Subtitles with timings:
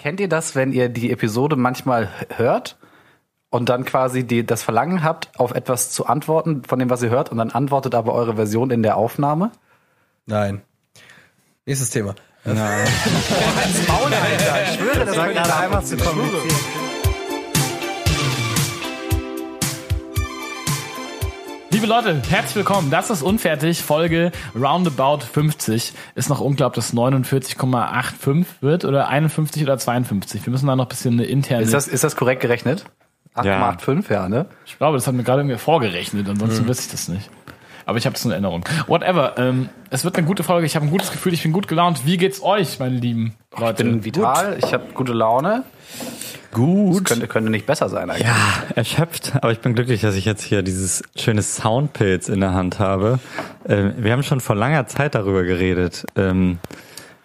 [0.00, 2.78] Kennt ihr das, wenn ihr die Episode manchmal hört
[3.50, 7.10] und dann quasi die, das Verlangen habt, auf etwas zu antworten von dem, was ihr
[7.10, 9.50] hört, und dann antwortet aber eure Version in der Aufnahme?
[10.24, 10.62] Nein.
[11.66, 12.14] Nächstes Thema.
[12.44, 12.56] Maul,
[14.14, 14.62] Alter.
[14.62, 16.79] Ich schwöre, das war gerade einfach zu kompliziert.
[21.72, 22.90] Liebe Leute, herzlich willkommen.
[22.90, 25.92] Das ist Unfertig, Folge Roundabout 50.
[26.16, 30.44] Ist noch unklar, ob das 49,85 wird oder 51 oder 52.
[30.46, 31.62] Wir müssen da noch ein bisschen eine interne...
[31.62, 32.84] Ist das, ist das korrekt gerechnet?
[33.36, 34.46] 8,85, ja, ne?
[34.66, 37.30] ich glaube, das hat mir gerade irgendwie vorgerechnet, ansonsten wüsste ich das nicht.
[37.86, 38.64] Aber ich habe es in Erinnerung.
[38.88, 39.34] Whatever.
[39.38, 40.66] Ähm, es wird eine gute Folge.
[40.66, 41.32] Ich habe ein gutes Gefühl.
[41.32, 42.04] Ich bin gut gelaunt.
[42.04, 43.84] Wie geht's euch, meine lieben Ich Leute?
[43.84, 45.64] bin vital, ich habe gute Laune.
[46.52, 47.04] Gut.
[47.04, 48.26] Könnte, könnte nicht besser sein eigentlich.
[48.26, 52.54] Ja, erschöpft, aber ich bin glücklich, dass ich jetzt hier dieses schöne Soundpilz in der
[52.54, 53.20] Hand habe.
[53.68, 56.04] Ähm, wir haben schon vor langer Zeit darüber geredet.
[56.16, 56.58] Ähm,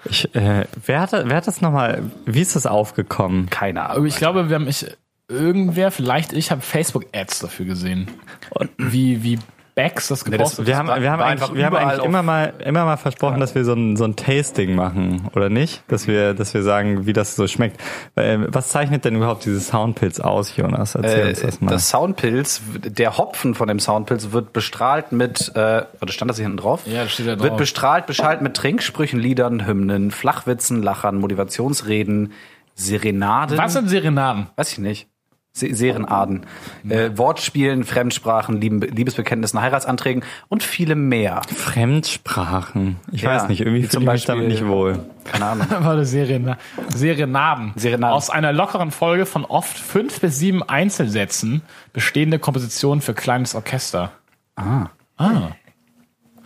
[0.06, 3.50] ich, äh, wer, hat, wer hat das nochmal, wie ist das aufgekommen?
[3.50, 4.06] Keine Ahnung.
[4.06, 4.86] ich glaube, wir haben ich
[5.28, 8.08] irgendwer, vielleicht ich, habe Facebook-Ads dafür gesehen.
[8.52, 9.40] Und wie wie
[9.76, 12.86] Bags das gepostet Wir haben, wir haben eigentlich, einfach wir haben eigentlich immer mal, immer
[12.86, 15.84] mal versprochen, dass wir so ein, so ein Tasting machen, oder nicht?
[15.90, 17.82] Dass wir, dass wir sagen, wie das so schmeckt.
[18.16, 20.96] Weil, Was zeichnet denn überhaupt dieses Soundpilz aus, Jonas?
[20.96, 21.72] Erzähl uns das mal.
[21.72, 26.46] Das Soundpilz, der Hopfen von dem Soundpilz wird bestrahlt mit, äh, oder stand das hier
[26.46, 26.88] hinten drauf?
[26.88, 27.44] Ja, das steht da drauf.
[27.44, 32.32] Wird bestrahlt, beschallt mit Trinksprüchen, Liedern, Hymnen, Flachwitzen, Lachern, Motivationsreden,
[32.76, 33.58] Serenaden.
[33.58, 34.48] Was sind Serenaden?
[34.56, 35.10] Weiß ich nicht.
[35.58, 36.46] Se Serenaden.
[36.90, 41.42] Äh, Wortspielen, Fremdsprachen, Lieben Liebesbekenntnissen, Heiratsanträgen und viele mehr.
[41.56, 42.98] Fremdsprachen.
[43.14, 45.00] Ich Ja, weiß nicht, irgendwie fühle ich mich damit Beispiel- nicht wohl.
[45.24, 45.68] Keine Ahnung.
[45.80, 46.58] Warte, Serena
[46.90, 47.72] Serenaden.
[47.78, 48.14] Serenaden.
[48.14, 51.62] Aus einer lockeren Folge von oft fünf bis sieben Einzelsätzen
[51.94, 54.12] bestehende Komposition für kleines Orchester.
[54.58, 54.88] Ah.
[55.18, 55.52] Ah.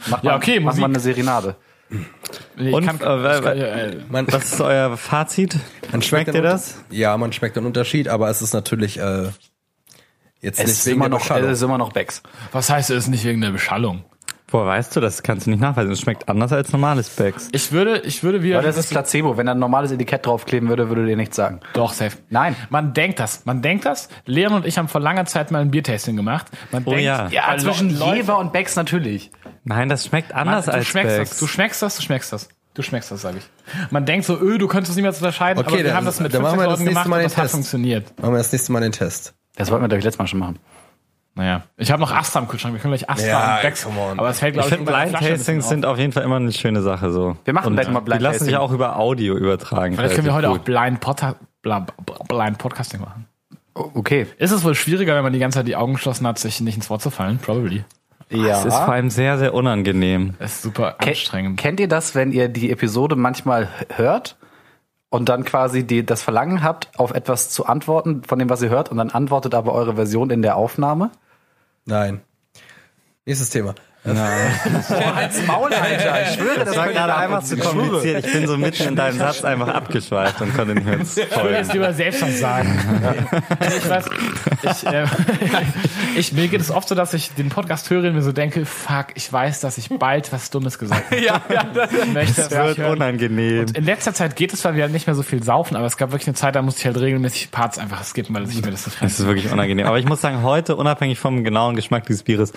[0.08, 0.82] Mach Ja, mal- okay, Mach Musik.
[0.82, 1.56] mal eine Serenade.
[2.58, 5.58] Ich Und, kann, äh, kann, äh, Man, Was ist euer Fazit?
[5.92, 6.84] man Schmeckt dir das?
[6.92, 9.30] Ja, man schmeckt den Unterschied, aber es ist natürlich äh,
[10.42, 11.50] jetzt Es nicht ist wegen immer der noch, Beschallung.
[11.50, 12.22] es ist immer noch Becks.
[12.52, 14.04] was heißt es nicht wegen der Beschallung?
[14.52, 15.22] Woher weißt du das?
[15.22, 15.92] Kannst du nicht nachweisen.
[15.92, 17.50] Es schmeckt anders als normales Becks.
[17.52, 18.58] Ich würde, ich würde wieder.
[18.58, 19.38] Weil das ist Placebo.
[19.38, 21.60] Wenn da ein normales Etikett draufkleben würde, würde dir nichts sagen.
[21.74, 22.18] Doch, safe.
[22.30, 22.56] Nein.
[22.70, 23.46] Man denkt das.
[23.46, 24.10] Man denkt das.
[24.26, 26.48] Leon und ich haben vor langer Zeit mal ein Biertasting gemacht.
[26.72, 27.28] Man Oh denkt, ja.
[27.30, 29.32] Ja, zwischen Jever und Becks natürlich.
[29.64, 31.30] Nein, das schmeckt Man, anders du als schmeckst Becks.
[31.32, 31.40] das.
[31.40, 31.96] Du schmeckst das.
[31.98, 32.50] Du schmeckst das.
[32.74, 33.44] Du schmeckst das, sag ich.
[33.92, 36.06] Man denkt so, öh, du könntest es nicht mehr unterscheiden, Okay, aber wir dann- haben
[36.06, 37.52] das mit dann 50 machen wir das Leuten nächste gemacht Mal und das hat Test.
[37.54, 38.20] funktioniert.
[38.20, 39.34] Machen wir das nächste Mal den Test.
[39.58, 40.60] Das wollten wir, glaube ich, letztes Mal schon machen.
[41.40, 41.64] Naja.
[41.78, 42.74] Ich habe noch Astra im Kühlschrank.
[42.74, 43.88] Wir können gleich Astra Ja, und Becks.
[43.88, 46.24] Aber es fällt, Ich glaube ich, finde, unter der Blind Tastings sind auf jeden Fall
[46.24, 47.38] immer eine schöne Sache so.
[47.46, 49.96] Wir machen gleich mal Blind Die lassen sich auch über Audio übertragen.
[49.96, 51.36] Vielleicht können wir heute Relativ auch Blind, Podca
[52.28, 53.26] Blind Podcasting machen.
[53.76, 54.28] O- Okay.
[54.38, 56.76] Ist es wohl schwieriger, wenn man die ganze Zeit die Augen geschlossen hat, sich nicht
[56.76, 57.40] ins Wort zu fallen?
[57.40, 57.86] Probably.
[58.30, 58.48] Ja.
[58.50, 60.34] Das ist vor allem sehr, sehr unangenehm.
[60.40, 61.58] Es ist super Ke- anstrengend.
[61.60, 64.36] Kennt ihr das, wenn ihr die Episode manchmal hört
[65.10, 68.70] und dann quasi die, das Verlangen habt, auf etwas zu antworten von dem, was ihr
[68.70, 71.10] hört, und dann antwortet aber eure Version in der Aufnahme?
[71.90, 72.22] Nein.
[73.26, 73.74] Nächstes Thema.
[75.16, 76.22] Als Maul, Alter.
[76.24, 78.26] Ich schwöre, Das war gerade einfach zu kompliziert.
[78.26, 81.30] Ich bin so mitten in deinem Satz einfach abgeschweift und konnte nicht mehr ins Ich
[81.30, 81.56] will Folgen.
[81.56, 82.80] jetzt lieber selbst was sagen.
[83.60, 84.06] ich weiß,
[84.64, 85.06] ich, äh,
[86.16, 88.66] ich, mir geht es oft so, dass ich den Podcast höre und mir so denke,
[88.66, 91.20] fuck, ich weiß, dass ich bald was Dummes gesagt habe.
[91.30, 93.66] Ja, ja, das möchte Das das wird unangenehm.
[93.74, 95.98] In letzter Zeit geht es, weil wir halt nicht mehr so viel saufen, aber es
[95.98, 98.72] gab wirklich eine Zeit, da musste ich halt regelmäßig Parts einfach skippen, weil ich mir
[98.72, 99.86] das nicht Das ist wirklich unangenehm.
[99.86, 102.54] Aber ich muss sagen, heute, unabhängig vom genauen Geschmack dieses Bieres,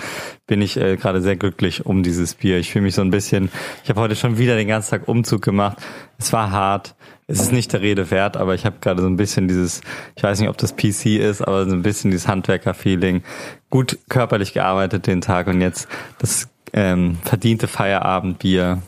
[0.47, 2.59] bin ich äh, gerade sehr glücklich um dieses Bier.
[2.59, 3.51] Ich fühle mich so ein bisschen,
[3.85, 5.79] ich habe heute schon wieder den ganzen Tag Umzug gemacht.
[6.19, 6.95] Es war hart.
[7.29, 9.81] Es ist nicht der Rede wert, aber ich habe gerade so ein bisschen dieses,
[10.17, 13.23] ich weiß nicht, ob das PC ist, aber so ein bisschen dieses Handwerker-Feeling.
[13.71, 15.89] Gut körperlich gearbeitet den Tag und jetzt
[16.19, 18.83] das ähm, verdiente Feierabendbier.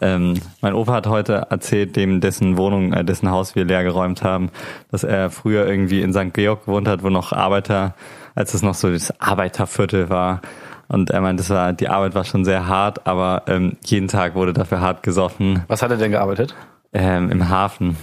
[0.00, 4.22] Ähm, mein Opa hat heute erzählt, dem dessen Wohnung, äh, dessen Haus wir leer geräumt
[4.22, 4.50] haben,
[4.90, 6.34] dass er früher irgendwie in St.
[6.34, 7.94] Georg gewohnt hat, wo noch Arbeiter,
[8.34, 10.42] als es noch so das Arbeiterviertel war.
[10.88, 14.34] Und er meint, das war, die Arbeit war schon sehr hart, aber ähm, jeden Tag
[14.34, 16.54] wurde dafür hart gesoffen Was hat er denn gearbeitet?
[16.92, 17.96] ähm, im Hafen.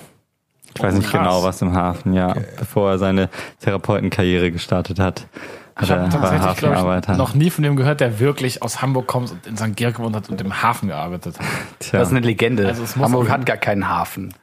[0.75, 1.22] Ich weiß nicht krass.
[1.22, 2.34] genau, was im Hafen, ja.
[2.58, 3.29] Bevor er seine
[3.59, 5.28] Therapeutenkarriere gestartet hat.
[5.75, 9.08] hat Ich habe er, tatsächlich, ich, noch nie von dem gehört, der wirklich aus Hamburg
[9.08, 9.75] kommt und in St.
[9.75, 11.46] Georg gewohnt hat und im Hafen gearbeitet hat.
[11.79, 11.99] Tja.
[11.99, 12.67] Das ist eine Legende.
[12.67, 14.34] Also es muss Hamburg hat gar keinen Hafen.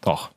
[0.00, 0.30] Doch.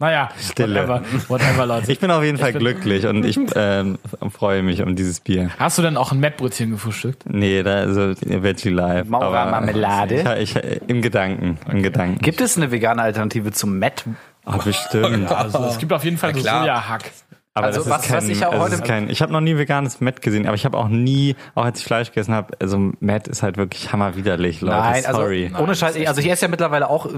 [0.00, 0.88] Naja, Stille.
[0.88, 1.92] whatever, whatever, Leute.
[1.92, 3.98] Ich bin auf jeden Fall glücklich und ich ähm,
[4.30, 5.50] freue mich um dieses Bier.
[5.58, 7.24] Hast du denn auch ein Mettbrötchen gefrühstückt?
[7.28, 9.08] Nee, da also Veggie Live.
[9.08, 10.38] Maurer Marmelade?
[10.40, 12.18] Ich, ich, Im Gedanken, im Gedanken.
[12.20, 14.04] Gibt es eine vegane Alternative zum Met?
[14.46, 15.30] Oh, bestimmt.
[15.30, 16.62] Also es gibt auf jeden Fall so klar.
[16.62, 17.10] Sojahack.
[17.60, 19.40] Aber Also das ist was- kein, was ich auch also heute- kein, ich habe noch
[19.40, 22.54] nie veganes Matt gesehen, aber ich habe auch nie, auch als ich Fleisch gegessen habe,
[22.60, 24.76] also Matt ist halt wirklich hammerwiderlich, Leute.
[24.76, 25.52] Nein, also sorry.
[25.58, 25.96] ohne Scheiß.
[25.96, 27.10] ich- Also ich esse ja mittlerweile auch äh,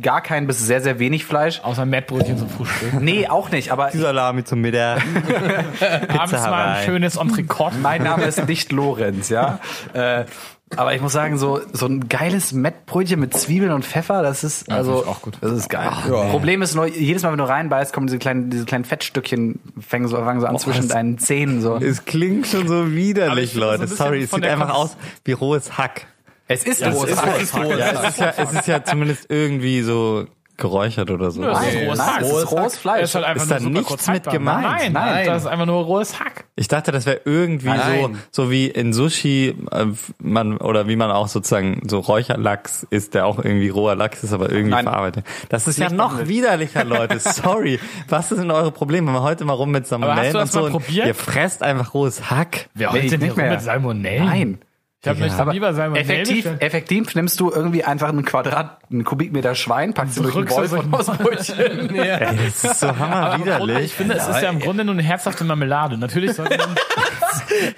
[0.00, 1.60] gar kein bis sehr, sehr wenig Fleisch.
[1.62, 3.00] Außer Mettbrötchen zum Frühstück.
[3.00, 3.70] Nee, auch nicht.
[3.72, 5.02] Aber Die Salami zum Mittag.
[6.08, 7.76] Abends mal ein schönes Entrecote.
[7.76, 9.58] mein Name ist nicht Lorenz, ja.
[9.92, 10.24] äh,
[10.76, 14.70] aber ich muss sagen, so, so ein geiles Mettbrötchen mit Zwiebeln und Pfeffer, das ist
[14.70, 15.38] also finde ich auch gut.
[15.40, 15.90] Das ist geil.
[16.10, 16.24] ja.
[16.30, 20.08] Problem ist nur, jedes Mal, wenn du reinbeißt, kommen diese kleinen, diese kleinen Fettstückchen, fangen
[20.08, 21.60] so, fangen so an zwischen es- deinen Zähnen.
[21.60, 21.76] So.
[21.76, 23.86] Es klingt schon so widerlich, Leute.
[23.86, 26.06] so Sorry, es sieht einfach aus wie rohes Hack.
[26.48, 27.40] Es ist Ja, rohes Hack.
[27.78, 30.26] Ja, ist ja, es ist ja zumindest irgendwie so
[30.62, 31.42] geräuchert oder so.
[31.42, 32.22] Das ist Nein, rohes nein, Hack.
[32.22, 33.02] es ist rohes Fleisch.
[33.02, 34.62] ist halt Ist da nichts mit gemeint?
[34.62, 35.26] Nein, Nein.
[35.26, 36.44] das ist einfach nur rohes Hack.
[36.56, 38.16] Ich dachte, das wäre irgendwie Nein.
[38.30, 39.86] so, so wie in Sushi, äh,
[40.18, 44.32] man, oder wie man auch sozusagen so Räucherlachs isst, der auch irgendwie roher Lachs ist,
[44.32, 44.84] aber irgendwie Nein.
[44.84, 45.26] verarbeitet.
[45.50, 46.28] Das ist ja Nicht noch behandelt.
[46.30, 47.18] widerlicher, Leute.
[47.20, 47.78] Sorry.
[48.08, 49.08] Was ist denn eure Probleme?
[49.08, 50.60] Wenn wir heute mal rum mit Salmonellen du und das so.
[50.60, 51.06] mal und probiert?
[51.06, 52.68] Ihr fresst einfach rohes Hack.
[52.74, 53.50] Wer Nee, holt denn nicht rum mehr.
[53.50, 54.24] mit Salmonellen?
[54.24, 54.58] Nein.
[55.04, 55.38] Ich habe mich Ja.
[55.38, 60.16] dann lieber Salmonellen Effektiv, effektiv nimmst du irgendwie einfach einen Quadrat, einen Kubikmeter Schwein, packst
[60.16, 61.94] ihn durch den du Wolf und aus Brötchen.
[61.96, 63.78] Ey, das ist so Grunde, hammerwiderlich.
[63.86, 65.98] ich finde, es ist ja im Grunde nur eine herzhafte Marmelade.
[65.98, 66.68] Natürlich sollte man,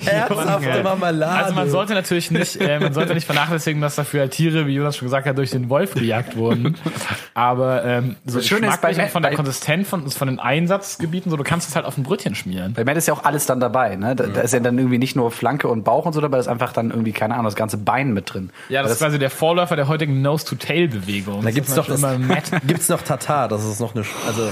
[0.05, 1.45] Herzhafte Marmelade.
[1.45, 4.75] also man sollte natürlich nicht, äh, man sollte nicht vernachlässigen, dass dafür halt Tiere, wie
[4.75, 6.77] Jonas schon gesagt hat, durch den Wolf gejagt wurden.
[7.35, 11.37] Aber ähm, so Das Schöne ist bei von der Konsistenz von, von den Einsatzgebieten, so
[11.37, 12.75] du kannst es halt auf ein Brötchen schmieren.
[12.75, 13.97] Bei Matt ist ja auch alles dann dabei.
[13.97, 14.15] Ne?
[14.15, 16.41] Da, da ist ja dann irgendwie nicht nur Flanke und Bauch und so dabei, da
[16.41, 18.51] ist einfach dann irgendwie, keine Ahnung, das ganze Bein mit drin.
[18.69, 21.43] Ja, das, ist quasi der Vorläufer der heutigen Nose-to-Tail-Bewegung.
[21.43, 22.45] Da gibt's doch das, immer Matt.
[22.67, 24.51] gibt's noch Tatar, das ist noch eine, also,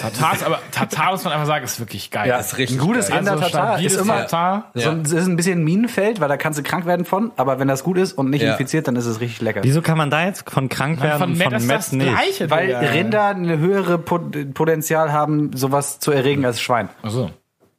[0.00, 2.28] Tatar, ist aber Tatar muss man einfach sagen, ist wirklich geil.
[2.28, 3.18] ja, ist richtig ein gutes geil.
[3.18, 4.70] Rinder-Tatar stabiles ist immer Tatar.
[4.74, 7.32] so ein, es ist ein bisschen ein Minenfeld, weil da kannst du krank werden von,
[7.36, 8.52] aber wenn das gut ist und nicht Ja.
[8.52, 9.60] infiziert, dann ist es richtig lecker.
[9.62, 12.08] Wieso kann man da jetzt von krank werden Von und Matt von das nicht?
[12.08, 12.50] Gleiche.
[12.50, 12.74] Weil.
[12.74, 16.88] Rinder eine höhere Pot- Potenzial haben, sowas zu erregen als Schwein.
[17.02, 17.30] Ach so.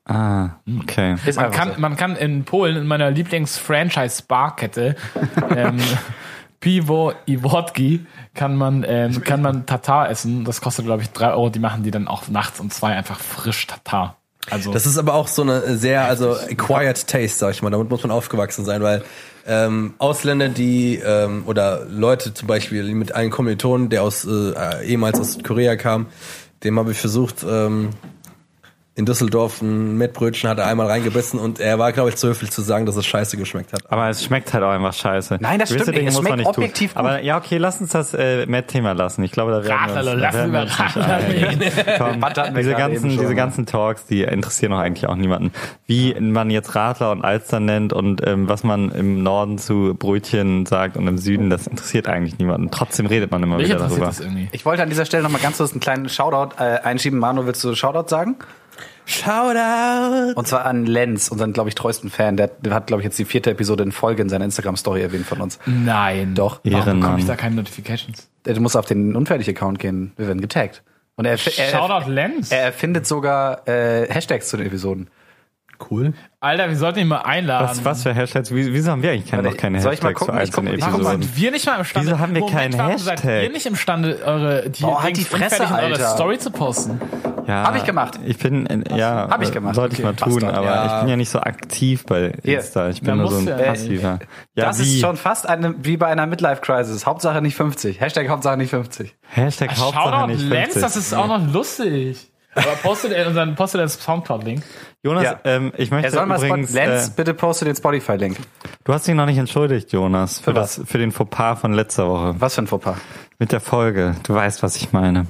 [0.06, 1.16] Ah, okay.
[1.26, 1.80] Ist Man kann, so.
[1.80, 4.96] man kann in Polen, in meiner Lieblings-Franchise-Barkette,
[5.56, 5.80] ähm,
[6.60, 10.46] Pivo Iwotki, kann man, ähm, kann man Tatar essen.
[10.46, 11.50] Das kostet, glaube ich, drei Euro.
[11.50, 14.18] Die machen die dann auch nachts um zwei einfach frisch Tatar.
[14.50, 17.70] Also, Das ist aber auch so eine sehr, also acquired taste, sag ich mal.
[17.70, 19.04] Damit muss man aufgewachsen sein, weil
[19.46, 25.20] ähm, Ausländer, die ähm, oder Leute zum Beispiel mit einem Kommilitonen, der aus äh, ehemals
[25.20, 26.08] aus Korea kam,
[26.64, 27.90] dem habe ich versucht, ähm,
[28.96, 32.52] in Düsseldorf ein Mettbrötchen hat er einmal reingebissen und er war, glaube ich, zu höflich
[32.52, 33.92] zu sagen, dass es scheiße geschmeckt hat.
[33.92, 35.40] Aber es schmeckt halt auch einfach scheiße.
[35.40, 36.10] Nein, das Gewisse stimmt nicht.
[36.10, 36.64] Es muss man schmeckt tun.
[36.64, 37.00] objektiv gut.
[37.00, 39.24] Aber ja, okay, lass uns das äh, Matt-Thema lassen.
[39.24, 41.76] Ich glaube, da werden wir uns, Radler, wir uns nicht.
[41.98, 45.16] Komm, Was hatten wir diese gerade ganzen, diese ganzen Talks, die interessieren doch eigentlich auch
[45.16, 45.52] niemanden.
[45.88, 50.68] Wie man jetzt Radler und Alster nennt und ähm, was man im Norden zu Brötchen
[50.68, 52.70] sagt und im Süden, das interessiert eigentlich niemanden.
[52.70, 54.12] Trotzdem redet man immer mich wieder darüber.
[54.52, 57.18] Ich wollte an dieser Stelle noch mal ganz kurz einen kleinen Shoutout äh, einschieben.
[57.18, 58.36] Manu, willst du Shoutout sagen?
[59.06, 60.34] Shoutout!
[60.36, 62.38] Und zwar an Lenz, unseren, glaube ich, treuesten Fan.
[62.38, 65.42] Der, hat, glaube ich, jetzt die vierte Episode in Folge in seiner Instagram-Story erwähnt von
[65.42, 65.60] uns.
[65.66, 66.36] Nein.
[66.36, 66.62] Doch.
[66.64, 68.30] Warum bekomme ich da keine Notifications?
[68.44, 70.14] Du musst auf den Unfertig-Account gehen.
[70.18, 70.84] Wir werden getaggt.
[71.16, 72.52] Und er, er, Shoutout Lenz.
[72.52, 75.10] er erfindet sogar äh, Hashtags zu den Episoden.
[75.90, 76.14] Cool.
[76.40, 77.68] Alter, wir sollten ihn mal einladen.
[77.70, 78.54] Was, was für Hashtags?
[78.54, 80.42] Wie- Wieso haben wir eigentlich keine, Warte, noch keine soll ich mal Hashtags gucken?
[80.44, 82.08] Ich guck- ich Warum sind wir nicht mal imstande?
[82.08, 83.44] Wieso haben wir Moment, keinen warum seid Hashtag?
[83.44, 86.08] ihr nicht imstande, eure die Boah, halt die Fresse, eure Alter.
[86.10, 87.00] Story zu posten?
[87.48, 88.20] Ja, Hab ich gemacht.
[88.26, 89.76] Ich bin, äh, ja, Hab ich gemacht.
[89.76, 90.56] Sollte ich Okay, mal tun, Bastard.
[90.56, 90.86] aber Ja.
[90.96, 92.28] ich bin ja nicht so aktiv bei.
[92.44, 92.90] Insta.
[92.90, 93.58] Ich bin nur so ein ja.
[93.58, 94.20] passiver.
[94.56, 94.84] Ja, das wie?
[94.84, 97.06] ist schon fast eine, wie bei einer Midlife-Crisis.
[97.06, 98.00] Hauptsache nicht 50.
[98.00, 99.14] Hashtag Hauptsache nicht 50.
[99.28, 100.82] Hashtag Hauptsache nicht Lenz, 50.
[100.84, 102.30] das ist auch noch lustig.
[102.56, 104.62] Aber postet er unseren postet er das Soundcloud-Link.
[105.04, 105.40] Jonas, Ja.
[105.44, 108.38] ähm, ich möchte Er soll mal Spot übrigens, Lenz, äh, bitte poste den Spotify-Link.
[108.84, 112.08] du hast dich noch nicht entschuldigt, Jonas, für, Für das, für den Fauxpas von letzter
[112.08, 112.36] Woche.
[112.40, 112.98] Was für ein Fauxpas.
[113.40, 114.16] Mit der Folge.
[114.24, 115.26] Du weißt, was ich meine.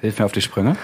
[0.00, 0.76] Hilf mir auf die Sprünge.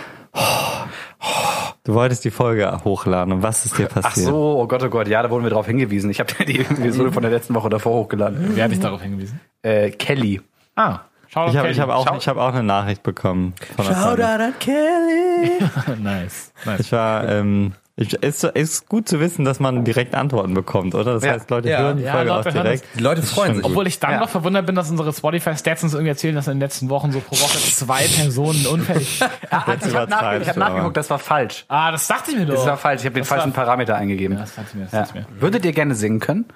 [1.84, 4.26] Du wolltest die Folge hochladen und was ist dir Ach passiert?
[4.28, 6.10] so, oh Gott, oh Gott, ja, da wurden wir drauf hingewiesen.
[6.10, 8.52] Ich habe die Episode von der letzten Woche davor hochgeladen.
[8.54, 9.40] Wer hat dich darauf hingewiesen?
[9.62, 10.40] Äh, Kelly.
[10.76, 11.00] Ah,
[11.32, 13.54] Shoutout Ich habe hab auch, ich hab auch eine Nachricht bekommen.
[13.76, 14.24] Von Freundin.
[14.24, 15.52] an Kelly!
[16.02, 16.52] nice.
[16.64, 16.80] nice.
[16.80, 21.14] Ich war, ähm, ich, ist, ist gut zu wissen, dass man direkt Antworten bekommt, oder?
[21.14, 21.32] Das Ja.
[21.32, 21.78] heißt, Leute Ja.
[21.80, 22.84] hören die Ja, Folge Leute auch direkt.
[22.96, 23.64] Die Leute freuen sich.
[23.64, 24.20] Obwohl ich dann Ja.
[24.20, 27.20] noch verwundert bin, dass unsere Spotify-Stats uns irgendwie erzählen, dass in den letzten Wochen so
[27.20, 29.20] pro Woche zwei Personen unfällig.
[29.50, 31.64] Ah, ich habe nachge hab nachgeguckt, das war falsch.
[31.68, 32.54] ah, das dachte ich mir doch.
[32.54, 33.02] Das war falsch.
[33.02, 34.34] Ich habe den Das falschen war- Parameter eingegeben.
[34.36, 34.84] Ja, das dachte ich mir.
[34.84, 35.00] Das Ja.
[35.02, 35.40] dachte ich mir.
[35.40, 36.46] Würdet ihr gerne singen können?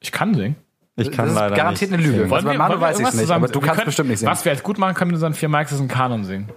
[0.00, 0.56] Ich kann singen.
[0.96, 2.00] Ich kann das ist leider garantiert nicht.
[2.00, 2.18] eine Lüge.
[2.24, 4.18] Wollen Also bei wir, Manu weiß ich nicht, zusammen- aber du kannst können- bestimmt nicht
[4.18, 4.30] singen.
[4.32, 6.48] Was wir jetzt gut machen können, mit unseren vier Mics ist einen Kanon singen.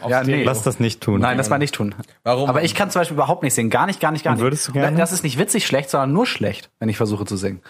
[0.00, 0.44] Auf Ja, nee.
[0.44, 1.20] Lass das nicht tun.
[1.20, 1.94] Nein, das mal nicht tun.
[2.24, 2.48] Warum?
[2.48, 3.70] Aber ich kann zum Beispiel überhaupt nicht singen.
[3.70, 4.44] Gar nicht, gar nicht, gar Und nicht.
[4.44, 4.96] würdest du gerne?
[4.96, 7.60] Das ist nicht witzig schlecht, sondern nur schlecht, wenn ich versuche zu singen.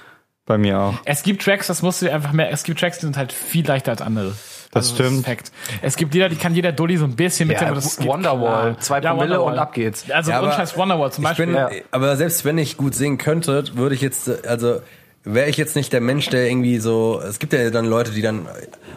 [0.47, 0.95] Bei mir auch.
[1.07, 3.33] Es gibt Tracks, das musst du dir einfach mehr, es gibt Tracks, die sind halt
[3.33, 4.33] viel leichter als andere.
[4.73, 5.25] Das Also stimmt.
[5.25, 5.53] Fact.
[5.81, 8.81] Es gibt Lieder, die kann jeder Dulli so ein bisschen aber das geht Wonderwall, klar.
[8.81, 10.11] zwei Promille und ab geht's.
[10.11, 11.47] Also Ja, ja, aber Scheiß Wonderwall zum Ich Beispiel.
[11.47, 11.71] bin, Ja.
[11.93, 14.81] aber selbst wenn ich gut singen könnte, würde ich jetzt, also
[15.25, 18.21] wäre ich jetzt nicht der Mensch, der irgendwie so, es gibt ja dann Leute, die
[18.23, 18.47] dann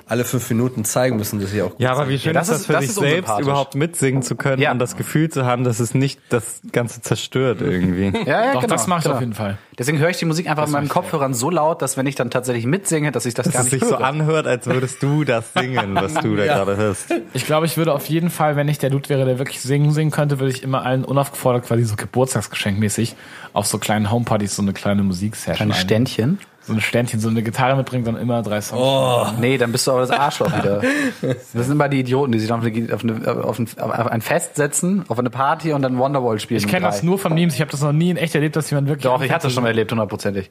[0.08, 2.50] alle fünf Minuten zeigen müssen, dass sie auch gut Ja, aber wie schön Ja, ist
[2.50, 4.72] das das ist- für das sich ist selbst überhaupt mitsingen zu können Ja.
[4.72, 8.12] und das Gefühl zu haben, dass es nicht das Ganze zerstört irgendwie.
[8.26, 9.16] Ja, ja, Doch, genau, das mache ich genau.
[9.16, 9.58] auf jeden Fall.
[9.80, 12.30] Deswegen höre ich die Musik einfach in meinen Kopfhörern so laut, dass wenn ich dann
[12.32, 14.06] tatsächlich mitsinge, dass ich das Dass gar es nicht sich so höre.
[14.06, 17.14] anhört, als würdest du das singen, was du da gerade hörst.
[17.34, 19.92] Ich glaube, ich würde auf jeden Fall, wenn ich der Dude wäre, der wirklich singen
[19.92, 23.16] singen könnte, würde ich immer allen unaufgefordert quasi so Geburtstagsgeschenkmäßig
[23.54, 25.80] auf so kleinen Homepartys so eine kleine Musiksession Ein ein-
[26.18, 26.40] Ständchen.
[26.62, 28.82] so ein Ständchen, so eine Gitarre mitbringen, dann immer drei Songs.
[28.82, 30.82] Oh, Nee, dann bist du aber das Arschloch wieder.
[31.22, 34.22] Das sind immer die Idioten, die sich auf, eine, auf, eine, auf, ein, auf ein
[34.22, 36.60] Fest setzen, auf eine Party und dann Wonderwall spielen.
[36.60, 37.56] Ich kenne das nur von Memes.
[37.56, 39.04] Ich habe das noch nie in echt erlebt, dass jemand wirklich.
[39.04, 40.50] Doch, ich hatte das schon mal erlebt, hundertprozentig.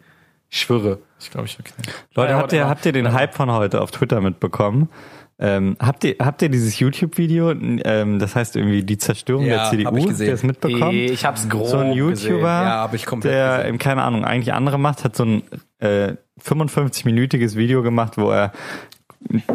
[0.48, 0.98] Ich schwöre.
[1.20, 1.72] Ich glaube, ich okay.
[2.14, 4.88] Leute, Ja, habt ihr, habt ihr den Hype von heute auf Twitter mitbekommen?
[5.38, 9.70] Ähm, habt ihr, habt ihr dieses YouTube-Video, ähm, das heißt irgendwie die Zerstörung Ja, der
[9.70, 10.26] CDU, hab ich gesehen.
[10.26, 10.98] der es mitbekommen?
[10.98, 12.40] Ich hab's grob so ein YouTuber.
[12.40, 13.68] Ja, der, gesehen.
[13.74, 15.42] ähm, keine Ahnung, eigentlich andere macht, hat so ein
[15.78, 18.52] äh, 55-minütiges Video gemacht, wo er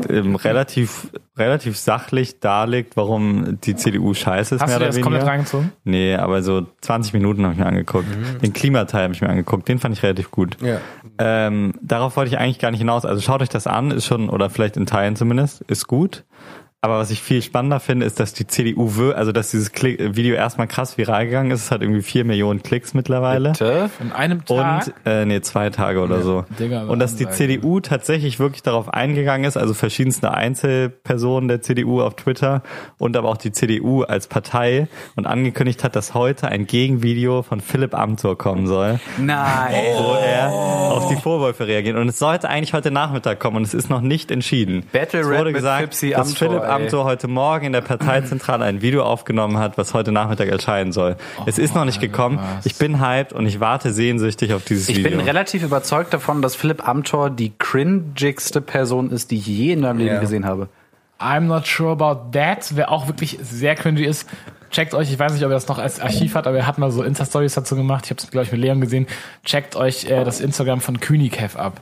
[0.09, 5.01] ähm, relativ, relativ sachlich darlegt, warum die CDU scheiße ist, Hast mehr du dir das
[5.01, 5.71] komplett reingezogen?
[5.83, 8.07] Nee, aber so 20 Minuten habe ich mir angeguckt.
[8.41, 10.57] Den Klimateil habe ich mir angeguckt, den fand ich relativ gut.
[10.61, 10.79] Ja.
[11.17, 13.05] Ähm, darauf wollte ich eigentlich gar nicht hinaus.
[13.05, 16.23] Also schaut euch das an, ist schon, oder vielleicht in Teilen zumindest, ist gut.
[16.83, 20.33] Aber was ich viel spannender finde, ist, dass die CDU, also dass dieses Klick, Video
[20.33, 21.65] erstmal krass viral gegangen ist.
[21.65, 23.51] Es hat irgendwie vier Millionen Klicks mittlerweile.
[23.51, 23.91] Bitte?
[23.99, 24.87] In einem Tag.
[24.87, 26.43] Und, äh, nee, zwei Tage oder so.
[26.57, 27.31] Digga, und dass die.
[27.31, 32.63] CDU tatsächlich wirklich darauf eingegangen ist, also verschiedenste Einzelpersonen der CDU auf Twitter
[32.97, 37.61] und aber auch die CDU als Partei und angekündigt hat, dass heute ein Gegenvideo von
[37.61, 39.73] Philipp Amthor kommen soll Nein.
[39.97, 41.95] wo er auf die Vorwürfe reagiert.
[41.95, 44.83] Und es sollte eigentlich heute Nachmittag kommen und es ist noch nicht entschieden.
[44.91, 48.81] Battle es wurde mit gesagt, dass Amthor, Philipp Amthor heute Morgen in der Parteizentrale ein
[48.81, 51.15] Video aufgenommen hat, was heute Nachmittag erscheinen soll.
[51.45, 52.39] es ist noch nicht gekommen.
[52.63, 55.11] Ich bin hyped und ich warte sehnsüchtig auf dieses Ich Video.
[55.11, 59.81] bin relativ überzeugt davon, dass Philipp Amthor die cringigste Person ist, die ich je in
[59.81, 60.19] meinem Leben Ja.
[60.19, 60.69] gesehen habe.
[61.19, 62.71] I'm not sure about that.
[62.75, 64.27] Wer auch wirklich sehr cringy ist,
[64.71, 66.79] checkt euch, ich weiß nicht, ob er das noch als Archiv hat, aber er hat
[66.79, 68.05] mal so Insta-Stories dazu gemacht.
[68.05, 69.05] Ich habe es, glaube ich, mit Leon gesehen.
[69.45, 71.81] Checkt euch äh, das Instagram von Kühnikev ab.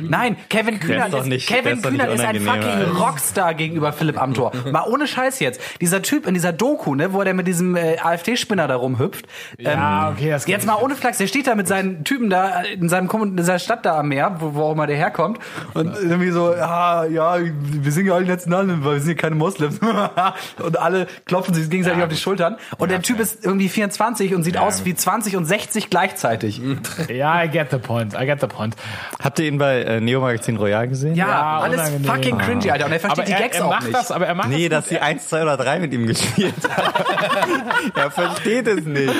[0.00, 4.20] Nein, Kevin Kühnert doch ist, nicht- Kevin Kühnert ist ein fucking als- Rockstar gegenüber Philipp
[4.20, 4.52] Amthor.
[4.72, 5.60] Mal ohne Scheiß jetzt.
[5.80, 9.26] Dieser Typ in dieser Doku, ne, wo der mit diesem äh, AfD-Spinner da rumhüpft.
[9.58, 12.60] Ja, ähm, okay, das Jetzt mal ohne Flachs, der steht da mit seinen Typen da
[12.62, 15.38] in seinem in dieser Stadt da am Meer, wo, wo auch immer der herkommt.
[15.74, 19.34] Und irgendwie so, ja, ja, wir sind ja alle Nationalen, weil wir sind ja keine
[19.34, 19.78] Moslems.
[20.62, 22.56] und alle klopfen sich gegenseitig auf die Schultern.
[22.78, 26.60] Und der Typ ist irgendwie 24 und sieht aus wie 20 und 60 gleichzeitig.
[27.08, 28.14] Ja, I get the point.
[28.14, 28.76] I get the point.
[29.22, 31.14] Habt ihr ihn bei äh, Neo Magazin Royal gesehen?
[31.14, 32.04] Ja, Ja, alles unangenehm.
[32.10, 32.86] fucking cringy, Alter.
[32.86, 33.94] Und er versteht Aber die er, Gags er auch macht nicht.
[33.94, 34.84] das, aber er macht Nee, das.
[34.84, 37.92] dass sie 1, 2 oder 3 mit ihm gespielt haben.
[37.94, 39.12] er versteht es nicht.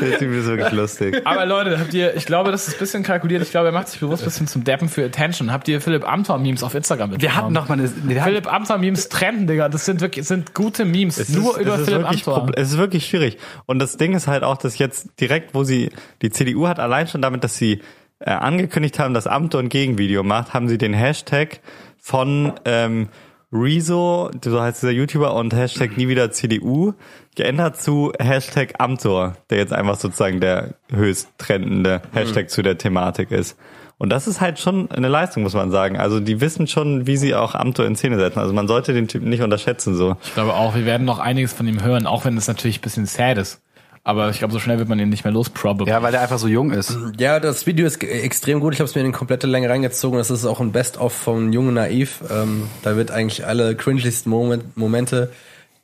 [0.00, 1.20] Der Typ ist wirklich lustig.
[1.24, 3.42] Aber Leute, habt ihr, ich glaube, das ist ein bisschen kalkuliert.
[3.42, 5.52] Ich glaube, er macht sich bewusst ein bisschen zum Deppen für Attention.
[5.52, 7.88] Habt ihr Philipp Amthor Memes auf Instagram Wir hatten noch mal eine.
[7.88, 9.68] Philipp Amthor Memes trenden, Digga.
[9.68, 11.18] Das sind wirklich, sind gute Memes.
[11.18, 12.50] Es nur ist, über es ist Philipp Amthor.
[12.56, 13.38] Es ist wirklich schwierig.
[13.66, 15.90] Und das Ding ist halt auch, dass jetzt direkt, wo sie,
[16.22, 17.80] die CDU hat allein schon damit, dass sie
[18.20, 21.60] äh, angekündigt haben, dass Amthor ein Gegenvideo macht, haben sie den Hashtag
[21.98, 23.08] von ähm,
[23.52, 26.92] Rezo, so heißt dieser YouTuber, und Hashtag nie wieder CDU
[27.34, 33.30] geändert zu Hashtag Amthor, der jetzt einfach sozusagen der höchst trendende Hashtag zu der Thematik
[33.30, 33.56] ist.
[33.96, 35.98] Und das ist halt schon eine Leistung, muss man sagen.
[35.98, 38.38] Also die wissen schon, wie sie auch Amthor in Szene setzen.
[38.38, 40.16] Also man sollte den Typen nicht unterschätzen so.
[40.22, 42.82] Ich glaube auch, wir werden noch einiges von ihm hören, auch wenn es natürlich ein
[42.82, 43.60] bisschen sad ist.
[44.08, 45.90] Aber ich glaube, so schnell wird man ihn nicht mehr los, probably.
[45.90, 46.96] ja, weil der einfach so jung ist.
[47.18, 48.72] Ja, das Video ist extrem gut.
[48.72, 50.16] Ich habe es mir in komplette Länge reingezogen.
[50.16, 52.22] Das ist auch ein Best-of von Jung und Naiv.
[52.30, 55.30] Ähm, da wird eigentlich alle cringeligsten Moment, Momente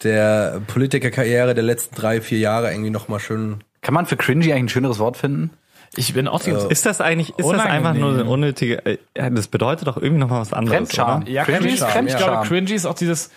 [0.04, 3.62] der Politikerkarriere der letzten drei, vier Jahre irgendwie nochmal schön.
[3.83, 5.50] Kann man für cringy eigentlich ein schöneres Wort finden?
[5.95, 8.99] Ich bin auch die Ist das eigentlich, ist das einfach nur eine unnötige, äh,
[9.31, 11.23] das bedeutet doch irgendwie noch mal was anderes, Fremdscham.
[11.25, 11.31] oder?
[11.31, 12.09] Ja, Cringy cringy ist cringy.
[12.09, 12.49] Ich glaube, Fremdscham.
[12.49, 13.31] cringy ist auch dieses,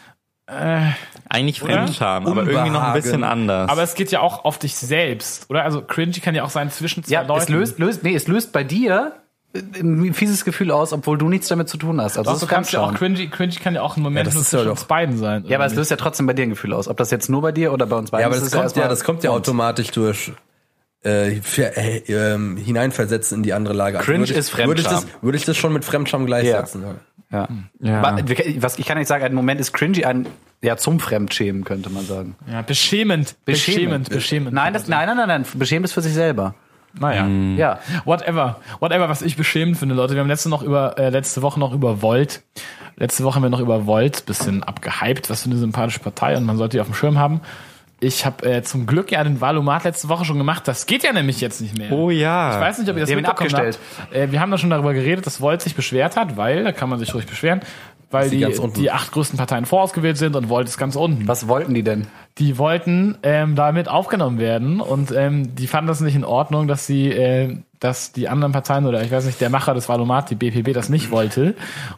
[1.30, 3.70] Eigentlich Fremdscham, aber irgendwie noch ein bisschen anders.
[3.70, 5.63] aber es geht ja auch auf dich selbst, oder?
[5.63, 7.44] Also cringy kann ja auch sein zwischen zwei Ja, Leuten.
[7.44, 9.13] es löst, löst, nee, es löst bei dir
[9.54, 12.18] ein fieses Gefühl aus, obwohl du nichts damit zu tun hast.
[12.18, 14.24] Also Doch, das du kannst ja auch cringy, cringy kann ja auch ein Moment Ja,
[14.25, 15.44] das nur zwischen uns beiden sein.
[15.48, 15.80] Ja, aber es irgendwie.
[15.80, 16.88] löst ja trotzdem bei dir ein Gefühl aus.
[16.88, 18.56] Ob das jetzt nur bei dir oder bei uns beiden Ja, aber ist, das ist
[18.56, 20.32] kommt ja, das kommt ja automatisch durch
[21.04, 23.98] äh, für, äh, ähm, hineinversetzen in die andere Lage.
[24.00, 24.70] Cringe würde ich, ist Fremdscham.
[24.70, 26.84] Würde ich, das, würde ich das schon mit Fremdscham gleichsetzen.
[26.84, 26.96] Ja.
[27.31, 27.48] Ja.
[27.79, 30.27] Wir- Was, ich kann nicht sagen, ein Moment ist cringy, ein
[30.62, 32.36] ja zum Fremdschämen könnte man sagen.
[32.51, 34.53] ja, beschämend, beschämend, beschämend.
[34.53, 36.55] Nein, das, nein, nein, nein, nein, beschämt ist für sich selber.
[37.00, 37.27] Naja.
[37.57, 37.79] Ja.
[38.05, 38.60] Whatever.
[38.79, 40.13] Whatever, was ich beschämend finde, Leute.
[40.15, 42.41] Wir haben letzte, noch über, äh, letzte Woche noch über Volt
[43.00, 46.46] Letzte Woche haben wir noch über Volt bisschen abgehypt, was für eine sympathische Partei und
[46.46, 47.41] man sollte die auf dem Schirm haben.
[48.00, 50.68] Ich habe äh, zum Glück ja den Valomat letzte Woche schon gemacht.
[50.68, 51.92] Das geht ja nämlich jetzt nicht mehr.
[51.92, 52.54] Oh ja.
[52.54, 53.80] Ich weiß nicht, ob ihr das ihn mitbekommen abgestellt.
[54.00, 54.13] habt.
[54.13, 56.89] Äh, wir haben da schon darüber geredet, dass Volt sich beschwert hat, weil, da kann
[56.89, 57.62] man sich ruhig beschweren,
[58.12, 61.27] weil die die acht größten Parteien vorausgewählt sind und Volt ist ganz unten.
[61.27, 62.08] Was wollten die denn?
[62.39, 66.86] Die wollten ähm, damit aufgenommen werden und ähm, die fanden das nicht in Ordnung, dass
[66.86, 70.36] sie, äh, dass die anderen Parteien oder ich weiß nicht, der Macher des Valomat, die
[70.36, 71.56] BPB, das nicht wollte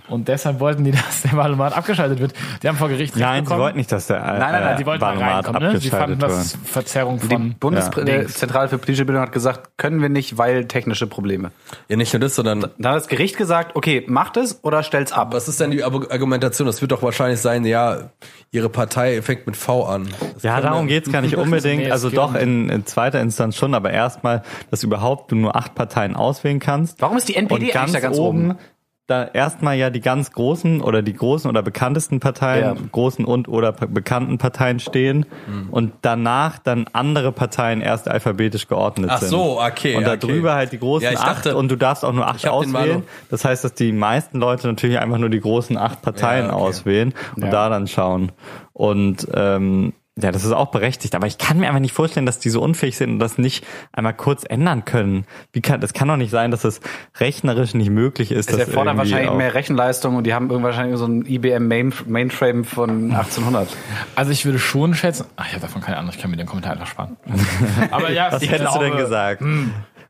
[0.09, 2.33] und deshalb wollten die, dass der Valomat abgeschaltet wird.
[2.63, 3.61] Die haben vor Gericht Nein, sie bekommen.
[3.61, 5.79] wollten nicht, dass der nein, nein, die wollten da reinkommen, ne?
[5.79, 6.57] Sie fanden das.
[6.63, 11.51] Verzerrung Die von Bundeszentrale für politische Bildung hat gesagt, können wir nicht, weil technische Probleme.
[11.89, 15.11] Ja, nicht nur das, sondern Dann hat das Gericht gesagt, okay, macht es oder stellt's
[15.11, 15.33] ab.
[15.33, 16.65] was ist denn die Argu- Argumentation?
[16.65, 18.09] Das wird doch wahrscheinlich sein, ja,
[18.51, 20.07] ihre Partei fängt mit V an.
[20.33, 21.91] Das Ja, darum geht's gar nicht unbedingt.
[21.91, 26.15] Also doch in, in zweiter Instanz schon, aber erstmal, dass überhaupt du nur acht Parteien
[26.15, 27.01] auswählen kannst.
[27.01, 28.59] Warum ist die NPD Und eigentlich ganz, da ganz oben, oben?
[29.07, 32.75] da erstmal ja die ganz großen oder die großen oder bekanntesten Parteien, Ja.
[32.91, 35.69] großen und oder bekannten Parteien stehen Mhm.
[35.71, 39.29] und danach dann andere Parteien erst alphabetisch geordnet Ach sind.
[39.29, 40.27] so, okay, Und da okay.
[40.27, 43.01] drüber halt die großen Ja, dachte- acht und du darfst auch nur acht auswählen.
[43.31, 46.61] Das heißt, dass die meisten Leute natürlich einfach nur die großen acht Parteien Ja, okay.
[46.61, 48.31] auswählen und da dann schauen.
[48.73, 51.15] Und ähm, ja, das ist auch berechtigt.
[51.15, 53.65] Aber ich kann mir einfach nicht vorstellen, dass die so unfähig sind und das nicht
[53.91, 55.25] einmal kurz ändern können.
[55.53, 56.81] Wie kann, das kann doch nicht sein, dass es
[57.19, 58.49] rechnerisch nicht möglich ist.
[58.49, 61.93] Es das erfordert wahrscheinlich mehr Rechenleistung und die haben irgendwie wahrscheinlich so ein IBM Main
[62.07, 63.67] Mainframe von 1800.
[64.15, 66.47] Also ich würde schon schätzen, ach, ich habe davon keine Ahnung, ich kann mir den
[66.47, 67.17] Kommentar einfach sparen.
[67.91, 69.43] Aber ja, Was ich hättest du denn glaube- gesagt?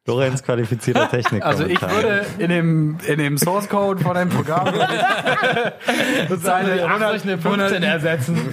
[0.10, 1.46] Lorenz qualifizierter Techniker.
[1.46, 4.68] Also ich würde in dem, in dem Source Code von einem Programm
[6.42, 8.50] seine Ach, soll ich eine 15 ersetzen?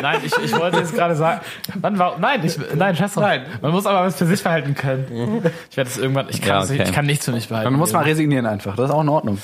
[0.00, 1.40] nein, ich, ich wollte jetzt gerade sagen.
[1.80, 3.24] War, nein, ich, nein, scheiß drauf.
[3.24, 3.46] Nein.
[3.60, 5.42] Man muss aber was für sich behalten können.
[5.70, 6.88] Ich werde es irgendwann, ich kann, Ja, es nicht, okay.
[6.90, 7.70] ich kann nichts für mich behalten.
[7.70, 8.76] Man muss mal resignieren einfach.
[8.76, 9.38] Das ist auch in Ordnung.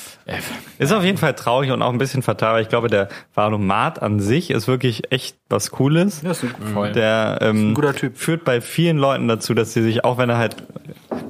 [0.78, 4.00] Ist auf jeden Fall traurig und auch ein bisschen fatal, weil ich glaube, der Valomat
[4.00, 6.20] an sich ist wirklich echt was Cooles.
[6.23, 6.92] Das ist Voll.
[6.92, 8.18] Der ähm, guter Typ.
[8.18, 10.56] führt bei vielen Leuten dazu, dass sie sich, auch wenn er halt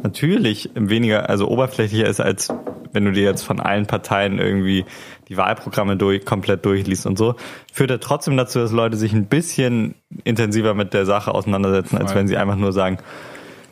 [0.03, 2.49] natürlich weniger, also oberflächlicher ist, als
[2.93, 4.85] wenn du dir jetzt von allen Parteien irgendwie
[5.29, 7.35] die Wahlprogramme durch, komplett durchliest und so,
[7.73, 12.15] führt er trotzdem dazu, dass Leute sich ein bisschen intensiver mit der Sache auseinandersetzen, als
[12.15, 12.99] wenn sie einfach nur sagen,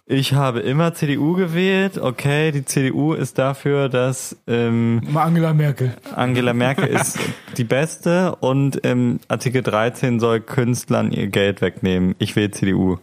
[0.06, 5.94] ich habe immer CDU gewählt, okay, die CDU ist dafür, dass ähm, Angela Merkel.
[6.14, 7.18] Angela Merkel ist
[7.56, 12.16] die Beste und im Artikel 13 soll Künstlern ihr Geld wegnehmen.
[12.18, 12.98] Ich will CDU.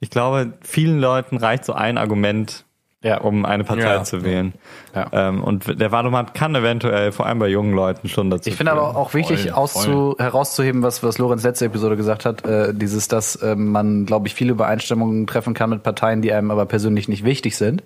[0.00, 2.64] Ich glaube, vielen Leuten reicht so ein Argument,
[3.02, 3.20] Ja.
[3.20, 4.04] um eine Partei Ja.
[4.04, 4.52] zu wählen.
[4.94, 5.06] Ja.
[5.12, 8.72] Ähm, und der Wahlomat kann eventuell, vor allem bei jungen Leuten, schon dazu Ich finde
[8.72, 13.08] aber auch wichtig Voll, auszu herauszuheben, was, was Lorenz letzte Episode gesagt hat, äh, dieses,
[13.08, 17.08] dass ähm, man, glaube ich, viele Übereinstimmungen treffen kann mit Parteien, die einem aber persönlich
[17.08, 17.82] nicht wichtig sind,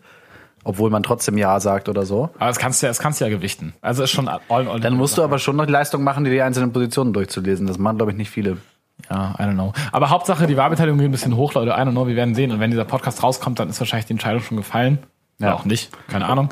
[0.64, 2.30] obwohl man trotzdem Ja sagt oder so.
[2.38, 3.72] Aber das kannst du ja, das kannst du ja gewichten.
[3.80, 6.30] Also ist schon all, all Dann musst du aber schon noch die Leistung machen, die
[6.30, 7.66] die einzelnen Positionen durchzulesen.
[7.66, 8.58] Das machen, glaube ich, nicht viele.
[9.10, 9.72] Ja, I don't know.
[9.92, 11.70] Aber Hauptsache, die Wahlbeteiligung geht ein bisschen hoch, Leute.
[11.70, 12.50] I don't know, wir werden sehen.
[12.50, 14.98] Und wenn dieser Podcast rauskommt, dann ist wahrscheinlich die Entscheidung schon gefallen.
[15.38, 15.48] Ja.
[15.48, 15.54] Ja.
[15.54, 15.90] auch nicht.
[16.08, 16.48] Keine Ahnung.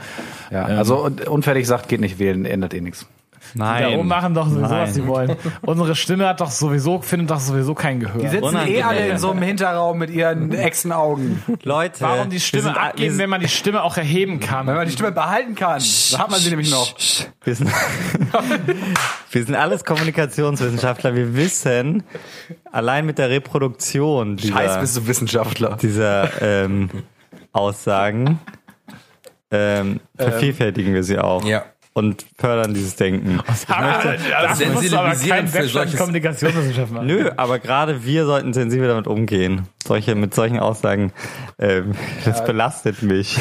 [0.51, 3.07] Ja, also und- unfertig sagt, geht nicht wählen, ändert eh nichts.
[3.55, 3.83] Nein.
[3.83, 4.83] Da oben machen doch sowieso, Nein.
[4.83, 5.37] was sie wollen.
[5.63, 8.21] Unsere Stimme hat doch sowieso, findet doch sowieso kein Gehör.
[8.21, 8.87] Die sitzen eh Unangenehm.
[8.87, 11.43] alle in so einem Hinterraum mit ihren Echsenaugen.
[11.63, 14.67] Leute, Warum die Stimme sind, abgeben, wenn man die Stimme auch erheben kann?
[14.67, 16.95] Wenn man die Stimme behalten kann, dann hat man sie nämlich noch.
[17.45, 17.71] Wir sind,
[19.31, 21.15] wir sind alles Kommunikationswissenschaftler.
[21.15, 22.03] Wir wissen,
[22.73, 25.77] allein mit der Reproduktion dieser, Scheiß, bist du Wissenschaftler.
[25.81, 26.91] dieser ähm,
[27.53, 28.39] Aussagen
[29.51, 31.45] ähm, vervielfältigen wir sie auch.
[31.45, 31.65] Ja.
[31.97, 33.39] Und fördern dieses Denken.
[33.47, 37.07] das musst du aber sensibilisieren kein für Bachelor in solches- Kommunikationswissenschaft machen.
[37.07, 39.69] Nö, aber gerade wir sollten sensibel damit umgehen.
[39.87, 41.13] Solche, mit solchen Aussagen,
[41.59, 41.93] ähm,
[42.25, 43.37] das belastet mich.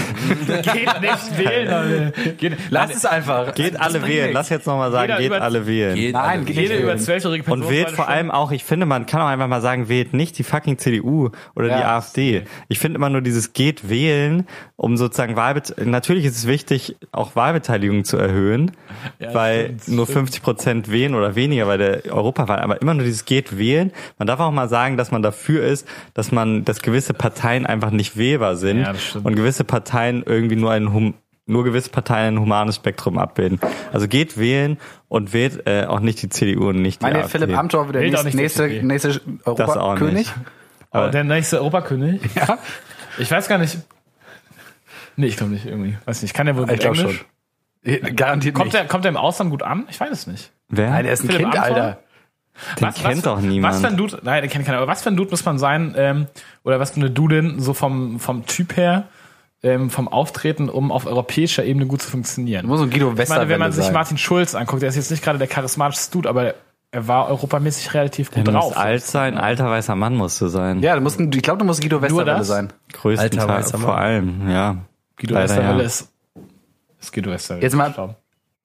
[0.48, 2.34] Geht nicht wählen, Leute.
[2.34, 3.56] Geht, Lass es einfach.
[3.56, 4.32] Geht alle wählen.
[4.34, 5.96] Lass jetzt nochmal sagen, Jeder geht über- alle wählen.
[5.96, 6.40] Geht Nein, alle.
[6.46, 7.00] geht Jede nicht über wählen.
[7.00, 9.88] zwölfjährige Person Und wählt vor allem auch, ich finde, man kann auch einfach mal sagen,
[9.88, 11.96] wählt nicht die fucking CDU oder die Ja.
[11.98, 12.44] AfD.
[12.68, 17.38] Ich finde immer nur dieses geht wählen, um sozusagen Wahlbet natürlich ist es wichtig, auch
[17.38, 18.72] Wahlbeteiligung zu erhöhen,
[19.20, 23.06] Ja, weil stimmt, nur 50 Prozent wählen oder weniger bei der Europawahl, aber immer nur
[23.06, 23.94] dieses geht wählen.
[24.18, 27.92] Man darf auch mal sagen, dass man dafür ist, dass man, dass gewisse Parteien einfach
[27.92, 28.94] nicht wählbar sind Ja,
[29.24, 31.14] und gewisse Parteien irgendwie nur ein hum
[31.46, 33.60] nur gewisse Parteien ein humanes Spektrum abbilden.
[33.92, 34.78] Also geht wählen
[35.10, 37.38] und wählt äh, auch nicht die CDU und nicht die Meine AfD.
[37.40, 39.22] Philipp Amthor wird der Wählt auch nächste, nicht nächste, nächste
[39.58, 40.14] Das auch Europakönig.
[40.14, 40.34] nicht.
[40.92, 42.22] Aber der nächste Europakönig?
[42.36, 42.58] Ja,
[43.18, 43.78] Ich weiß gar nicht.
[45.18, 45.98] Nee, ich glaube nicht irgendwie.
[46.06, 46.34] Weiß nicht.
[46.34, 47.26] Kann der wohl ich gut glaube Englisch?
[47.84, 48.16] schon.
[48.16, 48.76] Garantiert Kommt nicht.
[48.76, 49.86] der, kommt der im Ausland gut an?
[49.90, 50.52] Ich weiß es nicht.
[50.70, 50.92] Wer?
[50.92, 51.76] Nein, der ist ein Philipp Kind, Amthor?
[51.76, 52.00] Alter.
[52.80, 53.74] Den kennt doch niemand.
[53.76, 55.58] Was für ein Dude, nein, den kennt keiner, aber was für ein Dude muss man
[55.58, 56.28] sein, ähm,
[56.64, 59.06] oder was für eine Dudin, so vom, vom Typ her,
[59.64, 62.66] ähm, vom Auftreten, um auf europäischer Ebene gut zu funktionieren.
[62.68, 63.94] Muss so ein Guido Ich meine, wenn man Westerwelle sich sein.
[63.94, 66.54] Martin Schulz anguckt, der ist jetzt nicht gerade der charismatischste Dude, aber
[66.92, 68.66] er war europamäßig relativ gut Du drauf.
[68.66, 70.82] musst alt sein, alter weißer Mann musst du sein.
[70.82, 72.72] Ja, du musst, ich glaube, du musst Guido Westerwelle sein.
[72.92, 73.86] Größtenteils, Alter weißer Mann.
[73.88, 74.78] vor allem, ja.
[75.18, 75.86] Guido Leider, Westerwelle ja.
[75.86, 76.12] ist,
[77.00, 77.64] ist Guido Westerwelle.
[77.64, 78.16] Jetzt mal-.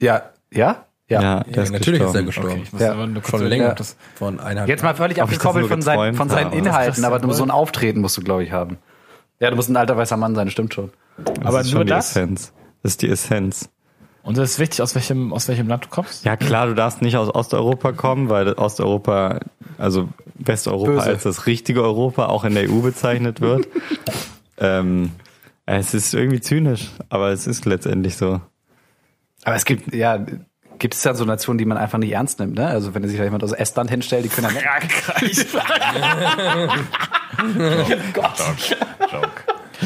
[0.00, 0.22] Ja,
[0.52, 1.20] ja, ja.
[1.22, 2.26] Ja, der Ja, ist natürlich ist er gestorben.
[2.26, 2.50] gestorben.
[2.52, 2.92] Okay, ich muss Ja.
[2.92, 3.72] aber nur kurz Schon überlegen, länger.
[3.72, 6.56] ob das Von eineinhalb Jetzt mal völlig das abgekoppelt von, seinen, geträumt von seinen habe.
[6.56, 7.50] Inhalten, aber du musst so ein.
[7.50, 8.78] Auftreten musst du, glaube ich, haben.
[9.40, 10.90] Ja, du musst ein alter weißer Mann sein, stimmt schon.
[11.24, 12.10] Das Aber ist nur schon die das?
[12.10, 12.52] Essenz.
[12.82, 13.70] Das ist die Essenz.
[14.22, 16.24] Und es ist wichtig, aus welchem, aus welchem Land du kommst?
[16.24, 19.40] Ja klar, du darfst nicht aus Osteuropa kommen, weil Osteuropa,
[19.78, 21.02] also Westeuropa Böse.
[21.06, 23.66] als das richtige Europa auch in der EU bezeichnet wird.
[24.58, 25.12] ähm,
[25.66, 28.40] es ist irgendwie zynisch, aber es ist letztendlich so.
[29.44, 30.24] Aber es gibt, ja,
[30.78, 32.66] gibt es dann so Nationen, die man einfach nicht ernst nimmt, ne?
[32.66, 34.56] Also wenn sich da jemand aus Estland hinstellt, die können dann,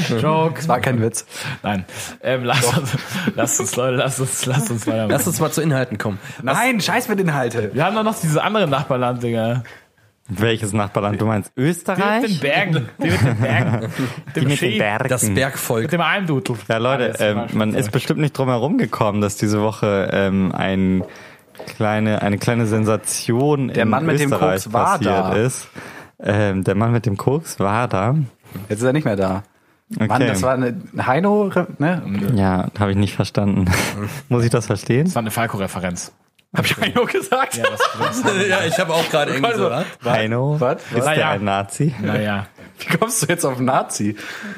[0.21, 0.55] Joke.
[0.57, 1.27] das war kein Witz.
[1.63, 1.85] Nein.
[2.23, 2.97] Ähm, lass, uns,
[3.35, 5.11] lass uns, Leute, lass uns, lass uns weitermachen.
[5.11, 6.19] Lass uns mal zu Inhalten kommen.
[6.43, 7.75] Nein, scheiß mit Inhalte.
[7.75, 9.65] Wir haben doch noch dieses andere Nachbarland, Digga.
[10.29, 11.21] Welches Nachbarland?
[11.21, 12.41] Du meinst Die mit den Österreich?
[12.41, 12.89] Bergen.
[13.03, 13.89] Die mit den Bergen.
[14.35, 15.09] Die Dem mit den Bergen.
[15.09, 15.83] Das Bergvolk.
[15.83, 16.57] Mit dem Almdudel.
[16.69, 21.05] Ja, Leute, ähm, man ist bestimmt nicht drum herum gekommen, dass diese Woche ähm, ein
[21.67, 25.33] kleine, eine kleine Sensation Der in Mann mit dem Österreich Koks war passiert da.
[25.35, 25.69] ist.
[26.21, 28.15] Ähm, der Mann mit dem Koks war da.
[28.69, 29.43] Jetzt ist er nicht mehr da.
[29.97, 30.07] Okay.
[30.07, 32.03] Mann, das war eine Heino, ne?
[32.35, 33.67] ja, habe ich nicht verstanden.
[34.29, 35.05] Muss ich das verstehen?
[35.05, 36.13] Das war eine Falco-Referenz.
[36.55, 37.57] Hab ich Heino gesagt?
[37.57, 39.85] Ja, das, das, ja, ich habe auch gerade irgendwie so, was?
[40.05, 40.57] Heino?
[40.61, 40.83] Was?
[40.95, 41.15] Ist Naja.
[41.15, 41.95] der ein Nazi?
[42.01, 42.47] naja.
[42.79, 44.17] Wie kommst du jetzt auf Nazi?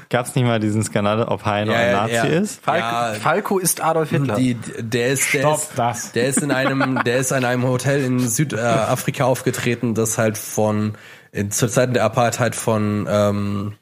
[0.08, 2.22] Gab es nicht mal diesen Skandal, ob Heino Ja, ein Nazi ja.
[2.24, 2.64] ist?
[2.64, 3.12] Falco, Ja.
[3.14, 4.34] Falco ist Adolf Hitler.
[4.34, 6.12] Die, der ist, der Stopp ist, das.
[6.12, 10.94] der ist in einem, der ist in einem Hotel in Südafrika aufgetreten, das halt von
[11.32, 13.74] in, zur Zeit der Apartheid von ähm,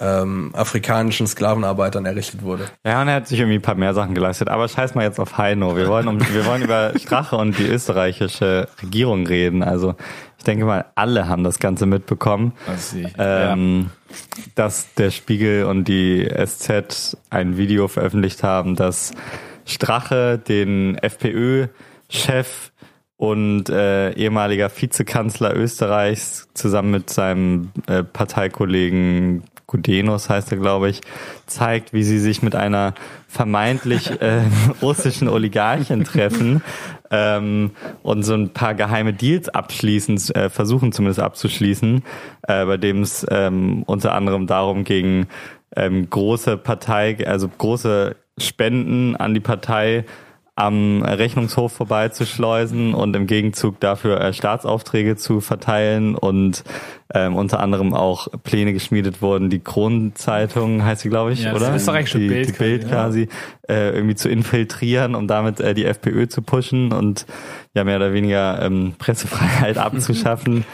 [0.00, 2.66] ähm, afrikanischen Sklavenarbeitern errichtet wurde.
[2.84, 4.48] Ja, und er hat sich irgendwie ein paar mehr Sachen geleistet.
[4.48, 5.76] Aber scheiß mal jetzt auf Heino.
[5.76, 9.62] Wir wollen, um, wir wollen über Strache und die österreichische Regierung reden.
[9.62, 9.96] Also
[10.38, 12.52] ich denke mal, alle haben das Ganze mitbekommen.
[13.18, 13.90] Ähm,
[14.54, 19.12] dass der Spiegel und die SZ ein Video veröffentlicht haben, dass
[19.64, 22.70] Strache den FPÖ-Chef
[23.16, 31.02] und äh, ehemaliger Vizekanzler Österreichs zusammen mit seinem äh, Parteikollegen Gudenus heißt er, glaube ich,
[31.46, 32.94] zeigt, wie sie sich mit einer
[33.28, 34.40] vermeintlich äh,
[34.82, 36.62] russischen Oligarchin treffen
[37.10, 37.70] ähm,
[38.02, 42.02] und so ein paar geheime Deals abschließen, äh, versuchen zumindest abzuschließen,
[42.48, 45.26] äh, bei dem es ähm, unter anderem darum ging,
[45.76, 50.06] ähm, große Partei, also große Spenden an die Partei
[50.58, 56.64] am Rechnungshof vorbeizuschleusen und im Gegenzug dafür äh, Staatsaufträge zu verteilen und
[57.14, 61.62] ähm, unter anderem auch Pläne geschmiedet wurden, die Kronenzeitung heißt sie, glaube ich, Ja, das
[61.62, 61.74] oder?
[61.74, 63.26] österreichische die, Bild die Bild quasi, ja.
[63.26, 63.28] quasi
[63.68, 67.26] äh, irgendwie zu infiltrieren, um damit äh, die FPÖ zu pushen und
[67.74, 70.64] ja mehr oder weniger ähm, Pressefreiheit abzuschaffen.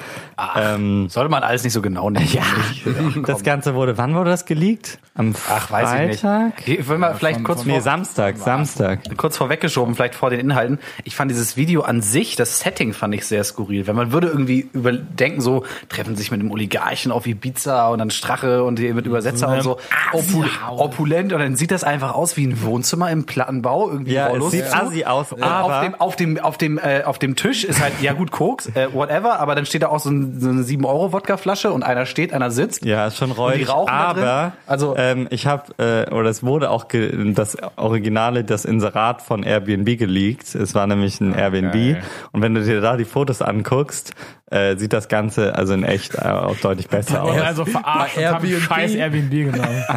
[0.57, 2.29] ähm, Sollte man alles nicht so genau nehmen.
[2.33, 2.43] Ja.
[3.27, 4.99] das Ganze wurde, wann wurde das geleakt?
[5.17, 6.67] Am Ach, weiß ich Freitag?
[6.67, 6.81] nicht.
[6.81, 9.01] Ich will mal vielleicht von- kurz von- Nee, vor, Samstag, Samstag.
[9.17, 10.79] kurz vorweggeschoben, vielleicht vor den Inhalten.
[11.05, 13.87] Ich fand dieses Video an sich, das Setting fand ich sehr skurril.
[13.87, 18.11] Wenn man würde irgendwie überdenken, so treffen sich mit einem Oligarchen auf Ibiza und dann
[18.11, 19.79] Strache und die mit Übersetzer und so
[20.13, 20.45] Opu
[20.77, 24.51] opulent und dann sieht das einfach aus wie ein Wohnzimmer im Plattenbau irgendwie Ja, es
[24.51, 27.65] sieht assi aus, Und aber- auf dem auf dem auf dem äh, auf dem Tisch
[27.65, 30.49] ist halt ja gut Koks, äh, whatever, aber dann steht da auch so, ein, so
[30.49, 32.85] eine 7 Euro Wodka Flasche und einer steht, einer sitzt.
[32.85, 33.69] Ja, ist schon räudig.
[33.69, 34.23] rauchen da drin?
[34.25, 39.43] Aber Also- ähm, ich habe äh, oder es wurde auch das Originale, das Inserat von
[39.43, 40.55] Airbnb geleakt.
[40.55, 42.03] Es war nämlich ein Airbnb geil.
[42.33, 44.13] und wenn du dir da die Fotos anguckst,
[44.55, 47.41] äh, sieht das Ganze also in echt äh, auch deutlich besser aus.
[47.41, 48.63] also verarscht und haben Airbnb.
[48.63, 49.85] scheiß Airbnb genommen.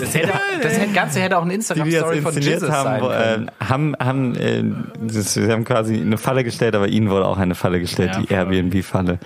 [0.00, 2.86] Das, hätte, das Ganze hätte auch eine die, die das Instagram-Story von inszeniert Jesus sein
[2.86, 3.48] haben, können.
[3.48, 4.64] äh, haben, haben, äh,
[5.12, 8.20] das, sie haben quasi eine Falle gestellt, aber ihnen wurde auch eine Falle gestellt, Ja,
[8.20, 8.32] die.
[8.32, 9.18] Airbnb-Falle.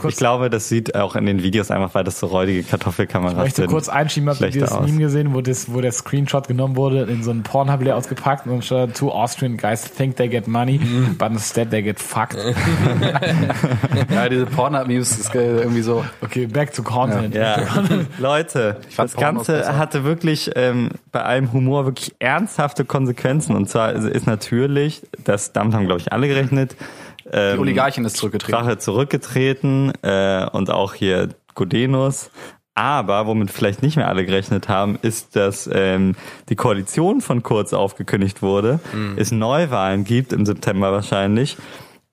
[0.00, 3.32] Kurz- ich glaube, das sieht auch in den Videos einfach, weil das so räudige Kartoffelkameras
[3.32, 3.70] Ich möchte sind.
[3.70, 4.86] kurz einschieben, habt ihr dieses aus.
[4.86, 8.52] Meme gesehen, wo, das, wo der Screenshot genommen wurde, in so einen Pornhub ausgepackt und
[8.52, 10.78] dann stand two Austrian guys think they get money,
[11.18, 12.36] but instead they get fucked.
[14.10, 16.04] Ja, diese Pornhub-Memes ist irgendwie so.
[16.20, 17.34] Okay, back to content.
[17.34, 17.56] Ja,
[18.18, 23.54] Leute, fand das Ganze hatte wirklich ähm, bei allem Humor wirklich ernsthafte Konsequenzen.
[23.56, 26.76] Und zwar ist- natürlich, das damit haben glaube ich alle gerechnet,
[27.24, 28.58] Die ähm, Oligarchin ist zurückgetreten.
[28.58, 32.30] Strache zurückgetreten äh, und auch hier Gudenus.
[32.74, 36.14] Aber womit vielleicht nicht mehr alle gerechnet haben, ist, dass ähm,
[36.48, 38.78] die Koalition von Kurz aufgekündigt wurde,
[39.16, 41.56] es Neuwahlen gibt im September wahrscheinlich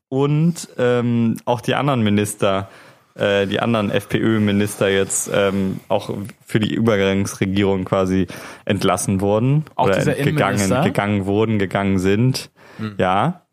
[0.10, 2.70] und ähm, auch die anderen Minister
[3.15, 6.10] äh, die anderen FPÖ-Minister jetzt ähm, auch
[6.46, 8.28] für die Übergangsregierung quasi
[8.65, 12.52] entlassen wurden Auch oder gegangen, gegangen wurden, gegangen sind.
[12.98, 13.44] Ja.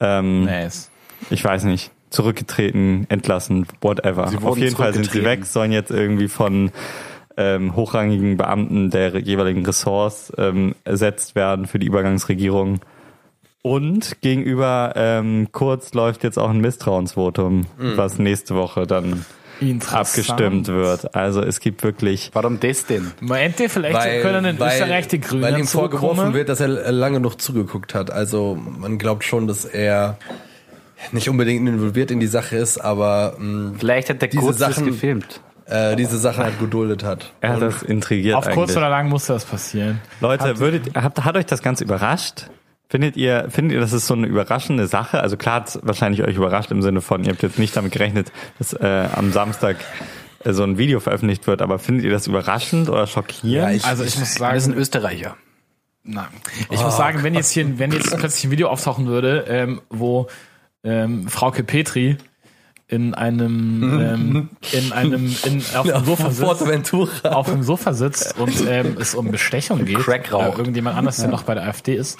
[0.00, 0.90] Ähm, Nice.
[1.28, 4.32] ich weiß nicht, zurückgetreten, entlassen, whatever.
[4.44, 6.70] Auf jeden Fall sind sie weg, sollen jetzt irgendwie von
[7.36, 12.80] ähm, hochrangigen Beamten der jeweiligen Ressorts ähm, ersetzt werden für die Übergangsregierung.
[13.62, 17.96] Und gegenüber ähm, Kurz läuft jetzt auch ein Misstrauensvotum, Mhm.
[17.96, 19.24] was nächste Woche dann
[19.92, 21.14] abgestimmt wird.
[21.14, 23.12] Also es gibt wirklich Warum das denn?
[23.20, 27.20] Meint ihr, vielleicht können in Österreich die Grünen weil ihm vorgeworfen wird, dass er lange
[27.20, 28.10] noch zugeguckt hat.
[28.10, 30.16] Also man glaubt schon, dass er
[31.12, 34.74] nicht unbedingt involviert in die Sache ist, aber mh, Vielleicht hat der Diese Kurz das
[34.74, 35.40] Sachen- gefilmt.
[35.66, 37.32] äh, diese Sachen halt geduldet hat.
[37.40, 38.76] er hat das intrigiert Auf kurz eigentlich.
[38.78, 40.00] oder lang musste das passieren.
[40.20, 42.46] Leute, würdet, habt, hat euch das Ganze überrascht?
[42.92, 45.22] Findet ihr, findet ihr, das ist so eine überraschende Sache?
[45.22, 48.30] Also klar hat wahrscheinlich euch überrascht im Sinne von, ihr habt jetzt nicht damit gerechnet,
[48.58, 49.76] dass äh, am Samstag
[50.44, 53.76] äh, so ein Video veröffentlicht wird, aber findet ihr das überraschend oder schockierend?
[53.76, 55.36] ich- Also ich muss sagen, Das ist ein Österreicher.
[56.04, 56.26] Nein.
[56.68, 60.26] Ich muss sagen, wenn jetzt hier, wenn jetzt plötzlich ein Video auftauchen würde, ähm, wo
[60.84, 62.18] ähm, Frauke Petri
[62.92, 68.52] in einem, ähm, in einem, in, auf dem Sofa sitzt, auf dem Sofa sitzt und
[68.68, 70.54] ähm, es um Bestechung geht, Crack raucht.
[70.56, 72.18] äh, irgendjemand anders, der noch bei der AfD ist.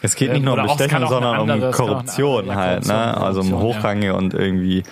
[0.00, 2.54] es geht nicht nur um Bestechung, sondern um andere- es kann auch eine Korruption ja,
[2.54, 2.92] halt, ne?
[2.92, 4.82] Korruption, Also um Korruption, Hochrangige und irgendwie.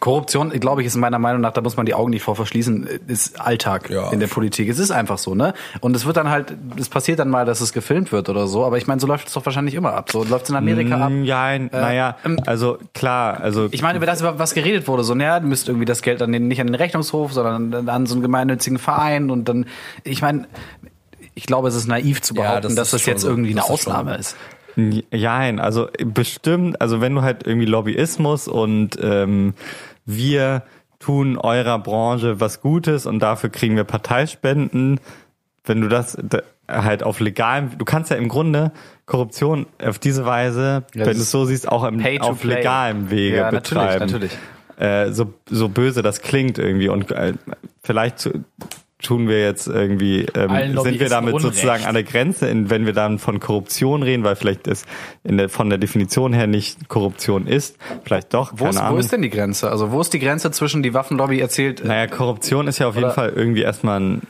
[0.00, 2.88] Korruption, glaube ich, ist meiner Meinung nach, da muss man die Augen nicht vor verschließen,
[3.06, 4.10] ist Alltag Ja.
[4.10, 4.68] in der Politik.
[4.68, 5.54] Es ist einfach so, ne?
[5.80, 8.64] Und es wird dann halt, es passiert dann mal, dass es gefilmt wird oder so,
[8.64, 10.10] aber ich meine, so läuft es doch wahrscheinlich immer ab.
[10.10, 11.10] So läuft es in Amerika ab.
[11.10, 15.04] Mm, Ja, naja, ähm, also klar, also Ich meine, über das, über was geredet wurde,
[15.04, 18.06] so, naja, du müsst irgendwie das Geld an den, nicht an den Rechnungshof, sondern an
[18.06, 19.66] so einen gemeinnützigen Verein und dann,
[20.04, 20.46] ich meine,
[21.34, 23.28] ich glaube, es ist naiv zu Ja, behaupten, das dass das jetzt so.
[23.28, 24.36] irgendwie eine Das schon Ausnahme ist.
[25.10, 29.54] Jein, also bestimmt, also wenn du halt irgendwie Lobbyismus und ähm,
[30.04, 30.62] wir
[30.98, 35.00] tun eurer Branche was Gutes und dafür kriegen wir Parteispenden,
[35.64, 38.72] wenn du das da- halt auf legalem, du kannst ja im Grunde
[39.06, 42.56] Korruption auf diese Weise, Ja, wenn du es so siehst, auch im, auf play.
[42.56, 44.04] legalem Wege Ja, natürlich, betreiben.
[44.06, 44.32] natürlich.
[44.78, 47.32] Äh, so, so böse das klingt irgendwie und äh,
[47.82, 48.44] vielleicht zu,
[49.02, 51.54] tun wir jetzt irgendwie, ähm, sind wir damit Unrecht.
[51.54, 54.86] sozusagen an der Grenze, in, wenn wir dann von Korruption reden, weil vielleicht es
[55.22, 58.96] in der, von der Definition her nicht Korruption ist, vielleicht doch, Wo keine ist, wo
[58.96, 59.70] ist denn die Grenze?
[59.70, 61.80] Also wo ist die Grenze zwischen die Waffenlobby erzählt?
[61.80, 64.22] äh, naja, Korruption ist ja auf jeden Fall irgendwie erstmal ein,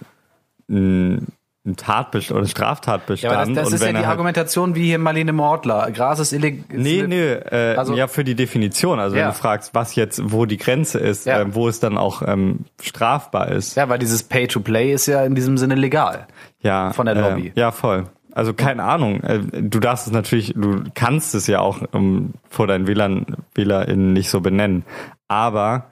[0.68, 1.28] ein,
[1.66, 3.34] ein Tatbestand oder ein ja, Straftatbestand.
[3.34, 5.90] aber das, das ist ja die halt, Argumentation wie hier Marlene Mordler.
[5.90, 6.64] Gras ist illegal.
[6.70, 9.00] Nee, nee, äh, Also- ja, für die Definition.
[9.00, 9.22] Also Ja.
[9.22, 11.40] wenn du fragst, was jetzt, wo die Grenze ist, Ja.
[11.40, 13.76] äh, wo es dann auch ähm, strafbar ist.
[13.76, 16.26] Ja, weil dieses Pay-to-Play ist ja in diesem Sinne legal.
[16.60, 17.48] ja, von der Lobby.
[17.54, 18.04] Äh, ja, voll.
[18.32, 19.20] Also keine Ahnung.
[19.22, 23.24] Äh, Du darfst es natürlich, du kannst es ja auch um, vor deinen Wählern,
[23.54, 24.84] WählerInnen nicht so benennen.
[25.28, 25.86] Aber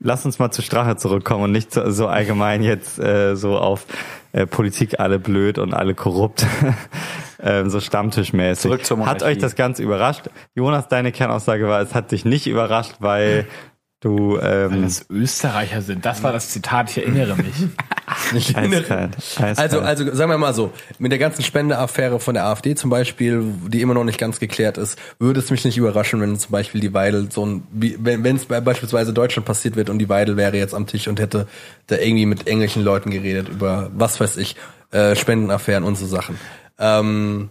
[0.00, 3.86] lass uns mal zur Strache zurückkommen und nicht so, so allgemein jetzt äh, so auf
[4.32, 6.46] äh, Politik alle blöd und alle korrupt,
[7.42, 8.62] ähm, so stammtischmäßig.
[8.62, 10.30] Zurück zur hat euch das Ganze überrascht?
[10.54, 13.46] Jonas, deine Kernaussage war, es hat dich nicht überrascht, weil
[14.00, 16.04] du ähm, Das Österreicher sind.
[16.04, 17.54] Das war das Zitat, ich erinnere mich.
[18.34, 19.58] eiskalt, eiskalt.
[19.58, 23.42] Also, also sagen wir mal so, mit der ganzen Spendeaffäre von der AfD zum Beispiel,
[23.68, 26.80] die immer noch nicht ganz geklärt ist, würde es mich nicht überraschen, wenn zum Beispiel
[26.80, 30.36] die Weidel so ein, wie, wenn es bei beispielsweise Deutschland passiert wird und die Weidel
[30.36, 31.46] wäre jetzt am Tisch und hätte
[31.86, 34.56] da irgendwie mit englischen Leuten geredet über was weiß ich,
[34.90, 36.38] äh, Spendenaffären und so Sachen.
[36.78, 37.50] Ähm,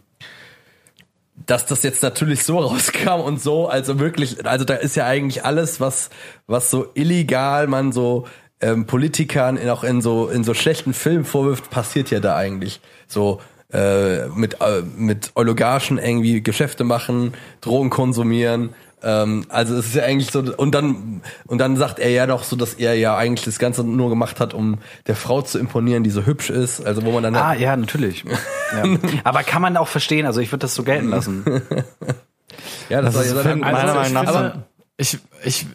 [1.46, 5.46] dass das jetzt natürlich so rauskam und so, also wirklich, also da ist ja eigentlich
[5.46, 6.10] alles, was,
[6.48, 8.26] was so illegal man so
[8.62, 12.82] ähm, Politikern in, auch in so in so schlechten Filmen vorwirft, passiert ja da eigentlich.
[13.08, 13.39] So
[13.72, 18.74] äh, mit äh, mit Oligarchen irgendwie Geschäfte machen, Drogen konsumieren.
[19.04, 22.43] Ähm, also es ist ja eigentlich so und dann und dann sagt er ja doch
[22.43, 26.04] so, dass er ja eigentlich das Ganze nur gemacht hat, um der Frau zu imponieren,
[26.04, 26.84] die so hübsch ist.
[26.84, 28.24] Also wo man dann Ah, ja, natürlich.
[28.76, 28.84] Ja.
[29.24, 31.46] Aber kann man auch verstehen, also ich würde das so gelten lassen.
[32.89, 34.63] ja, das, Das ist ja Film- meiner Also, Meinung nach finde,
[34.98, 35.65] ich, ich,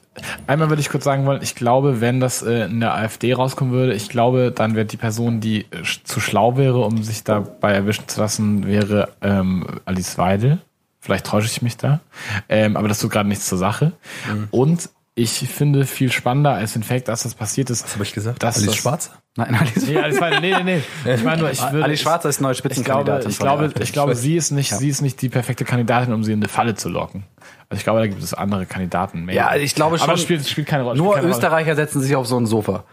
[0.46, 3.72] einmal würde ich kurz sagen wollen, ich glaube, wenn das äh, in der AfD rauskommen
[3.72, 7.24] würde, ich glaube, dann wäre die Person, die äh, sch- zu schlau wäre, um sich
[7.24, 10.58] dabei erwischen zu lassen, wäre ähm, Alice Weidel.
[11.00, 12.00] Vielleicht täusche ich mich da.
[12.48, 13.92] Ähm, aber das tut gerade nichts zur Sache.
[14.32, 14.48] Mhm.
[14.50, 17.84] Und ich finde viel spannender als den Fakt, dass das passiert ist.
[17.84, 18.42] Was hab ich gesagt?
[18.42, 19.10] Dass Alice das, Schwarzer?
[19.36, 21.14] Nein, Alice, Nee, Alice Weidel, nee, nee, nee.
[21.14, 21.84] Ich meine nur, ich würde.
[21.84, 23.30] Alice Schwarzer ist neue ich glaube, Spitzenkandidatin.
[23.30, 26.14] ich von der glaube, ich glaube, sie ist nicht, sie ist nicht die perfekte Kandidatin,
[26.14, 27.24] um sie in eine Falle zu locken.
[27.68, 29.34] Also ich glaube, da gibt es andere Kandidaten mehr.
[29.34, 30.04] Ja, ich glaube schon.
[30.04, 30.96] Aber das spielt, spielt keine Rolle.
[30.96, 31.34] Nur keine Rolle.
[31.34, 32.84] Österreicher setzen sich auf so ein Sofa.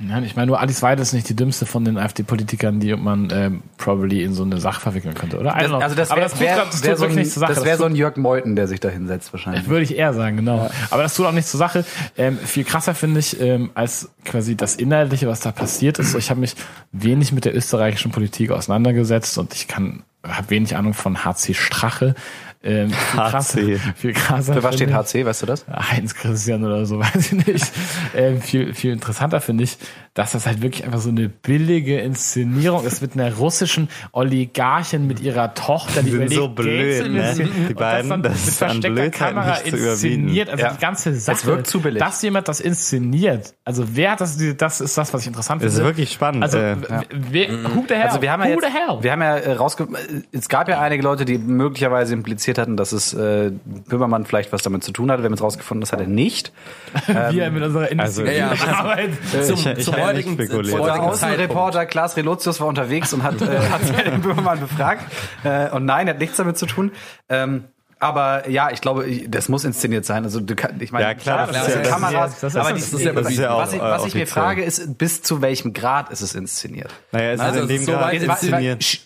[0.00, 3.30] Nein, ich meine, nur Alice Weidel ist nicht die dümmste von den AfD-Politikern, die man
[3.32, 5.54] ähm, probably in so eine Sache verwickeln könnte, oder?
[5.54, 5.78] Know.
[5.78, 7.54] also das Aber wäre wär, grad- das wär tut so wirklich ein, nichts zur Sache.
[7.54, 9.66] das wär Das so ein Jörg Meuthen, der sich da hinsetzt wahrscheinlich.
[9.66, 10.70] Würde ich eher sagen, genau.
[10.90, 11.84] Aber das tut auch nichts zur Sache.
[12.16, 16.14] Ähm, viel krasser finde ich, ähm, als quasi das Inhaltliche, was da passiert ist.
[16.14, 16.54] Ich habe mich
[16.92, 22.14] wenig mit der österreichischen Politik auseinandergesetzt und ich kann habe wenig Ahnung von HC Strache.
[22.60, 23.78] Ähm, viel HC.
[23.94, 24.54] viel krasser.
[24.54, 25.64] Für was steht HC, weißt du das?
[25.68, 27.72] Heinz Christian oder so, weiß ich nicht.
[28.16, 29.78] Ähm, viel, viel interessanter finde ich,
[30.14, 35.20] dass das halt wirklich einfach so eine billige Inszenierung ist mit einer russischen Oligarchin mit
[35.20, 37.34] ihrer Tochter, die Die sind so blöd, ne?
[37.36, 40.50] Die und beiden, dann das mit ist versteckter Kamera inszeniert.
[40.50, 40.72] Also Ja.
[40.72, 41.46] die ganze Sache.
[41.46, 42.00] wirkt zu billig.
[42.00, 43.54] Dass jemand das inszeniert.
[43.64, 45.82] Also wer hat das, das ist das, was ich interessant Das finde.
[45.82, 46.42] ist wirklich spannend.
[46.42, 46.76] Also, äh,
[47.12, 48.02] wer, who the hell?
[48.08, 48.62] Also wir haben ja jetzt,
[49.02, 49.86] wir haben ja äh, rausge
[50.32, 54.62] es gab ja einige Leute, die möglicherweise impliziert hatten, dass es äh, Böhmermann vielleicht was
[54.62, 55.22] damit zu tun hatte.
[55.22, 56.52] Wir haben jetzt rausgefunden, das hat er nicht.
[57.06, 58.72] wir mit unserer also- Industrie Ja, ja.
[58.78, 59.10] Arbeit.
[59.44, 63.58] Zum, Ich- ich zum heutigen, zum Unser Außenreporter Klaas Relotius war unterwegs und hat, äh,
[63.70, 65.02] hat den Böhmermann befragt.
[65.44, 66.92] Äh, und nein, er hat nichts damit zu tun.
[67.28, 67.64] Ähm,
[68.00, 70.22] aber ja, ich glaube, das muss inszeniert sein.
[70.22, 72.38] Also du kann, ich meine, Ja, klar, das das ist ja- Kameras.
[72.38, 73.44] das ist- aber das ist ja was, bewiesen.
[73.48, 76.92] was ich, was ich mir frage, ist, bis zu welchem Grad ist es inszeniert?
[77.10, 79.00] naja, es Also, ist in dem ist so Grad inszeniert.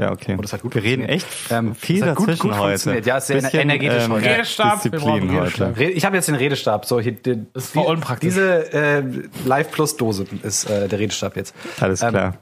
[0.00, 0.36] Ja, okay.
[0.40, 2.68] das hat gut Wir reden echt Ähm, viel das hat gut- dazwischen gut heute.
[2.70, 3.06] funktioniert.
[3.06, 4.24] Ja, sehr Bisschen, energetisch ähm, heute.
[4.30, 5.68] Redestab, wir brauchen Disziplin Redestab.
[5.76, 5.84] heute.
[5.84, 6.86] Ich habe jetzt den Redestab.
[6.86, 8.28] So, hier, die, ist voll unpraktisch.
[8.30, 9.02] Diese äh,
[9.44, 11.54] Live Plus Dose ist äh, der Redestab jetzt.
[11.80, 12.34] Alles Ähm, klar.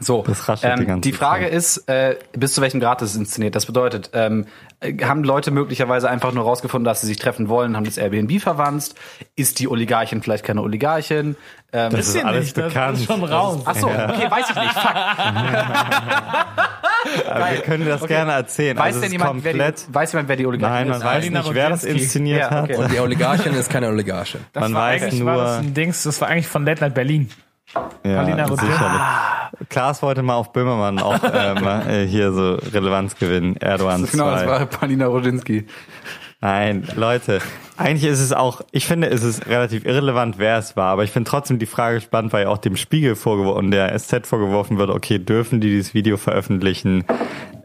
[0.00, 1.52] So, Das raschelt die ähm, ganze die Frage Zeit.
[1.54, 3.54] ist, äh, bis zu welchem Grad ist es inszeniert?
[3.54, 7.76] Das bedeutet, ähm, äh, haben Leute möglicherweise einfach nur rausgefunden, dass sie sich treffen wollen,
[7.76, 8.94] haben das Airbnb verwandt?
[9.36, 11.36] Ist die Oligarchin vielleicht keine Oligarchin?
[11.72, 12.98] Ähm, Das ist Bisschen alles nicht, das bekannt.
[12.98, 13.62] ist schon raus.
[13.64, 14.72] Ach so, okay, weiß ich nicht.
[14.74, 14.94] Fuck.
[17.30, 18.76] Aber wir können das gerne erzählen.
[18.78, 19.88] Weiß also denn jemand, wer komplett.
[19.88, 21.04] die, weiß jemand, wer die Oligarchin Nein, man ist?
[21.04, 22.72] weiß nicht, wer das inszeniert Ja, okay.
[22.74, 22.78] hat.
[22.84, 24.40] Und die Oligarchin ist keine Oligarchin.
[24.52, 26.82] Das Man war weiß eigentlich war das nur- ein Dings, das war eigentlich von Late
[26.82, 27.30] Night Berlin.
[28.04, 29.68] Ja, sicherlich.
[29.68, 33.56] Klaas wollte mal auf Böhmermann auch ähm, äh, hier so Relevanz gewinnen.
[33.56, 34.46] Erdogan Genau, das 2.
[34.48, 35.66] war Palina Rodzinski.
[36.40, 37.40] Nein, Leute,
[37.78, 41.10] eigentlich ist es auch, ich finde, es ist relativ irrelevant, wer es war, aber ich
[41.10, 44.76] finde trotzdem die Frage spannend, weil ja auch dem Spiegel vorgeworfen und der SZ vorgeworfen
[44.76, 47.04] wird, okay, dürfen die dieses Video veröffentlichen?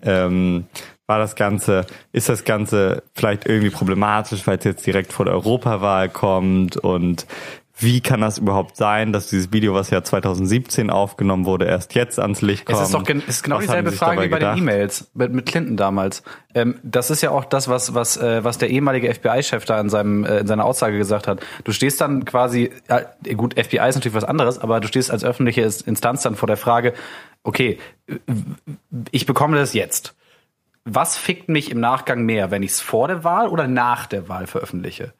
[0.01, 0.67] Ähm,
[1.07, 5.33] war das Ganze, ist das Ganze vielleicht irgendwie problematisch, weil es jetzt direkt vor der
[5.33, 7.25] Europawahl kommt und
[7.81, 12.19] wie kann das überhaupt sein, dass dieses Video, was ja 2017 aufgenommen wurde, erst jetzt
[12.19, 12.77] ans Licht kommt?
[12.77, 14.57] Es ist doch gen es ist genau Was dieselbe Frage wie bei gedacht?
[14.57, 16.23] den E-Mails mit, mit Clinton damals.
[16.53, 19.89] Ähm, das ist ja auch das, was was äh, was der ehemalige FBI-Chef da in
[19.89, 21.39] seinem äh, in seiner Aussage gesagt hat.
[21.63, 23.01] Du stehst dann quasi, ja,
[23.35, 26.57] gut, FBI ist natürlich was anderes, aber du stehst als öffentliche Instanz dann vor der
[26.57, 26.93] Frage,
[27.43, 28.15] okay, äh,
[29.11, 30.15] ich bekomme das jetzt.
[30.85, 34.27] Was fickt mich im Nachgang mehr, wenn ich es vor der Wahl oder nach der
[34.27, 35.13] Wahl veröffentliche?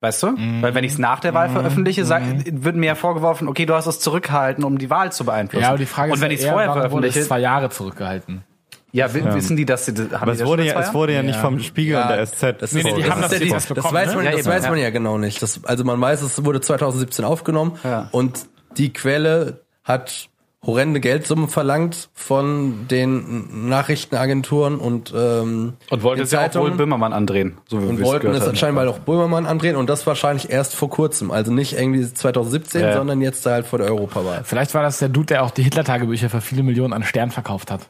[0.00, 0.28] Weißt du?
[0.28, 0.62] Mhm.
[0.62, 3.74] Weil wenn ich es nach der Wahl veröffentliche, sag, wird mir ja vorgeworfen, okay, du
[3.74, 5.62] hast es zurückgehalten, um die Wahl zu beeinflussen.
[5.62, 7.68] Ja, aber die Frage Und ist wenn ja ich es eher, vorher veröffentliche, zwei Jahre
[7.70, 8.44] zurückgehalten.
[8.92, 11.22] ja, wi- wissen die, dass sie das haben Aber es wurde ja, es wurde ja
[11.24, 12.62] nicht vom Spiegel Ja, und der SZ.
[12.62, 14.16] Das Nee, nee, die das haben ist das ja die- das bekommen, weiß ne?
[14.16, 14.70] man, Ja, das weiß ja.
[14.70, 15.42] man ja genau nicht.
[15.42, 18.08] Das, also man weiß, es wurde 2017 aufgenommen Ja.
[18.12, 20.28] und die Quelle hat
[20.66, 27.12] horrende Geldsummen verlangt von den Nachrichtenagenturen und ähm, und wollten es ja auch wohl Böhmermann
[27.12, 28.48] andrehen, so wie und wir es wollten es haben.
[28.50, 32.80] anscheinend mal auch Böhmermann andrehen und das wahrscheinlich erst vor kurzem, also nicht irgendwie 2017,
[32.82, 32.94] Ja.
[32.96, 34.42] sondern jetzt halt vor der Europawahl.
[34.44, 37.70] Vielleicht war das der Dude, der auch die Hitler-Tagebücher für viele Millionen an Stern verkauft
[37.70, 37.88] hat.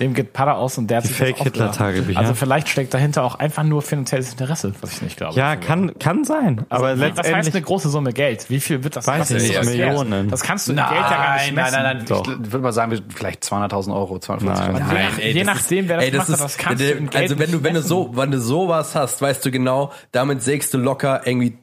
[0.00, 1.76] Dem geht Para aus und der hat Die sich das ausgedacht.
[1.76, 2.18] Fake-Hitler-Tagebücher.
[2.18, 5.36] Also vielleicht steckt dahinter auch einfach nur finanzielles Interesse, was ich nicht glaube.
[5.38, 6.64] Ja, kann, kann sein.
[6.68, 7.54] Aber Also, was heißt letztendlich.
[7.54, 8.48] eine große Summe Geld?
[8.50, 9.36] Wie viel wird das Weiß kosten?
[9.36, 9.66] ich nicht, Das.
[9.66, 10.28] Millionen.
[10.28, 11.82] Das kannst du in Geld ja gar nicht nein, messen.
[11.82, 12.22] nein, nein, Doch.
[12.28, 14.74] Ich würde mal sagen, vielleicht 200.000 Euro, 250.000 Nein.
[14.74, 14.78] Euro.
[14.78, 16.90] Je, nach, ey, je das nachdem, wer das, Ey, das macht, ist, das kannst du
[16.90, 19.92] in Geld also wenn du wenn du so wenn du sowas hast, weißt du genau,
[20.12, 21.56] damit sägst du locker irgendwie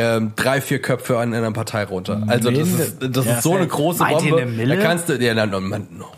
[0.00, 2.22] ähm, drei vier Köpfe an einer Partei runter.
[2.28, 4.36] Also das ist das Ja, ist so eine große Bombe.
[4.36, 4.76] eine Mille?
[4.76, 5.52] Da kannst du ja dann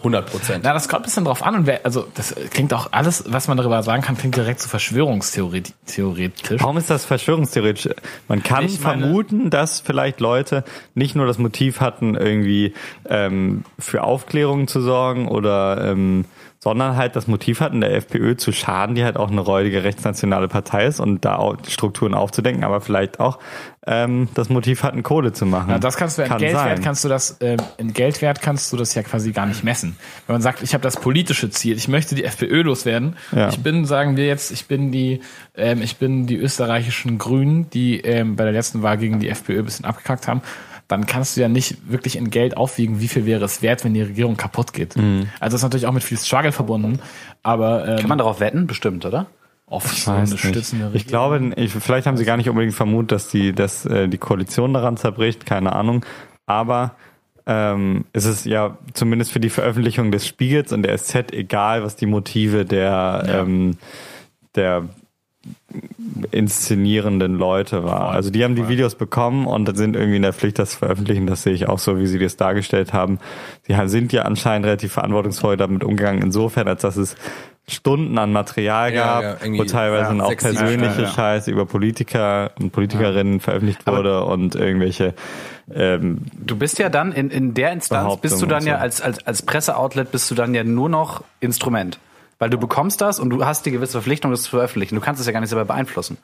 [0.02, 0.60] 100 Prozent.
[0.64, 3.48] Na, das kommt ein bisschen drauf an und wer, also das klingt auch alles, was
[3.48, 6.60] man darüber sagen kann, klingt direkt so verschwörungstheoretisch.
[6.60, 7.88] Warum ist das verschwörungstheoretisch?
[8.28, 10.64] Man kann Ich meine- vermuten, dass vielleicht Leute
[10.94, 12.74] nicht nur das Motiv hatten, irgendwie
[13.08, 16.24] ähm, für Aufklärung zu sorgen oder ähm,
[16.62, 20.46] sondern halt das Motiv hatten, der FPÖ zu schaden, die halt auch eine räudige rechtsnationale
[20.46, 23.38] Partei ist und da auch die Strukturen aufzudenken, aber vielleicht auch
[23.86, 25.70] ähm, das Motiv hatten, Kohle zu machen.
[25.70, 26.84] Ja, das kannst du in Kann Geldwert sein.
[26.84, 29.96] kannst du das ähm, in Geldwert kannst du das ja quasi gar nicht messen.
[30.26, 33.16] Wenn man sagt, ich habe das politische Ziel, ich möchte die FPÖ loswerden.
[33.32, 33.48] Ja.
[33.48, 35.20] Ich bin, sagen wir jetzt, ich bin die
[35.56, 39.60] ähm, ich bin die österreichischen Grünen, die ähm, bei der letzten Wahl gegen die FPÖ
[39.60, 40.42] ein bisschen abgekackt haben.
[40.90, 43.94] Dann kannst du ja nicht wirklich in Geld aufwiegen, wie viel wäre es wert, wenn
[43.94, 44.96] die Regierung kaputt geht.
[44.96, 45.28] Mhm.
[45.38, 46.98] Also das ist natürlich auch mit viel Struggle verbunden,
[47.44, 48.66] aber ähm, Kann man darauf wetten?
[48.66, 49.26] Bestimmt, oder?
[50.24, 50.32] Ich
[50.96, 54.18] Ich glaube, ich, vielleicht haben sie gar nicht unbedingt vermutet, dass die, dass äh, die
[54.18, 56.04] Koalition daran zerbricht, keine Ahnung.
[56.46, 56.96] aber
[57.46, 61.96] ähm, es ist ja zumindest für die Veröffentlichung des Spiegels und der SZ egal, was
[61.96, 63.76] die Motive der, ähm,
[64.56, 64.88] der
[66.30, 68.10] inszenierenden Leute war.
[68.10, 71.26] Also die haben die Videos bekommen und sind irgendwie in der Pflicht, das zu veröffentlichen.
[71.26, 73.18] Das sehe ich auch so, wie sie das dargestellt haben.
[73.66, 77.16] Sie haben- sind ja anscheinend relativ verantwortungsvoll damit umgegangen, insofern, als dass es
[77.68, 81.08] Stunden an Material Ja, gab, ja, irgendwie, wo teilweise ja, dann auch persönliche ja.
[81.08, 85.14] Scheiße über Politiker und Politikerinnen veröffentlicht wurde und irgendwelche
[85.72, 89.24] ähm, Du bist ja dann in, in der Instanz, bist du dann ja als, als,
[89.24, 91.98] als Presseoutlet, bist du dann ja nur noch Instrument.
[92.40, 94.96] Weil du bekommst das und du hast die gewisse Verpflichtung, das zu veröffentlichen.
[94.96, 96.18] Du kannst es ja gar nicht selber beeinflussen.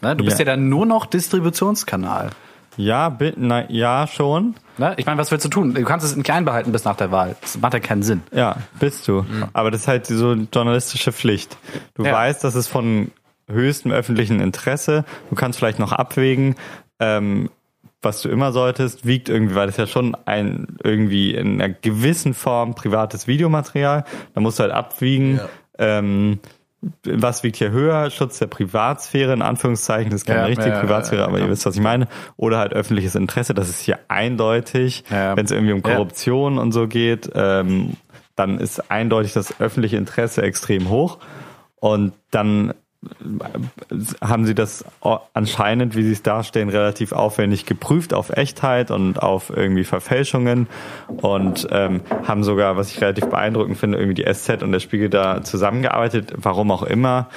[0.00, 0.16] Ne?
[0.16, 0.52] Du bist ja Ja.
[0.52, 2.30] dann nur noch Distributionskanal.
[2.76, 4.56] ja, na, ja schon.
[4.78, 4.94] Ne?
[4.96, 5.74] Ich meine, was willst du tun?
[5.74, 7.36] Du kannst es in klein behalten bis nach der Wahl.
[7.40, 8.22] Das macht ja keinen Sinn.
[8.32, 9.24] Ja, bist du.
[9.52, 11.56] Aber das ist halt so eine journalistische Pflicht.
[11.94, 12.12] Du Ja.
[12.14, 13.12] weißt, das ist von
[13.48, 15.04] höchstem öffentlichen Interesse.
[15.30, 16.56] Du kannst vielleicht noch abwägen,
[16.98, 17.50] ähm,
[18.04, 22.34] was du immer solltest, wiegt irgendwie, weil das ja schon ein irgendwie in einer gewissen
[22.34, 24.04] Form privates Videomaterial.
[24.34, 25.48] Da musst du halt abwiegen, Ja.
[25.78, 26.38] ähm,
[27.06, 28.10] was wiegt hier höher?
[28.10, 31.48] Schutz der Privatsphäre, in Anführungszeichen, das ist keine Ja, richtige ja, Privatsphäre, ja, aber ihr
[31.48, 32.08] wisst, was ich meine.
[32.36, 35.82] Oder halt öffentliches Interesse, das ist hier eindeutig, wenn es irgendwie um.
[35.82, 37.94] Korruption und so geht, ähm,
[38.36, 41.18] dann ist eindeutig das öffentliche Interesse extrem hoch.
[41.80, 42.74] Und dann
[44.20, 44.84] haben sie das
[45.32, 50.66] anscheinend, wie sie es darstellen, relativ aufwendig geprüft auf Echtheit und auf irgendwie Verfälschungen
[51.08, 55.08] und ähm, haben sogar, was ich relativ beeindruckend finde, irgendwie die SZ und der Spiegel
[55.08, 56.32] da zusammengearbeitet.
[56.36, 57.28] Warum auch immer,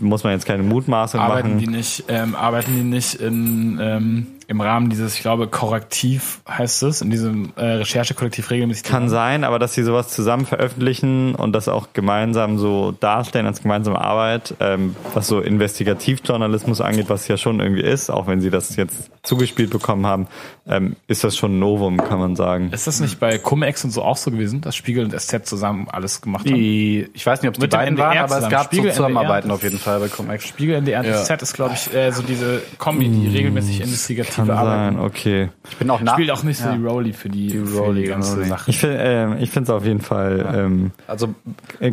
[0.00, 1.58] muss man jetzt keine Mutmaßung Arbeiten machen.
[1.58, 6.82] die nicht, ähm, arbeiten die nicht in, ähm, im Rahmen dieses, ich glaube, Korrektiv heißt
[6.84, 8.84] es, in diesem äh, Recherchekollektiv regelmäßig?
[8.84, 13.62] Kann sein, aber dass sie sowas zusammen veröffentlichen und das auch gemeinsam so darstellen als
[13.62, 18.50] gemeinsame Arbeit, ähm, was so Investigativjournalismus angeht, was ja schon irgendwie ist, auch wenn sie
[18.50, 20.26] das jetzt zugespielt bekommen haben,
[20.66, 22.70] ähm, ist das schon ein Novum, kann man sagen.
[22.72, 25.88] Ist das nicht bei Cum-Ex und so auch so gewesen, dass Spiegel und SZ zusammen
[25.90, 26.54] alles gemacht haben?
[26.54, 29.48] Die, ich weiß nicht, ob es die beiden waren, aber es gab Spiegel, so Zusammenarbeiten
[29.48, 29.54] NDR.
[29.54, 30.46] auf jeden Fall bei Cum-Ex.
[30.46, 31.24] Spiegel, NDR und Ja.
[31.24, 34.92] SZ ist, glaube ich, äh, so diese Kombi, die regelmäßig investigative Kann Arbeit.
[34.94, 35.48] sein, okay.
[35.70, 36.14] Ich bin auch nach.
[36.14, 36.76] Spielt auch nicht so Ja.
[36.76, 38.48] die Rowley für die, für Rowley, die ganze Rowley.
[38.48, 38.70] Sache.
[38.70, 41.34] Ich finde ich finde es auf jeden Fall ähm, Also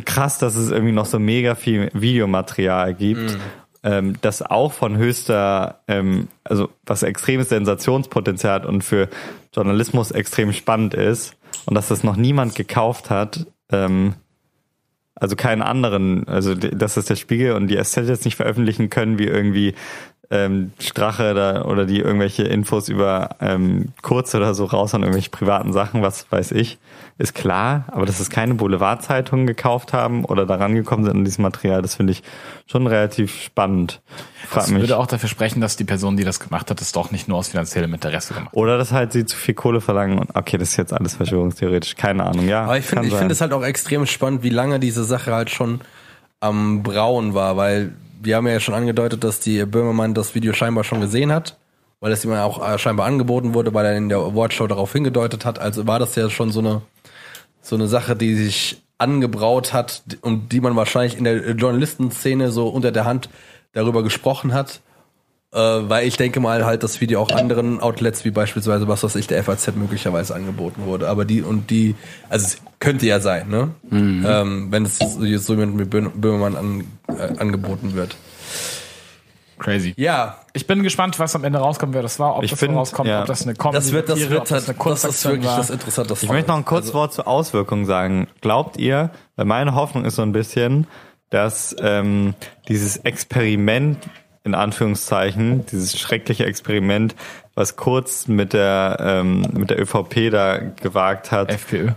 [0.05, 3.37] krass, dass es irgendwie noch so mega viel Videomaterial gibt,
[3.83, 9.07] ähm, das auch von höchster, ähm, also was extremes Sensationspotenzial hat und für
[9.53, 11.35] Journalismus extrem spannend ist
[11.65, 13.45] und dass das noch niemand gekauft hat.
[13.71, 14.15] Ähm,
[15.15, 18.89] also keinen anderen, also die- dass das der Spiegel und die SZ jetzt nicht veröffentlichen
[18.89, 19.75] können, wie irgendwie
[20.31, 25.31] ähm, Strache da, oder die irgendwelche Infos über ähm, Kurz oder so raus an irgendwelche
[25.31, 26.77] privaten Sachen, was weiß ich,
[27.17, 27.85] ist klar.
[27.87, 31.95] Aber dass es keine Boulevardzeitungen gekauft haben oder daran gekommen sind an dieses Material, das
[31.95, 32.21] finde ich
[32.67, 34.01] schon relativ spannend.
[34.47, 34.81] Frag Das mich.
[34.81, 37.39] würde auch dafür sprechen, dass die Person, die das gemacht hat, es doch nicht nur
[37.39, 38.57] aus finanziellem Interesse gemacht hat.
[38.57, 41.95] Oder dass halt sie zu viel Kohle verlangen und okay, das ist jetzt alles verschwörungstheoretisch,
[41.95, 42.65] keine Ahnung, ja.
[42.65, 45.81] Aber ich finde es halt auch extrem spannend, wie lange diese Sache halt schon
[46.39, 50.83] am Brauen war, weil wir haben ja schon angedeutet, dass die Böhmermann das Video scheinbar
[50.83, 51.57] schon gesehen hat,
[51.99, 55.45] weil es ihm auch äh, scheinbar angeboten wurde, weil er in der Awardshow darauf hingedeutet
[55.45, 55.59] hat.
[55.59, 56.81] Also war das ja schon so eine
[57.61, 62.67] so eine Sache, die sich angebraut hat und die man wahrscheinlich in der Journalistenszene so
[62.67, 63.29] unter der Hand
[63.73, 64.81] darüber gesprochen hat.
[65.51, 69.15] Äh, weil ich denke mal halt das Video auch anderen Outlets wie beispielsweise was weiß
[69.15, 71.09] ich der FAZ möglicherweise angeboten wurde.
[71.09, 71.95] Aber die und die,
[72.29, 73.69] also könnte ja sein, ne?
[73.91, 78.15] Ähm, wenn es so so jemand Böhm- Böhmermann an, äh, angeboten wird.
[79.57, 79.93] Crazy.
[79.97, 82.73] Ja, Ich bin gespannt, was am Ende rauskommt, wer das war, ob Ich das find,
[82.75, 83.19] rauskommt, ja.
[83.21, 85.57] ob das eine Comedy das wird, das wird halt, eine das ist wirklich war.
[85.57, 86.13] das Interessante.
[86.21, 88.27] Ich möchte noch ein kurzes Wort zur Auswirkung sagen.
[88.39, 90.87] Glaubt ihr, weil meine Hoffnung ist so ein bisschen,
[91.29, 92.35] dass ähm,
[92.69, 93.97] dieses Experiment,
[94.45, 97.13] in Anführungszeichen, dieses schreckliche Experiment,
[97.53, 101.89] was kurz mit der, ähm, mit der ÖVP da gewagt hat, FPÖ.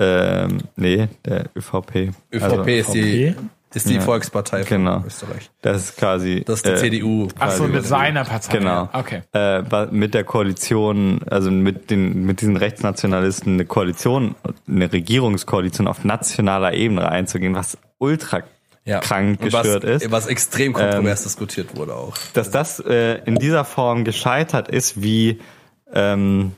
[0.00, 2.12] Ähm, nee, der ÖVP.
[2.32, 3.34] ÖVP Also, ist die,
[3.74, 4.00] ist die Ja.
[4.00, 5.04] Volkspartei von Genau.
[5.06, 5.50] Österreich.
[5.62, 6.42] das ist quasi.
[6.44, 7.28] Das ist die äh, CDU.
[7.38, 8.58] Ach so, mit seiner Partei.
[8.58, 8.88] Genau.
[8.92, 9.20] Okay.
[9.32, 14.34] Äh, mit der Koalition, also mit den mit diesen Rechtsnationalisten eine Koalition,
[14.66, 18.42] eine Regierungskoalition auf nationaler Ebene einzugehen, was ultra
[18.86, 19.00] ja.
[19.00, 20.04] krank Und was, gestört ist.
[20.06, 22.16] Ähm, Was extrem kontrovers diskutiert wurde auch.
[22.32, 25.38] Dass das äh, in dieser Form gescheitert ist, wie
[25.92, 26.52] ähm,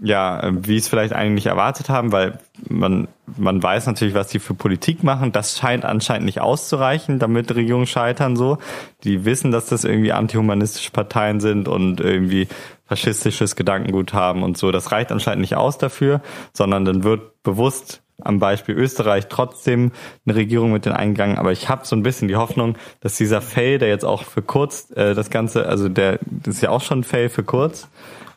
[0.00, 2.38] ja, äh, wie es vielleicht eigentlich erwartet haben, weil
[2.68, 5.32] man, man weiß natürlich, was die für Politik machen.
[5.32, 8.58] Das scheint anscheinend nicht auszureichen, damit Regierungen scheitern so.
[9.04, 12.48] Die wissen, dass das irgendwie antihumanistische Parteien sind und irgendwie
[12.86, 14.72] faschistisches Gedankengut haben und so.
[14.72, 16.22] Das reicht anscheinend nicht aus dafür,
[16.52, 19.92] sondern dann wird bewusst am Beispiel Österreich trotzdem
[20.26, 21.38] eine Regierung mit den eingegangen.
[21.38, 24.42] Aber ich habe so ein bisschen die Hoffnung, dass dieser Fail, der jetzt auch für
[24.42, 27.88] kurz äh, das Ganze, also der das ist ja auch schon ein Fail für kurz,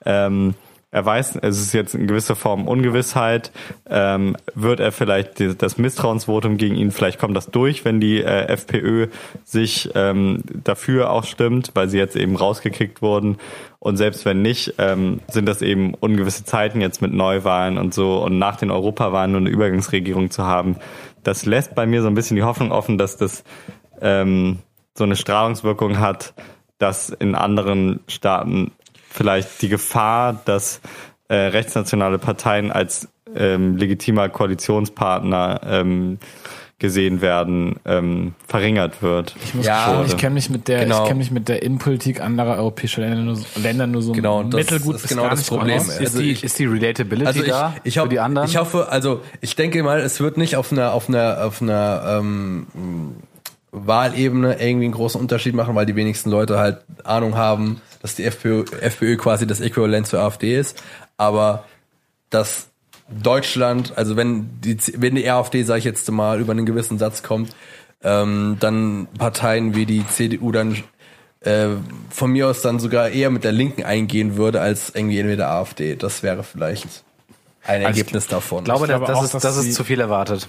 [0.05, 0.53] ähm,
[0.93, 3.51] er weiß, es ist jetzt in gewisser Form Ungewissheit.
[3.89, 8.21] Ähm, wird er vielleicht die, das Misstrauensvotum gegen ihn, vielleicht kommt das durch, wenn die
[8.21, 9.07] äh, FPÖ
[9.45, 13.37] sich ähm, dafür auch stimmt, weil sie jetzt eben rausgekickt wurden.
[13.79, 18.21] Und selbst wenn nicht, ähm, sind das eben ungewisse Zeiten jetzt mit Neuwahlen und so
[18.21, 20.75] und nach den Europawahlen nur eine Übergangsregierung zu haben.
[21.23, 23.45] Das lässt bei mir so ein bisschen die Hoffnung offen, dass das
[24.01, 24.59] ähm,
[24.93, 26.33] so eine Strahlungswirkung hat,
[26.79, 28.71] dass in anderen Staaten
[29.12, 30.82] vielleicht die Gefahr, dass
[31.28, 36.20] äh, rechtsnationale Parteien als ähm, legitimer Koalitionspartner ähm,
[36.80, 39.36] gesehen werden, ähm, verringert wird.
[39.43, 41.03] Ich muss Ja, gestehen, ich kenne mich mit der, genau.
[41.03, 44.53] ich kenne mich mit der Innenpolitik anderer europäischer Länder nur, Länder nur so Genau, das
[44.62, 45.78] mittelgut ist genau das Problem.
[45.78, 48.47] Also Ist die, ich- ist die Relatability Also ich, da ich, für hoff, die anderen?
[48.49, 52.18] ich hoffe, also ich denke mal, es wird nicht auf einer auf einer auf einer
[52.20, 52.66] ähm,
[53.72, 58.26] Wahlebene irgendwie einen großen Unterschied machen, weil die wenigsten Leute halt Ahnung haben, dass die
[58.26, 60.84] FPÖ, FPÖ quasi das Äquivalent zur AfD ist.
[61.17, 61.65] Aber
[62.30, 62.67] dass
[63.09, 67.24] Deutschland, also wenn die wenn die AfD, sage ich jetzt mal, über einen gewissen Satz
[67.24, 67.55] kommt,
[68.03, 70.84] ähm, dann Parteien wie die CDU dann
[71.41, 71.67] äh,
[72.09, 75.95] von mir aus dann sogar eher mit der Linken eingehen würde als irgendwie entweder AfD.
[75.95, 77.03] Das wäre vielleicht
[77.63, 78.59] ein Also ich Ergebnis davon.
[78.59, 80.47] ich glaube, glaube das, auch, ist, das ist zu viel erwartet.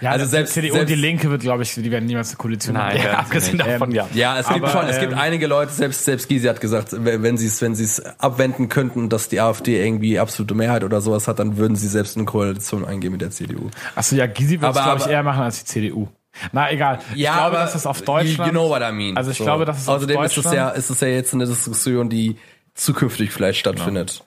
[0.00, 2.28] Ja, Also selbst- selbst CDU und die selbst- Linke wird, glaube ich, die werden niemals
[2.30, 3.00] eine Koalition Nein, haben.
[3.02, 3.66] sie abgesehen nicht.
[3.68, 4.08] davon, ja.
[4.14, 6.88] ja, es gibt Aber, schon, es gibt ähm, einige Leute, selbst selbst Gysi hat gesagt,
[6.98, 11.00] wenn sie es wenn sie es abwenden könnten, dass die AfD irgendwie absolute Mehrheit oder
[11.00, 13.70] sowas hat, dann würden sie selbst eine Koalition eingehen mit der CDU.
[13.94, 16.08] Achso, ja, Gysi wird es, Aber- glaube ich, aber- eher machen als die CDU.
[16.50, 16.98] Na, egal.
[17.14, 18.52] ich glaube, dass es auf Deutschland...
[18.52, 19.16] You know what I mean.
[19.16, 21.32] Also ich glaube, dass es auf Außerdem ist es Deutschland- ja ist es ja jetzt
[21.32, 22.36] eine Diskussion, die
[22.74, 24.24] zukünftig vielleicht stattfindet.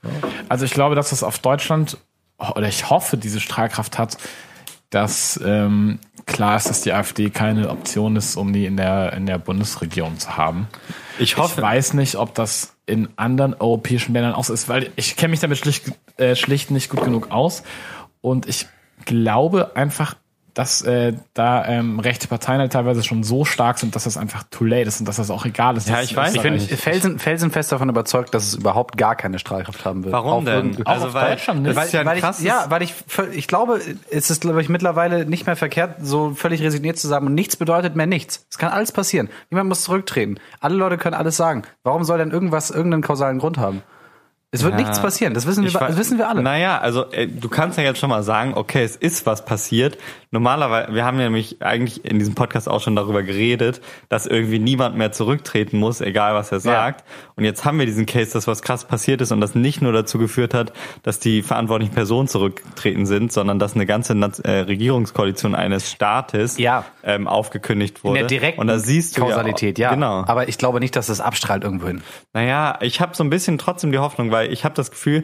[0.48, 1.98] Also ich glaube, dass es auf Deutschland,
[2.38, 4.18] oder ich hoffe, diese Strahlkraft hat,
[4.90, 9.26] dass ähm, klar ist, dass die AfD keine Option ist, um die in der, in
[9.26, 10.68] der Bundesregierung zu haben.
[11.20, 14.92] Ich Ich hoffe, weiß nicht, ob das in anderen europäischen Ländern auch so ist, weil
[14.96, 17.64] ich kenne mich damit schlicht, äh, schlicht nicht gut genug aus.
[18.22, 18.68] Und ich
[19.06, 20.16] glaube einfach,
[20.58, 24.44] dass äh, da ähm, rechte Parteien halt teilweise schon so stark sind, dass das einfach
[24.50, 25.88] too late ist und dass das auch egal ist.
[25.88, 29.86] Ja, ich weiß, Ich bin felsen, felsenfest davon überzeugt, dass es überhaupt gar keine Strahlkraft
[29.86, 30.14] haben wird.
[30.14, 30.76] warum Auf denn?
[30.88, 31.78] Auch auf Deutschland nicht.
[31.78, 32.96] ist ja weil ich, ja, weil ich,
[33.34, 33.80] ich glaube,
[34.10, 37.56] es ist, glaube ich, mittlerweile nicht mehr verkehrt, so völlig resigniert zu sagen und nichts
[37.56, 38.48] bedeutet mehr nichts.
[38.50, 39.30] Es kann alles passieren.
[39.52, 40.40] Niemand muss zurücktreten.
[40.60, 41.66] Alle Leute können alles sagen.
[41.84, 43.84] Warum soll denn irgendwas irgendeinen kausalen Grund haben?
[44.52, 44.80] Es wird Ja.
[44.80, 45.34] nichts passieren.
[45.34, 46.42] Das wissen wir, das wissen wir alle.
[46.42, 49.98] Naja, also äh, du kannst ja jetzt schon mal sagen, okay, es ist was passiert.
[50.32, 54.60] Normalerweise, wir haben ja nämlich eigentlich in diesem Podcast auch schon darüber geredet, dass irgendwie
[54.60, 57.04] niemand mehr zurücktreten muss, egal was er sagt.
[57.36, 59.92] Und jetzt haben wir diesen Case, dass was krass passiert ist und das nicht nur
[59.94, 60.72] dazu geführt hat,
[61.04, 66.86] dass die verantwortlichen Personen zurücktreten sind, sondern dass eine ganze äh, Regierungskoalition eines Staates Ja.
[67.04, 68.20] ähm, aufgekündigt In wurde.
[68.20, 69.94] der direkten und da siehst du Kausalität, ja.
[69.94, 70.24] Genau.
[70.26, 72.02] Aber ich glaube nicht, dass das abstrahlt irgendwo hin.
[72.34, 75.24] Naja, ich habe so ein bisschen trotzdem die Hoffnung, weil ich habe das Gefühl,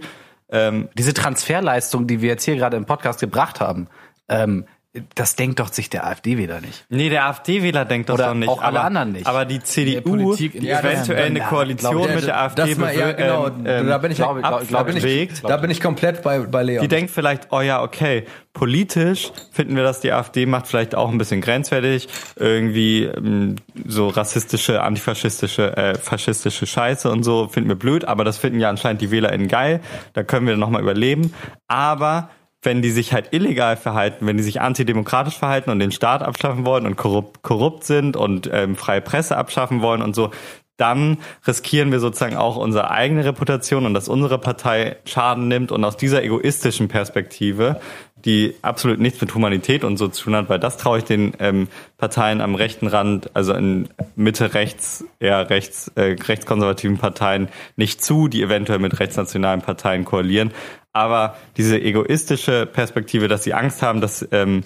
[0.50, 3.88] ähm, Diese Transferleistung, die wir jetzt hier gerade im Podcast gebracht haben,
[4.30, 4.66] ähm,
[5.16, 6.86] das denkt doch sich der AfD-Wähler nicht.
[6.90, 8.48] Nee, der AfD-Wähler denkt das Oder doch nicht.
[8.48, 9.26] auch alle aber, anderen nicht.
[9.26, 13.08] Aber die CDU Ja, das- eventuell eine Koalition ich, mit der AfD das mal, ja,
[13.08, 16.84] bewir- genau, ähm, ähm, da bin ich, bin da bin komplett bei, bei Leon.
[16.84, 21.10] die denkt vielleicht, oh ja, okay, politisch finden wir, dass die AfD macht vielleicht auch
[21.10, 23.56] ein bisschen grenzwertig, irgendwie ähm,
[23.88, 28.70] so rassistische, antifaschistische, äh, faschistische Scheiße und so finden wir blöd, aber das finden ja
[28.70, 29.80] anscheinend die WählerInnen geil,
[30.14, 31.34] da können wir nochmal überleben,
[31.68, 32.30] aber
[32.64, 36.66] wenn die sich halt illegal verhalten, wenn die sich antidemokratisch verhalten und den Staat abschaffen
[36.66, 40.32] wollen und korrupt, korrupt sind und ähm, freie Presse abschaffen wollen und so,
[40.78, 45.84] dann riskieren wir sozusagen auch unsere eigene Reputation und dass unsere Partei Schaden nimmt und
[45.84, 47.80] aus dieser egoistischen Perspektive,
[48.26, 51.34] die absolut nichts mit Humanität und so zu tun hat, weil das traue ich den
[51.40, 51.68] ähm,
[51.98, 58.28] Parteien am rechten Rand, also in Mitte rechts, eher rechts, äh, rechtskonservativen Parteien nicht zu,
[58.28, 60.52] die eventuell mit rechtsnationalen Parteien koalieren.
[60.94, 64.64] Aber diese egoistische Perspektive, dass sie Angst haben, dass ähm,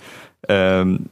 [0.49, 1.10] ähm,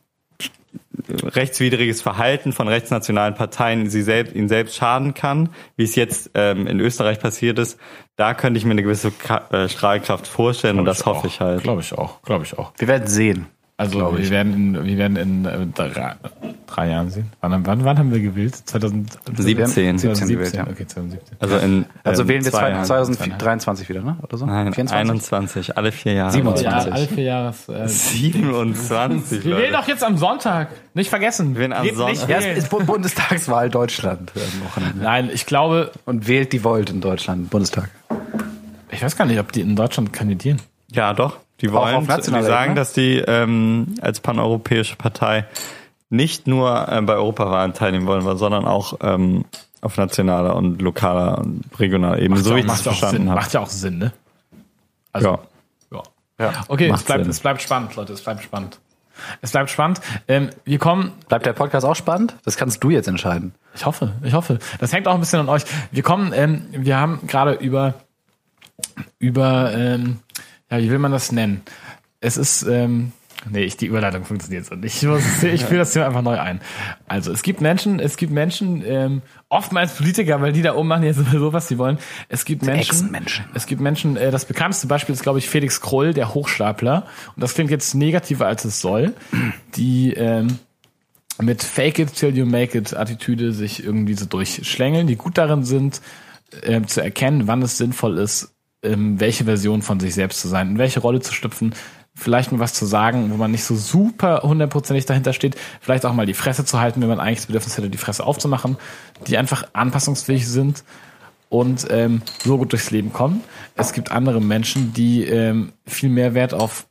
[1.10, 6.68] rechtswidriges Verhalten von rechtsnationalen Parteien sie selbst, ihnen selbst schaden kann, wie es jetzt ähm,
[6.68, 7.80] in Österreich passiert ist,
[8.16, 11.64] da könnte ich mir eine gewisse Ka äh, Strahlkraft vorstellen und das hoffe ich halt.
[11.64, 12.72] Glaube ich auch, glaube ich auch.
[12.78, 13.48] Wir werden sehen.
[13.78, 16.16] Also wir werden in, wir werden in äh, drei,
[16.66, 17.30] drei Jahren sehen.
[17.42, 18.56] Wann, wann, wann haben wir gewählt?
[18.56, 19.36] 2017.
[19.36, 19.98] 17.
[19.98, 20.62] 17 gewählt, ja.
[20.66, 21.38] Okay, 2017.
[21.42, 22.86] Also in Also ähm, wählen wir zwei Jahren.
[22.86, 24.16] 2023 wieder, ne?
[24.22, 24.46] Oder so?
[24.46, 24.96] Nein, 24?
[25.10, 26.32] 21, alle vier Jahre.
[26.32, 26.66] 27.
[26.88, 27.68] Ja, alle vier Jahres.
[27.68, 29.44] Äh, 27.
[29.44, 30.70] wir wählen doch jetzt am Sonntag.
[30.94, 31.56] Nicht vergessen.
[31.56, 32.30] Wir wählen am Sonntag.
[32.30, 34.32] Ja, es ist Bu- Bundestagswahl Deutschland.
[35.02, 37.90] Nein, ich glaube, Und wählt die Volt in Deutschland, Bundestag.
[38.90, 40.62] ich weiß gar nicht, ob die in Deutschland kandidieren.
[40.92, 41.38] Ja, doch.
[41.62, 45.46] Die wollen, die sagen, dass die ähm, als paneuropäische Partei
[46.10, 49.46] nicht nur ähm, bei Europawahlen teilnehmen wollen, sondern auch ähm,
[49.82, 53.00] auf nationaler und lokaler und regionaler Ebene, so wie ich das macht ja auch Sinn.
[53.00, 53.40] verstanden habe.
[53.40, 54.14] Macht ja auch Sinn, ne?
[55.14, 55.40] Also, Ja.
[55.92, 56.04] ja.
[56.38, 58.80] Ja, Okay, es macht bleibt, es bleibt spannend, Leute, es bleibt spannend.
[59.42, 60.02] Es bleibt spannend.
[60.28, 62.36] Ähm, wir kommen Bleibt der Podcast auch spannend?
[62.44, 63.56] Das kannst du jetzt entscheiden.
[63.74, 64.60] Ich hoffe, ich hoffe.
[64.80, 65.64] Das hängt auch ein bisschen an euch.
[65.92, 67.94] Wir kommen, ähm, wir haben gerade über,
[69.20, 70.20] über, ähm,
[70.70, 71.62] ja, wie will man das nennen?
[72.22, 73.12] Es ist, ähm,
[73.50, 75.02] nee, ich, die Überleitung funktioniert so nicht.
[75.02, 76.60] Ich, muss, ich führe das Thema einfach neu ein.
[77.08, 81.04] Also, es gibt Menschen, es gibt Menschen, ähm, oftmals Politiker, weil die da oben machen
[81.04, 82.00] jetzt sowieso, was sie wollen.
[82.30, 83.46] Es gibt Menschen, Ex-Menschen.
[83.54, 87.06] es gibt Menschen, äh, das bekannteste Beispiel ist, glaube ich, Felix Kroll, der Hochstapler.
[87.36, 89.14] Und das klingt jetzt negativer, als es soll.
[89.76, 90.60] Die, ähm,
[91.42, 95.64] mit Fake it till you make it Attitüde sich irgendwie so durchschlängeln, die gut darin
[95.64, 96.02] sind,
[96.64, 98.55] ähm, zu erkennen, wann es sinnvoll ist,
[98.86, 101.74] ähm, welche Version von sich selbst zu sein, in welche Rolle zu schlüpfen,
[102.16, 106.14] vielleicht mal was zu sagen, wo man nicht so super hundertprozentig dahinter steht, vielleicht auch
[106.14, 108.78] mal die Fresse zu halten, wenn man eigentlich das Bedürfnis hätte, die Fresse aufzumachen,
[109.28, 110.84] die einfach anpassungsfähig sind
[111.50, 113.44] und ähm, so gut durchs Leben kommen.
[113.76, 116.88] Es gibt andere Menschen, die ähm, viel mehr Wert auf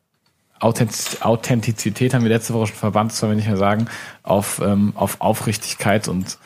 [0.61, 3.87] Authentiz Authentizität haben wir letzte Woche schon verbannt, das sollen wir nicht mehr sagen,
[4.23, 6.39] auf, ähm, auf Aufrichtigkeit und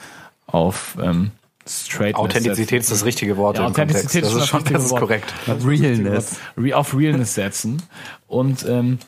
[0.46, 1.30] auf ähm,
[1.68, 2.24] Straightness.
[2.24, 4.06] Authentizität ist das richtige Wort Ja, im Kontext.
[4.06, 5.34] Authentizität Das ist ist schon, das das ist richtige korrekt.
[5.64, 6.36] Realness.
[6.56, 7.82] Re auf Realness setzen.
[8.26, 8.98] Und ähm,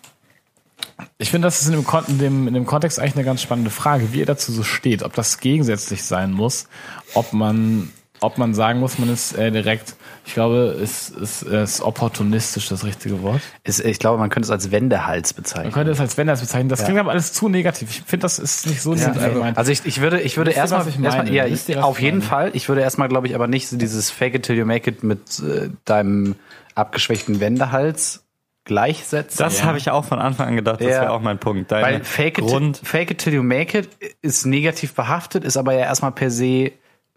[1.18, 3.42] ich finde, das ist in dem, Kon in, dem, in dem Kontext eigentlich eine ganz
[3.42, 6.68] spannende Frage, wie ihr dazu so steht, ob das gegensätzlich sein muss,
[7.14, 7.90] ob man,
[8.20, 9.94] ob man sagen muss, man ist äh, direkt,
[10.31, 13.41] ich glaube, ist, ist, ist opportunistisch das richtige Wort.
[13.64, 15.64] Ist, ich glaube, man könnte es als Wendehals bezeichnen.
[15.64, 16.68] Man könnte es als Wenders bezeichnen.
[16.68, 17.91] Das klingt aber alles zu negativ.
[17.91, 19.59] Ich finde, das ist nicht so negativ gemeint.
[19.59, 22.05] Also ich, ich würde, ich würde ihr, erstmal, erstmal ja, ihr, ich, was auf ich
[22.05, 22.28] jeden meine?
[22.28, 22.51] Fall.
[22.53, 25.03] Ich würde erstmal, glaube ich, aber nicht so dieses Fake it till you make it
[25.03, 26.37] mit äh, deinem
[26.76, 28.22] abgeschwächten Wendehals
[28.62, 29.39] gleichsetzen.
[29.39, 31.01] Das habe ich auch von Anfang an gedacht, das Ja.
[31.01, 31.72] wäre auch mein Punkt.
[31.72, 33.89] Deine Weil fake it, Grund, fake it till you make it
[34.22, 36.70] ist negativ behaftet, ist aber ja erstmal per se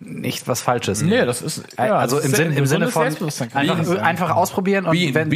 [0.05, 1.01] nicht was Falsches.
[1.01, 3.03] nee, das ist, ja, also das im, ist Sinn, im Sinne von
[3.53, 5.29] einfach, einfach ausprobieren und Be- wenn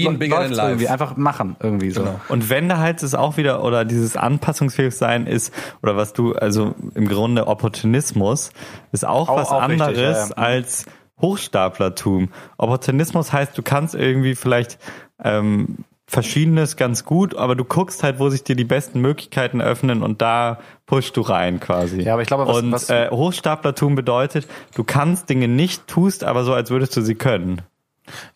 [0.55, 0.70] life.
[0.70, 2.01] irgendwie einfach machen irgendwie so.
[2.01, 2.20] Genau.
[2.30, 7.07] Und Wendehals ist auch wieder, oder dieses anpassungsfähig sein ist, oder was du, also im
[7.07, 8.51] Grunde Opportunismus,
[8.91, 10.36] ist auch, Auch- was auch richtig, anderes ja, ja.
[10.36, 10.86] als
[11.22, 12.30] Hochstaplertum.
[12.57, 14.78] Opportunismus heißt, du kannst irgendwie vielleicht
[15.24, 15.80] ähm,
[16.10, 20.22] Verschiedenes ganz gut, aber du guckst halt, wo sich dir die besten Möglichkeiten öffnen und
[20.22, 22.01] da pushst du rein quasi.
[22.01, 26.24] Ja, aber ich glaube, was- und was- äh, Hochstaplertum bedeutet, du kannst Dinge nicht, tust
[26.24, 27.62] aber so, als würdest du sie können.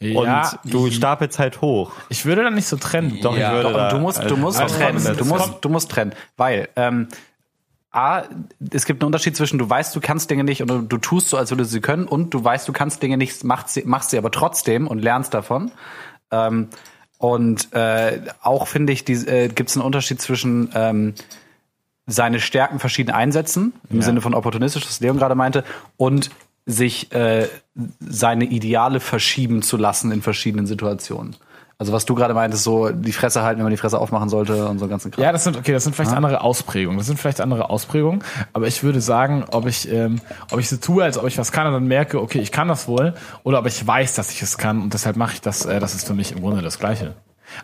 [0.01, 1.93] ja, und du stapelst halt hoch.
[2.09, 3.19] ich würde da nicht so trennen.
[3.22, 5.15] Doch, Ja, ich würde Doch, da, und du musst, du musst Also, trennen.
[5.17, 7.07] Du musst, du musst trennen, weil ähm,
[7.93, 8.24] A,
[8.74, 11.30] es gibt einen Unterschied zwischen du weißt, du kannst Dinge nicht und du, du tust
[11.30, 13.84] so, als würdest du sie können und du weißt, du kannst Dinge nicht, machst sie,
[13.86, 15.72] machst sie aber trotzdem und lernst davon.
[16.32, 16.67] Ähm,
[17.22, 21.13] und äh, auch finde ich, äh, gibt es einen Unterschied zwischen ähm,
[22.07, 25.63] seine Stärken verschieden einsetzen, im Sinne von opportunistisch, was Leon gerade meinte,
[25.97, 26.32] und
[26.65, 27.47] sich äh,
[27.99, 31.36] seine Ideale verschieben zu lassen in verschiedenen Situationen.
[31.82, 34.67] Also was du gerade meintest, so die Fresse halten, wenn man die Fresse aufmachen sollte
[34.67, 35.23] und so ganzen Kram.
[35.23, 36.99] Ja, das sind okay, das sind vielleicht andere Ausprägungen.
[36.99, 38.23] Das sind vielleicht andere Ausprägungen,
[38.53, 40.21] aber ich würde sagen, ob ich ähm,
[40.51, 42.67] ob ich so tue, als ob ich was kann und dann merke, okay, ich kann
[42.67, 45.65] das wohl, oder ob ich weiß, dass ich es kann und deshalb mache ich das.
[45.65, 47.15] Äh, das ist für mich im Grunde das Gleiche.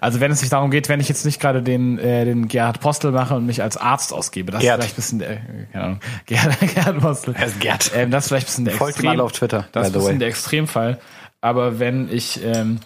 [0.01, 2.80] Also wenn es sich darum geht, wenn ich jetzt nicht gerade den äh, den Gerhard
[2.80, 4.80] Postel mache und mich als Arzt ausgebe, das Gerd.
[4.80, 5.38] ist vielleicht ein bisschen der,
[5.72, 7.36] keine Ahnung, Gerhard, Gerhard Postel.
[7.38, 7.91] Er ist Gerd.
[7.93, 9.11] Ähm, das ist vielleicht ein bisschen der Folgt Extrem.
[9.11, 10.97] alle auf Twitter, Das ist ein bisschen der Extremfall.
[11.39, 12.80] Aber wenn ich ähm,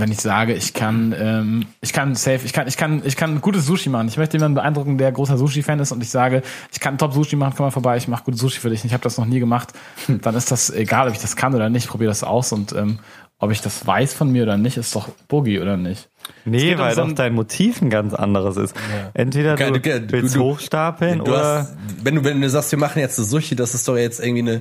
[0.00, 3.40] wenn ich sage, ich kann, ähm, ich kann safe, ich kann, ich kann, ich kann
[3.40, 4.08] gutes Sushi machen.
[4.08, 6.42] Ich möchte jemanden beeindrucken, der großer Sushi-Fan ist und ich sage,
[6.72, 8.82] ich kann top Sushi machen, komm mal vorbei, ich mache gutes Sushi für dich.
[8.82, 9.72] und Ich habe das noch nie gemacht.
[10.08, 11.88] Dann ist das egal, ob ich das kann oder nicht.
[11.88, 12.98] Probiere das aus und ähm,
[13.38, 16.08] ob ich das weiß von mir oder nicht, ist doch Boogie oder nicht.
[16.46, 18.74] Nee, um weil so doch ein- dein Motiv ein ganz anderes ist.
[19.12, 22.72] Entweder du, Du- du- willst du- hochstapeln Du oder hast, wenn du wenn du sagst,
[22.72, 24.60] wir machen jetzt eine Sushi, das ist doch jetzt irgendwie eine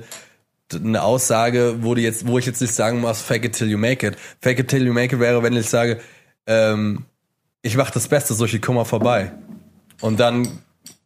[0.73, 3.77] eine Aussage, wo du jetzt, wo ich jetzt nicht sagen muss, fake it till you
[3.77, 4.17] make it.
[4.41, 5.99] Fake it till you make it wäre, wenn ich sage,
[6.47, 7.05] ähm,
[7.61, 9.31] ich mach das beste Sushi, komm mal vorbei.
[10.01, 10.47] Und dann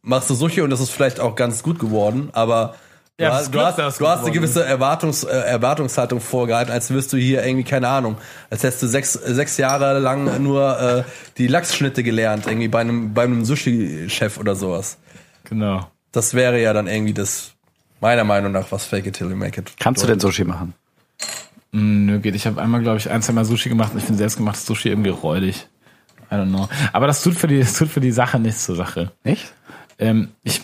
[0.02, 2.74] machst du Sushi und das ist vielleicht auch ganz gut geworden, aber
[3.16, 7.12] du Ja, hast, du hast, du hast eine gewisse Erwartungs, äh, Erwartungshaltung vorgehalten, als wirst
[7.12, 8.16] du hier irgendwie, keine Ahnung,
[8.48, 11.04] als hättest du sechs, sechs Jahre lang nur äh,
[11.38, 14.96] die Lachsschnitte gelernt, irgendwie bei einem, bei einem Sushi-Chef oder sowas.
[15.44, 15.86] Genau.
[16.12, 17.52] Das wäre ja dann irgendwie das,
[18.00, 19.72] meiner Meinung nach, was Fake it till you make it.
[19.78, 20.74] Kannst du denn Sushi machen?
[21.72, 22.34] Mm, Nö, geht.
[22.34, 24.88] Ich habe einmal, glaube ich, ein, zwei Mal Sushi gemacht und ich finde selbstgemachtes Sushi
[24.88, 25.68] irgendwie räudig.
[26.30, 26.68] I don't know.
[26.92, 29.10] Aber das tut für die, das tut für die Sache nichts zur Sache.
[29.24, 29.52] Nicht?
[29.98, 30.62] Ähm, ich,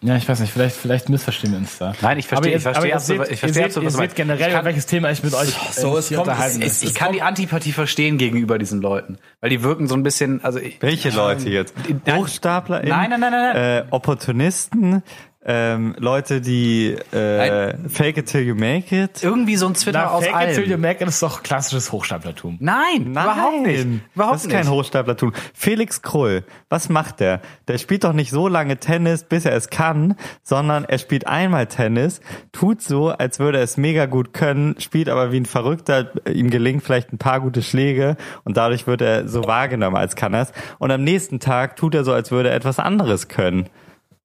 [0.00, 1.92] ja, ich weiß nicht, vielleicht, vielleicht missverstehen wir uns da.
[2.02, 4.02] Nein, ich verstehe- Aber ich verstehe aber absolut- seht- ich verstehe ihr absolut, seht, was
[4.04, 6.62] ihr seht generell, Ich kann- welches Thema ich mit euch so, äh, es kommt- unterhalten
[6.62, 6.88] es- will.
[6.88, 10.58] Ich kann die Antipathie verstehen gegenüber diesen Leuten, weil die wirken so ein bisschen, also
[10.58, 11.74] ich, welche Leute jetzt?
[12.10, 13.56] Hochstapler, Nein, nein, nein, nein, nein.
[13.56, 15.02] Äh, Opportunisten,
[15.44, 19.22] ähm, Leute, die äh, fake it till you make it.
[19.22, 20.80] Irgendwie so ein Twitter Na, aus fake it till you allem.
[20.80, 22.58] make it ist doch klassisches Hochstaplertum.
[22.60, 23.86] Nein, überhaupt nicht.
[24.14, 24.56] Überhaupt das ist nicht.
[24.56, 25.32] kein Hochstaplertum.
[25.52, 27.40] Felix Krull, was macht der?
[27.66, 31.66] Der spielt doch nicht so lange Tennis, bis er es kann, sondern er spielt einmal
[31.66, 32.20] Tennis,
[32.52, 36.50] tut so, als würde er es mega gut können, spielt aber wie ein Verrückter, ihm
[36.50, 40.42] gelingt vielleicht ein paar gute Schläge und dadurch wird er so wahrgenommen, als kann er
[40.42, 40.52] es.
[40.78, 43.68] Und am nächsten Tag tut er so, als würde er etwas anderes können.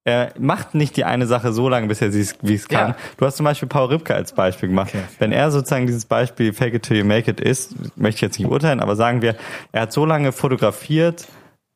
[0.07, 2.91] Er macht nicht die eine Sache so lange, bis er sie wie es kann.
[2.91, 2.95] Ja.
[3.17, 4.93] Du hast zum Beispiel Paul Ripke als Beispiel gemacht.
[5.19, 8.39] Wenn er sozusagen dieses Beispiel Fake it till you make it ist, möchte ich jetzt
[8.39, 9.35] nicht urteilen, aber sagen wir,
[9.73, 11.27] er hat so lange fotografiert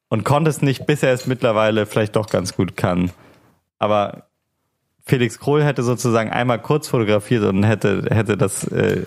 [0.08, 3.12] und konnte es nicht, bis er es mittlerweile vielleicht doch ganz gut kann.
[3.80, 4.28] Aber
[5.06, 9.04] Felix Krohl hätte sozusagen einmal kurz fotografiert und hätte, hätte das äh,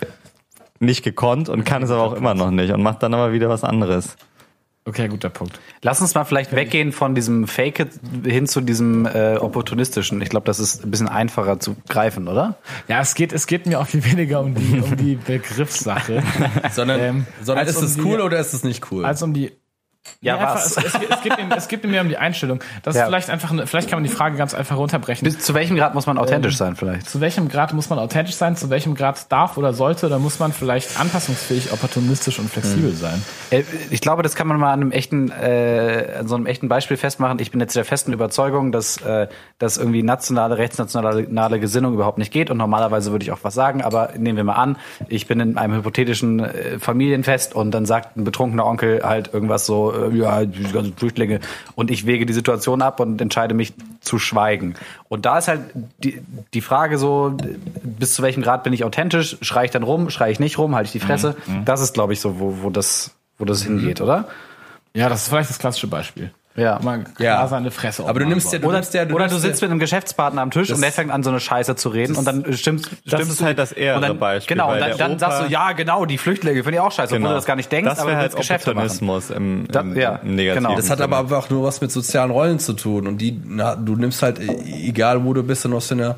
[0.79, 3.49] nicht gekonnt und kann es aber auch immer noch nicht und macht dann aber wieder
[3.49, 4.17] was anderes.
[4.87, 5.59] Okay, guter Punkt.
[5.81, 7.89] Lass uns mal vielleicht weggehen von diesem Fake it
[8.23, 10.21] hin zu diesem äh, opportunistischen.
[10.21, 12.59] Ich glaube, das ist ein bisschen einfacher zu greifen, oder?
[12.87, 16.21] Ja, es geht, es geht mir auch viel weniger um die, um die Begriffssache,
[16.71, 19.05] Sondern, Ähm, sondern ist um es die- cool oder ist es nicht cool?
[19.05, 19.53] als um die
[20.21, 20.77] Ja, einfach, was?
[20.77, 22.59] Es, es, es, geht mir, es geht mir um die Einstellung.
[22.83, 23.01] Das Ja.
[23.03, 25.25] ist vielleicht einfach, eine, vielleicht kann man die Frage ganz einfach runterbrechen.
[25.25, 27.09] Bis zu welchem Grad muss man authentisch sein, vielleicht?
[27.09, 28.55] zu welchem Grad muss man authentisch sein?
[28.55, 33.21] Zu welchem Grad darf oder sollte oder muss man vielleicht anpassungsfähig, opportunistisch und flexibel sein?
[33.51, 36.67] Äh, Ich glaube, das kann man mal an einem echten, äh, an so einem echten
[36.69, 37.39] Beispiel festmachen.
[37.39, 39.27] Ich bin jetzt der festen Überzeugung, dass, äh,
[39.59, 42.49] dass irgendwie nationale, rechtsnationale Gesinnung überhaupt nicht geht.
[42.49, 44.77] Und normalerweise würde ich auch was sagen, aber nehmen wir mal an,
[45.07, 49.65] ich bin in einem hypothetischen äh, Familienfest und dann sagt ein betrunkener Onkel halt irgendwas
[49.65, 51.39] so, äh, ja, die ganzen Flüchtlinge.
[51.75, 54.75] Und ich wege die Situation ab und entscheide mich zu schweigen.
[55.09, 55.61] Und da ist halt
[56.03, 56.21] die,
[56.53, 57.35] die Frage so,
[57.83, 59.37] bis zu welchem Grad bin ich authentisch?
[59.41, 60.09] Schreie ich dann rum?
[60.09, 60.75] Schreie ich nicht rum?
[60.75, 61.35] Halte ich die Fresse?
[61.65, 64.27] Das ist, glaube ich, so, wo, wo das, wo das hingeht, oder?
[64.93, 66.31] Ja, das ist vielleicht das klassische Beispiel.
[66.57, 66.79] Ja.
[66.81, 67.45] Mal Ja.
[67.47, 69.65] seine Fresse Aber du nimmst ja, du Oder, nimmst ja, du oder du sitzt ja,
[69.67, 72.15] mit einem Geschäftspartner am Tisch Das- und der fängt an, so eine Scheiße zu reden
[72.15, 74.79] und dann stimmst, Das stimmst ist du- halt das ehere und dann, Beispiel, Genau, und
[74.79, 77.45] dann, dann sagst du, ja, genau, die Flüchtlinge finde ich auch scheiße, obwohl du das
[77.45, 78.33] gar nicht denkst, das aber halt.
[78.35, 80.75] Opportunismus im, Da- im, ja, im negativen genau.
[80.77, 83.07] Das hat aber einfach nur was mit sozialen Rollen zu tun.
[83.07, 86.15] Und die, na, du nimmst halt, egal wo du bist, in was für einer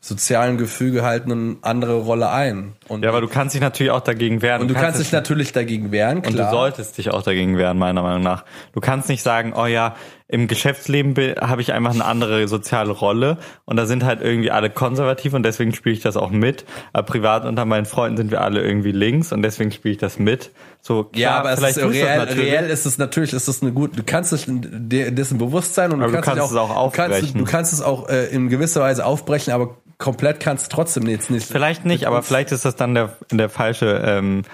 [0.00, 2.74] sozialen Gefüge halt eine andere Rolle ein.
[2.86, 4.62] Und, Ja, aber du kannst dich natürlich auch dagegen wehren.
[4.62, 6.50] und du kannst es- dich natürlich dagegen wehren, Und klar.
[6.50, 8.44] du solltest dich auch dagegen wehren, meiner Meinung nach.
[8.72, 9.96] Du kannst nicht sagen, oh ja,
[10.28, 14.50] im Geschäftsleben be- habe ich einfach eine andere soziale Rolle und da sind halt irgendwie
[14.52, 16.64] alle konservativ und deswegen spiele ich das auch mit.
[16.92, 20.18] Aber privat unter meinen Freunden sind wir alle irgendwie links und deswegen spiele ich das
[20.18, 20.50] mit.
[20.88, 23.72] So, klar, ja, aber es ist, das reell, reell ist es natürlich, ist es eine
[23.72, 26.56] gute, du kannst dich de- dessen bewusst sein und du du kannst, kannst dich es
[26.56, 27.38] auch du kannst, aufbrechen.
[27.38, 31.28] du kannst es auch äh, in gewisser Weise aufbrechen, aber komplett kannst du trotzdem jetzt
[31.30, 31.46] nicht.
[31.46, 34.44] Vielleicht nicht, aber vielleicht ist das dann der, der falsche, ähm,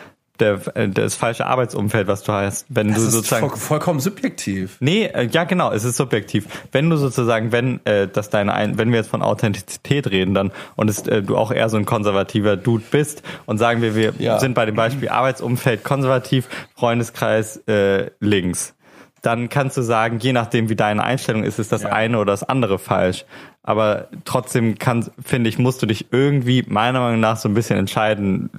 [0.41, 2.67] der, äh, das falsche Arbeitsumfeld, was du hast.
[2.69, 4.77] Wenn Das du ist sozusagen voll, vollkommen subjektiv.
[4.81, 6.47] Nee, äh, ja genau, es ist subjektiv.
[6.73, 10.51] Wenn du sozusagen, wenn äh, das deine ein, wenn wir jetzt von Authentizität reden, dann
[10.77, 14.13] und es, äh, du auch eher so ein konservativer Dude bist und sagen wir, wir
[14.19, 14.41] Ja.
[14.41, 18.75] sind bei dem Beispiel Arbeitsumfeld konservativ, Freundeskreis äh, links.
[19.23, 22.43] Dann kannst du sagen, je nachdem wie deine Einstellung ist, ist das eine oder das
[22.43, 23.25] andere falsch.
[23.63, 27.79] Aber trotzdem kann, finde ich, musst du dich irgendwie meiner Meinung nach so ein bisschen
[27.79, 28.51] entscheiden,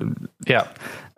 [0.47, 0.65] Ja.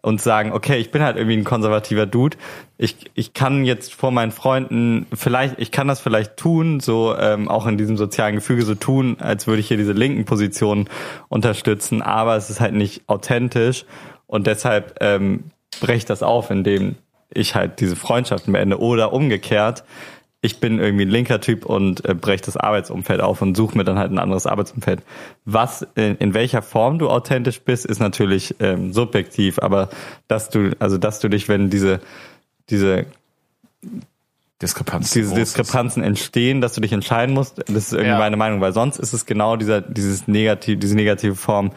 [0.01, 2.37] Und sagen, okay, ich bin halt irgendwie ein konservativer Dude.
[2.77, 7.49] Ich, ich kann jetzt vor meinen Freunden vielleicht, ich kann das vielleicht tun, so ähm,
[7.49, 10.87] auch in diesem sozialen Gefüge so tun, als würde ich hier diese linken Positionen
[11.29, 13.85] unterstützen, aber es ist halt nicht authentisch
[14.27, 15.45] und deshalb ähm,
[15.81, 16.95] breche das auf, indem
[17.29, 19.83] ich halt diese Freundschaften beende oder umgekehrt.
[20.41, 23.83] Ich bin irgendwie ein linker Typ und äh, breche das Arbeitsumfeld auf und suche mir
[23.83, 25.01] dann halt ein anderes Arbeitsumfeld.
[25.45, 29.89] Was, in, in welcher Form du authentisch bist, ist natürlich ähm, subjektiv, aber
[30.27, 32.01] dass du, also dass du dich, wenn diese,
[32.69, 33.07] diese,
[34.61, 35.11] Diskrepanz.
[35.11, 35.55] diese ist.
[35.55, 38.17] Diskrepanzen entstehen, dass du dich entscheiden musst, das ist irgendwie Ja.
[38.17, 41.71] meine Meinung, weil sonst ist es genau dieser, dieses negativ, diese negative Form,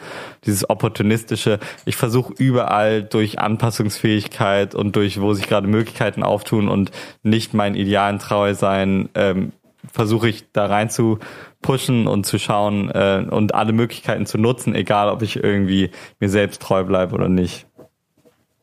[0.47, 1.59] dieses opportunistische.
[1.85, 6.91] Ich versuche überall durch Anpassungsfähigkeit und durch, wo sich gerade Möglichkeiten auftun und
[7.23, 9.53] nicht meinen Idealen treu sein, ähm,
[9.93, 11.19] versuche ich da rein zu
[11.63, 16.29] pushen und zu schauen äh, und alle Möglichkeiten zu nutzen, egal ob ich irgendwie mir
[16.31, 17.67] selbst treu bleibe oder nicht.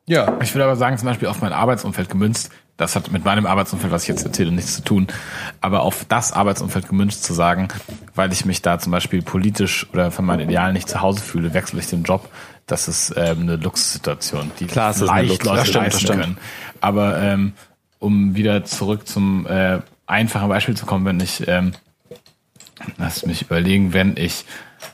[0.07, 0.37] Ja.
[0.41, 3.91] Ich würde aber sagen, zum Beispiel auf mein Arbeitsumfeld gemünzt, das hat mit meinem Arbeitsumfeld,
[3.91, 5.07] was ich jetzt erzähle, nichts zu tun,
[5.61, 7.67] aber auf das Arbeitsumfeld gemünzt zu sagen,
[8.15, 11.53] weil ich mich da zum Beispiel politisch oder von meinen Idealen nicht zu Hause fühle,
[11.53, 12.29] wechsle ich den Job.
[12.67, 15.93] Das ist ähm, eine Luxussituation, die Klar, es ist leicht Luxus- Leute Das stimmt, das
[15.93, 16.21] leisten stimmt.
[16.21, 16.37] können.
[16.81, 17.53] Aber ähm,
[17.99, 21.71] um wieder zurück zum äh, einfachen Beispiel zu kommen, wenn ich, ähm,
[22.97, 24.45] lass mich überlegen, wenn ich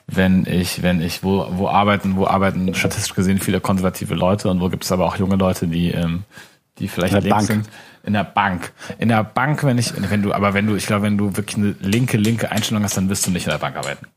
[0.07, 4.61] wenn ich, wenn ich, wo, wo arbeiten, wo arbeiten statistisch gesehen viele konservative Leute und
[4.61, 6.23] wo gibt es aber auch junge Leute, die, ähm,
[6.79, 7.65] die vielleicht In der links Bank.
[7.65, 7.75] sind.
[8.05, 8.73] In der Bank.
[8.97, 11.57] In der Bank, wenn ich, wenn du, aber wenn du, ich glaube, wenn du wirklich
[11.57, 14.07] eine linke, linke Einstellung hast, dann wirst du nicht in der Bank arbeiten.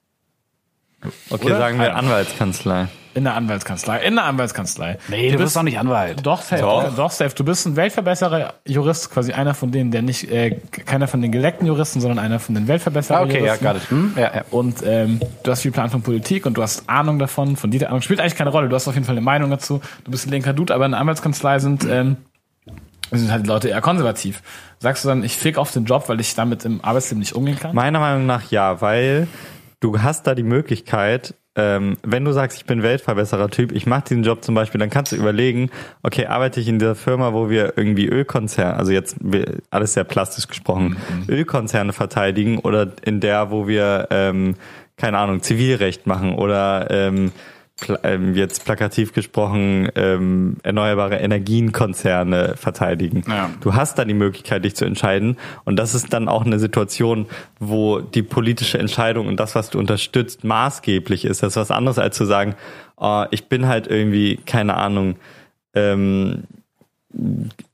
[1.31, 1.59] Okay, Oder?
[1.59, 2.89] sagen wir Anwaltskanzlei.
[3.15, 3.99] In der Anwaltskanzlei.
[4.05, 4.99] In der Anwaltskanzlei.
[5.09, 6.27] Nee, du bist doch nicht Anwalt.
[6.27, 6.61] Doch, safe.
[6.63, 6.95] Doch.
[6.97, 7.11] Doch.
[7.11, 7.35] safe.
[7.35, 11.31] Du bist ein Weltverbesserer Jurist, quasi einer von denen, der nicht, äh, keiner von den
[11.33, 13.65] geleckten Juristen, sondern einer von den Weltverbesserer Ah, okay, ja, Juristen.
[13.65, 13.91] got it.
[13.91, 14.13] Hm?
[14.17, 14.45] Ja, ja.
[14.51, 17.89] Und ähm, du hast viel Plan von Politik und du hast Ahnung davon, von dieser
[17.89, 18.03] Ahnung.
[18.03, 19.81] Spielt eigentlich keine Rolle, du hast auf jeden Fall eine Meinung dazu.
[20.05, 22.17] Du bist ein linker Dude, aber in der Anwaltskanzlei sind, ähm,
[23.11, 24.43] sind halt Leute eher konservativ.
[24.79, 27.59] Sagst du dann, ich fick auf den Job, weil ich damit im Arbeitsleben nicht umgehen
[27.59, 27.75] kann?
[27.75, 29.29] Meiner Meinung nach ja, weil
[29.81, 34.05] du hast da die Möglichkeit, ähm, wenn du sagst, ich bin Weltverbesserer Typ, ich mache
[34.09, 35.71] diesen Job zum Beispiel, dann kannst du überlegen,
[36.03, 39.17] okay, arbeite ich in dieser Firma, wo wir irgendwie Ölkonzerne, also jetzt
[39.71, 40.99] alles sehr plastisch gesprochen,
[41.29, 44.57] Ölkonzerne verteidigen oder in der, wo wir, ähm,
[44.99, 47.33] keine Ahnung, Zivilrecht machen oder ähm,
[48.35, 53.23] jetzt plakativ gesprochen ähm, erneuerbare Energienkonzerne verteidigen.
[53.29, 53.51] Ja.
[53.61, 55.37] Du hast dann die Möglichkeit, dich zu entscheiden.
[55.65, 57.27] Und das ist dann auch eine Situation,
[57.61, 61.43] wo die politische Entscheidung und das, was du unterstützt, maßgeblich ist.
[61.43, 62.55] Das ist was anderes, als zu sagen,
[62.97, 65.17] oh, ich bin halt irgendwie, keine Ahnung,
[65.75, 66.45] ähm,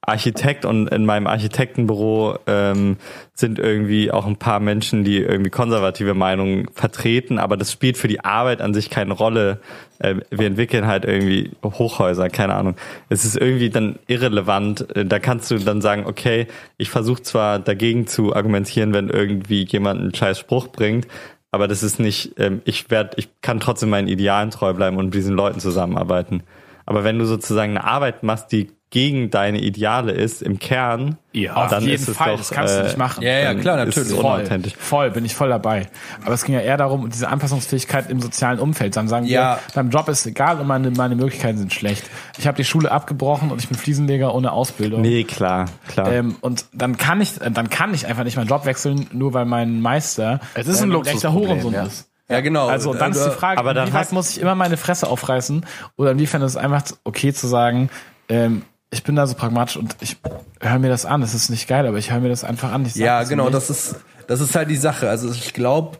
[0.00, 2.96] Architekt und in meinem Architektenbüro ähm,
[3.34, 8.08] sind irgendwie auch ein paar Menschen, die irgendwie konservative Meinungen vertreten, aber das spielt für
[8.08, 9.60] die Arbeit an sich keine Rolle.
[9.98, 12.76] Äh, wir entwickeln halt irgendwie Hochhäuser, keine Ahnung.
[13.08, 14.94] Es ist irgendwie dann irrelevant.
[14.96, 16.46] Äh, Da kannst du dann sagen, okay,
[16.78, 21.06] ich versuche zwar dagegen zu argumentieren, wenn irgendwie jemand einen scheiß Spruch bringt,
[21.52, 25.06] aber das ist nicht, ähm, ich werde, ich kann trotzdem meinen Idealen treu bleiben und
[25.06, 26.42] mit diesen Leuten zusammenarbeiten.
[26.86, 31.54] Aber wenn du sozusagen eine Arbeit machst, die gegen deine Ideale ist, im Kern, Ja,
[31.54, 33.22] Auf dann jeden ist es Fall, doch, das kannst du äh, nicht machen.
[33.22, 34.10] Ja, ja, klar, natürlich.
[34.12, 34.44] Voll,
[34.78, 35.88] voll, bin ich voll dabei.
[36.24, 38.94] Aber es ging ja eher darum, diese Anpassungsfähigkeit im sozialen Umfeld.
[38.94, 39.56] Dann sagen Ja.
[39.56, 42.04] wir, beim Job ist egal und meine, meine Möglichkeiten sind schlecht.
[42.36, 45.00] Ich habe die Schule abgebrochen und ich bin Fliesenleger ohne Ausbildung.
[45.00, 46.12] Nee, klar, klar.
[46.12, 49.46] Ähm, und dann kann ich, dann kann ich einfach nicht meinen Job wechseln, nur weil
[49.46, 51.84] mein Meister Es ist ein äh, echter Luxusproblem, Hurensohn ja.
[51.84, 52.10] ist.
[52.28, 52.68] Ja, genau.
[52.68, 55.64] Also dann ist die Frage, aber dann inwieweit hast- muss ich immer meine Fresse aufreißen
[55.96, 57.88] oder inwiefern ist es einfach okay zu sagen,
[58.28, 58.62] ähm,
[58.92, 60.16] ich bin da so pragmatisch und ich
[60.60, 61.22] höre mir das an.
[61.22, 62.86] Es ist nicht geil, aber ich höre mir das einfach an.
[62.94, 63.96] Ja, das genau, das ist,
[64.28, 65.08] das ist halt die Sache.
[65.08, 65.98] Also ich glaube,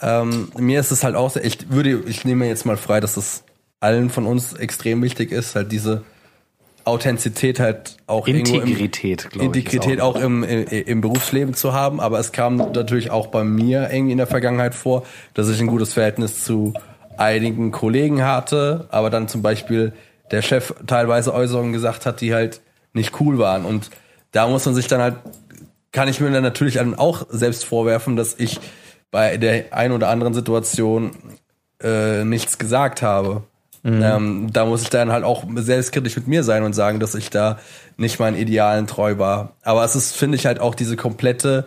[0.00, 3.14] ähm, mir ist es halt auch, sehr- ich würde, ich nehme jetzt mal frei, dass
[3.14, 3.44] das
[3.78, 6.02] allen von uns extrem wichtig ist, halt diese
[6.84, 9.64] Authentizität halt auch Integrität, im, glaube ich.
[9.66, 12.00] ist Integrität auch, im, im, im Berufsleben zu haben.
[12.00, 15.66] Aber es kam natürlich auch bei mir irgendwie in der Vergangenheit vor, dass ich ein
[15.66, 16.72] gutes Verhältnis zu
[17.18, 19.92] einigen Kollegen hatte, aber dann zum Beispiel
[20.30, 22.60] der Chef teilweise Äußerungen gesagt hat, die halt
[22.92, 23.64] nicht cool waren.
[23.64, 23.90] Und
[24.32, 25.16] da muss man sich dann halt
[25.92, 28.60] kann ich mir dann natürlich dann auch selbst vorwerfen, dass ich
[29.10, 31.12] bei der ein oder anderen Situation
[31.82, 33.42] äh, nichts gesagt habe.
[33.82, 37.30] Ähm, da muss ich dann halt auch selbstkritisch mit mir sein und sagen, dass ich
[37.30, 37.58] da
[37.96, 39.56] nicht meinen Idealen treu war.
[39.62, 41.66] Aber es ist, finde ich, halt auch diese komplette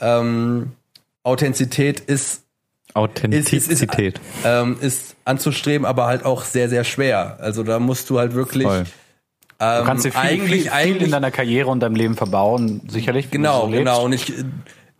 [0.00, 0.72] ähm,
[1.22, 2.41] Authentizität ist,
[2.94, 4.20] Authentizität.
[4.44, 7.38] ähm, ist anzustreben, aber halt auch sehr, sehr schwer.
[7.40, 8.84] Also da musst du halt wirklich Voll.
[9.60, 12.82] ähm, Du kannst dir viel, eigentlich, viel, eigentlich in deiner Karriere und deinem Leben verbauen,
[12.88, 13.30] sicherlich.
[13.30, 14.04] genau, so genau.
[14.04, 14.44] Und ich äh,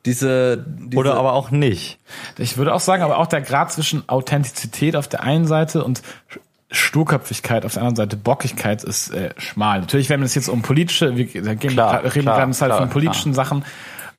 [0.04, 1.98] diese, diese Oder aber auch nicht.
[2.38, 6.02] Ich würde auch sagen, aber auch der Grad zwischen Authentizität auf der einen Seite und
[6.72, 9.80] Sturköpfigkeit auf der anderen Seite, Bockigkeit ist äh, schmal.
[9.80, 12.88] Natürlich, wenn es jetzt um politische, wir gehen, Klar, reden klar, gerade halt klar, von
[12.88, 13.64] politischen Sachen,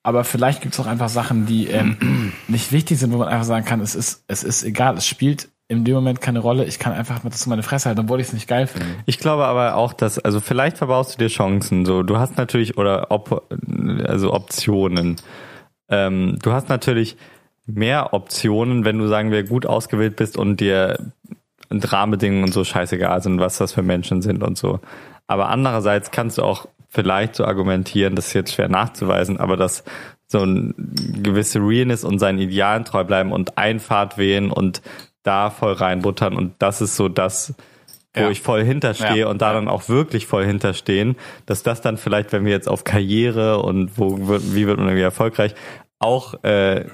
[0.04, 3.46] aber vielleicht gibt es auch einfach Sachen, die ähm, nicht wichtig sind, wo man einfach
[3.46, 6.78] sagen kann, es ist, es ist egal, es spielt in dem Moment keine Rolle, ich
[6.78, 8.86] kann einfach das in meine Fresse halten, obwohl ich es nicht geil finde.
[9.06, 11.86] Ich glaube aber auch, dass, also vielleicht verbaust du dir Chancen.
[11.86, 13.48] So, du hast natürlich, oder Op
[14.04, 15.16] also Optionen.
[15.90, 17.16] Ähm, du hast natürlich
[17.66, 21.00] mehr Optionen, wenn du, sagen wir, gut ausgewählt bist und dir
[21.72, 24.80] Rahmenbedingungen und so scheißegal sind, was das für Menschen sind und so.
[25.28, 29.84] Aber andererseits kannst du auch vielleicht so argumentieren, das ist jetzt schwer nachzuweisen, aber dass
[30.28, 30.74] so ein
[31.22, 34.82] gewisse Realness und seinen Idealen treu bleiben und Einfahrt wählen und
[35.24, 37.54] da voll reinbuttern und das ist so das,
[38.16, 38.30] wo Ja.
[38.30, 39.28] ich voll hinterstehe Ja.
[39.28, 41.16] und da dann auch wirklich voll hinterstehen,
[41.48, 44.88] dass das dann vielleicht, wenn wir jetzt auf Karriere und wo wird, wie wird man
[44.88, 45.56] irgendwie erfolgreich,
[46.04, 46.86] auch äh,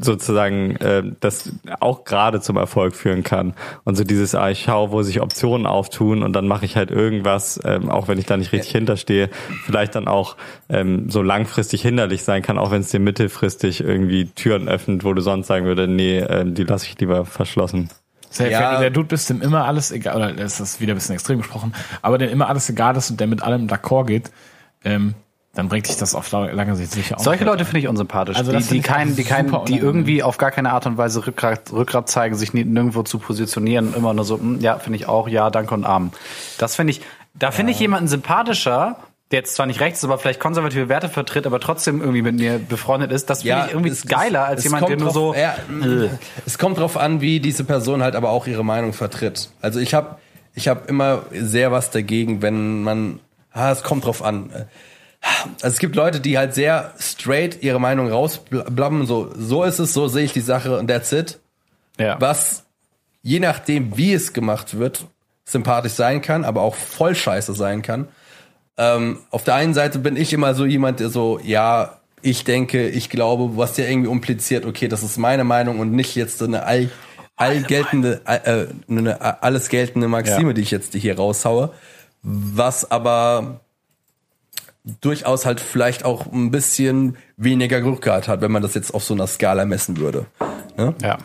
[0.00, 3.54] sozusagen äh, das auch gerade zum Erfolg führen kann.
[3.84, 6.90] Und so dieses, ah, ich schaue, wo sich Optionen auftun und dann mache ich halt
[6.90, 9.30] irgendwas, ähm, auch wenn ich da nicht richtig hinterstehe,
[9.64, 10.36] vielleicht dann auch
[10.68, 15.12] ähm, so langfristig hinderlich sein kann, auch wenn es dir mittelfristig irgendwie Türen öffnet, wo
[15.14, 17.88] du sonst sagen würde, nee, ähm, die lasse ich lieber verschlossen.
[18.28, 18.60] Safe, Ja.
[18.70, 21.14] wenn du der Dude bist, dem immer alles egal, oder das ist wieder ein bisschen
[21.14, 24.30] extrem gesprochen, aber dem immer alles egal ist und der mit allem d'accord geht,
[24.84, 25.14] ähm,
[25.56, 27.22] dann bringt dich das auf lange Sicht sicher auch.
[27.24, 27.44] Solche.
[27.44, 29.78] Leute finde ich unsympathisch, Also die, die finde ich kein, auch die kein, super die
[29.78, 34.14] irgendwie auf gar keine Art und Weise Rückgrat, Rückgrat zeigen, sich nirgendwo zu positionieren, immer
[34.14, 36.12] nur so, hm, ja, finde ich auch, ja, danke und Arm.
[36.58, 37.00] Das finde ich,
[37.34, 38.96] da finde ich jemanden sympathischer,
[39.32, 42.58] der jetzt zwar nicht rechts, aber vielleicht konservative Werte vertritt, aber trotzdem irgendwie mit mir
[42.60, 45.34] befreundet ist, das finde Ja, ich irgendwie es- geiler als jemand, der nur so.
[45.34, 45.56] ja,
[46.46, 49.50] es kommt drauf an, wie diese Person halt aber auch ihre Meinung vertritt.
[49.60, 50.16] Also ich habe
[50.54, 53.20] ich hab immer sehr was dagegen, wenn man,
[53.52, 54.50] ah, es kommt drauf an.
[55.62, 59.92] Also es gibt Leute, die halt sehr straight ihre Meinung rausblabben, so, so ist es,
[59.92, 61.38] so sehe ich die Sache und that's it.
[61.98, 62.20] ja.
[62.20, 62.64] Was,
[63.22, 65.06] je nachdem, wie es gemacht wird,
[65.44, 68.08] sympathisch sein kann, aber auch voll scheiße sein kann.
[68.78, 72.88] Ähm, auf der einen Seite bin ich immer so jemand, der so, ja, ich denke,
[72.88, 76.44] ich glaube, was ja irgendwie impliziert, okay, das ist meine Meinung und nicht jetzt so
[76.44, 76.90] eine all,
[77.36, 80.52] all geltende, äh, eine alles geltende Maxime, Ja.
[80.52, 81.72] die ich jetzt hier raushaue.
[82.22, 83.60] Was aber
[85.00, 89.14] durchaus halt vielleicht auch ein bisschen weniger Rückgrat hat, wenn man das jetzt auf so
[89.14, 90.26] einer Skala messen würde.
[90.76, 90.94] Ne?
[91.02, 91.18] ja.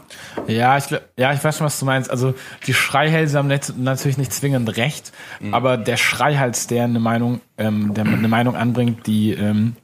[0.48, 0.86] Ja, ich,
[1.18, 2.10] ja, ich weiß schon, was du meinst.
[2.10, 2.34] Also
[2.66, 3.48] die Schreihälse haben
[3.78, 5.12] natürlich nicht zwingend recht,
[5.52, 9.76] aber der Schreihals, der eine Meinung, ähm, der eine Meinung anbringt, die ähm,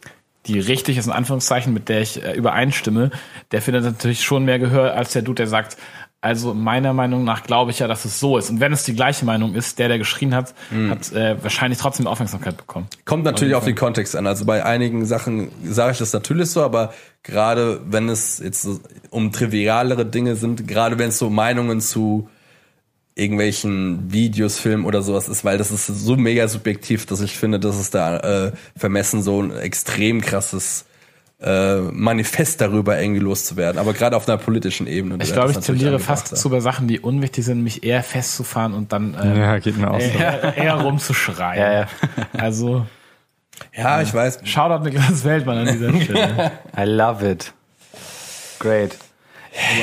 [0.47, 3.11] die richtig ist, in Anführungszeichen, mit der ich äh, übereinstimme,
[3.51, 5.77] der findet natürlich schon mehr Gehör als der Dude, der sagt,
[6.21, 8.49] also meiner Meinung nach glaube ich ja, dass es so ist.
[8.49, 10.53] Und wenn es die gleiche Meinung ist, der, der geschrien hat,
[10.89, 12.87] hat äh, wahrscheinlich trotzdem Aufmerksamkeit bekommen.
[13.05, 14.25] Kommt natürlich auf den Kontext an.
[14.25, 16.93] Also bei einigen Sachen sage ich das natürlich so, aber
[17.23, 18.67] gerade wenn es jetzt
[19.11, 22.27] um trivialere Dinge sind, gerade wenn es so Meinungen zu
[23.13, 27.59] irgendwelchen Videos, Filmen oder sowas ist, weil das ist so mega subjektiv, dass ich finde,
[27.59, 30.85] dass es da äh, vermessen so ein extrem krasses
[31.39, 33.79] äh, Manifest darüber irgendwie loszuwerden.
[33.79, 35.17] Aber gerade auf einer politischen Ebene.
[35.23, 38.91] Ich glaube, ich tendiere fast zu bei Sachen, die unwichtig sind, mich eher festzufahren und
[38.91, 40.17] dann ähm, Ja, geht mir auch so.
[40.17, 41.59] eher, eher rumzuschreien.
[41.61, 41.87] Ja, ja.
[42.37, 42.85] Also
[43.75, 44.39] Ja, ich weiß.
[44.45, 46.51] Shoutout Niklas Weltmann an dieser Stelle.
[46.77, 47.53] I love it.
[48.59, 48.97] Great.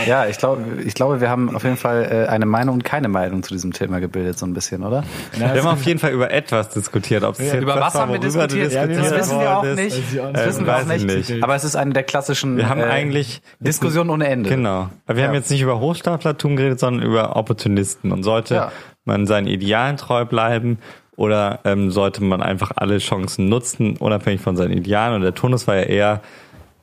[0.07, 3.09] Ja, ich glaube, ich glaube, wir haben auf jeden Fall äh, eine Meinung und keine
[3.09, 5.03] Meinung zu diesem Thema gebildet, so ein bisschen, oder?
[5.37, 7.25] Wir haben auf jeden Fall über etwas diskutiert.
[7.25, 8.72] Ob es jetzt Über was haben wir diskutiert?
[8.72, 9.97] Ja, das wissen wir auch nicht.
[10.33, 11.07] Das wissen wir auch nicht.
[11.07, 11.43] nicht.
[11.43, 14.49] Aber es ist eine der klassischen Wir haben äh, eigentlich Diskussionen ohne Ende.
[14.51, 14.91] Genau.
[15.07, 18.12] Aber wir haben jetzt nicht über Hochstaplertum geredet, sondern über Opportunisten.
[18.12, 18.72] Und sollte Ja.
[19.05, 20.79] man seinen Idealen treu bleiben
[21.16, 25.16] oder ähm, sollte man einfach alle Chancen nutzen, unabhängig von seinen Idealen?
[25.16, 26.20] Und der Tonus war ja eher,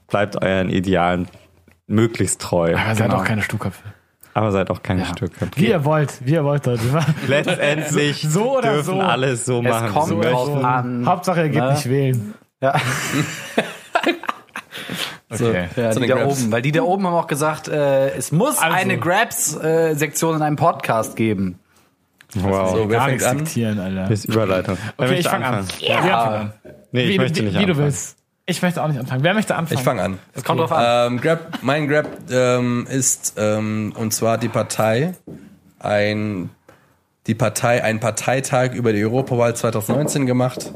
[0.09, 1.27] bleibt euren Idealen
[1.91, 2.75] möglichst treu.
[2.75, 3.21] Aber seid Genau.
[3.21, 3.81] auch keine Stuhlköpfe.
[4.33, 5.49] Aber seid auch keine Stücke.
[5.55, 6.81] Wie ihr wollt, wie ihr wollt, Leute.
[7.27, 9.01] Letztendlich So oder dürfen so.
[9.01, 11.05] alles so machen, kommt wie sie drauf an.
[11.05, 11.71] Hauptsache, ihr geht Ne?
[11.73, 12.33] nicht wählen.
[12.61, 12.75] Ja.
[15.33, 15.69] Okay.
[15.77, 16.41] Ja, die da Grabs.
[16.43, 18.75] oben, weil die da oben haben auch gesagt, äh, es muss Also.
[18.75, 21.57] eine Grabs-Sektion in einem Podcast geben.
[22.35, 22.71] Wow.
[22.71, 23.37] So, wer fängt an?
[23.37, 24.01] diktieren, Alter.
[24.09, 24.77] Das ist Überleitung.
[24.97, 25.65] Okay, ich möchte fange an.
[25.79, 26.23] Ja.
[26.23, 26.53] An.
[26.91, 27.85] Nee, ich wie, möchte wie, nicht wie du anfangen.
[27.85, 28.17] willst.
[28.51, 29.23] Ich möchte auch nicht anfangen.
[29.23, 29.79] Wer möchte anfangen?
[29.79, 30.19] Ich fange an.
[30.33, 31.13] Es kommt drauf an.
[31.13, 35.13] Ähm, Grab, mein Grab ähm, ist ähm, und zwar die Partei
[35.79, 36.49] ein
[37.27, 40.71] die Partei ein Parteitag über die Europawahl 2019 gemacht,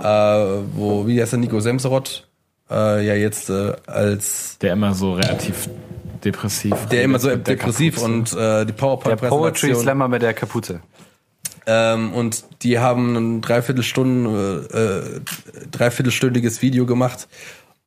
[0.00, 2.28] äh, wo wie heißt der Nico Semserot
[2.70, 5.68] äh, ja jetzt äh, als Der immer so relativ
[6.24, 6.74] depressiv.
[6.90, 10.34] der immer so der depressiv und äh, die Der PowerPoint Poetry Präsentation Slammer mit der
[10.34, 10.80] Kapuze.
[11.66, 17.28] Ähm, und die haben ein Dreiviertelstunden äh, dreiviertelstündiges Video gemacht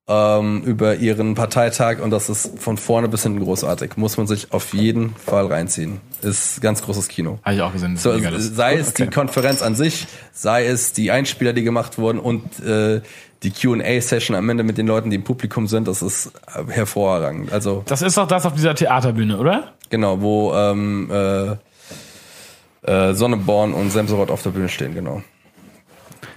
[0.07, 3.97] ähm, über ihren Parteitag und das ist von vorne bis hinten großartig.
[3.97, 5.99] Muss man sich auf jeden Fall reinziehen.
[6.21, 7.39] Ist ganz großes Kino.
[7.43, 7.97] Habe ich auch gesehen.
[7.97, 12.59] So, sei es die Konferenz an sich, sei es die Einspieler, die gemacht wurden und
[12.63, 13.01] äh,
[13.43, 17.51] die Q&A-Session am Ende mit den Leuten, die im Publikum sind, das ist äh, hervorragend.
[17.51, 19.73] Also Das ist doch das auf dieser Theaterbühne, oder?
[19.89, 21.55] genau, wo ähm, äh,
[22.85, 25.21] äh, Sonneborn und Semserot auf der Bühne stehen, genau.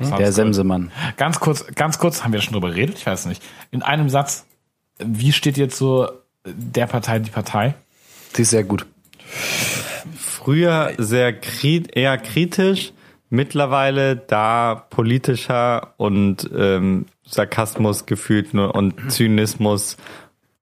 [0.01, 0.93] Der Semsemann.
[1.17, 2.99] Ganz kurz, ganz kurz, haben wir schon drüber geredet?
[2.99, 3.43] Ich weiß nicht.
[3.71, 4.47] In einem Satz,
[4.99, 6.09] wie steht jetzt so
[6.45, 7.75] der Partei die Partei?
[8.35, 8.87] Sie ist sehr gut.
[10.17, 12.93] Früher sehr kri eher kritisch,
[13.29, 19.97] mittlerweile da politischer und ähm, Sarkasmus gefühlt nur und Zynismus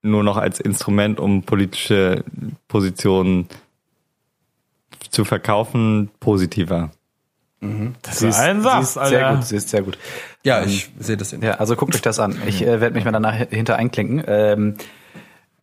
[0.03, 2.25] nur noch als Instrument, um politische
[2.69, 3.49] Positionen
[5.11, 6.91] zu verkaufen, positiver.
[8.03, 9.09] Das Sie ist ist, ein sie Satz, ist Alter.
[9.19, 9.45] sehr gut.
[9.45, 9.99] Sie ist sehr gut.
[10.45, 11.43] Ja, ich sehe das in.
[11.43, 12.41] Ja, also guckt euch das an.
[12.47, 14.23] Ich äh, werde mich mal danach hinter einklinken.
[14.27, 14.75] Ähm,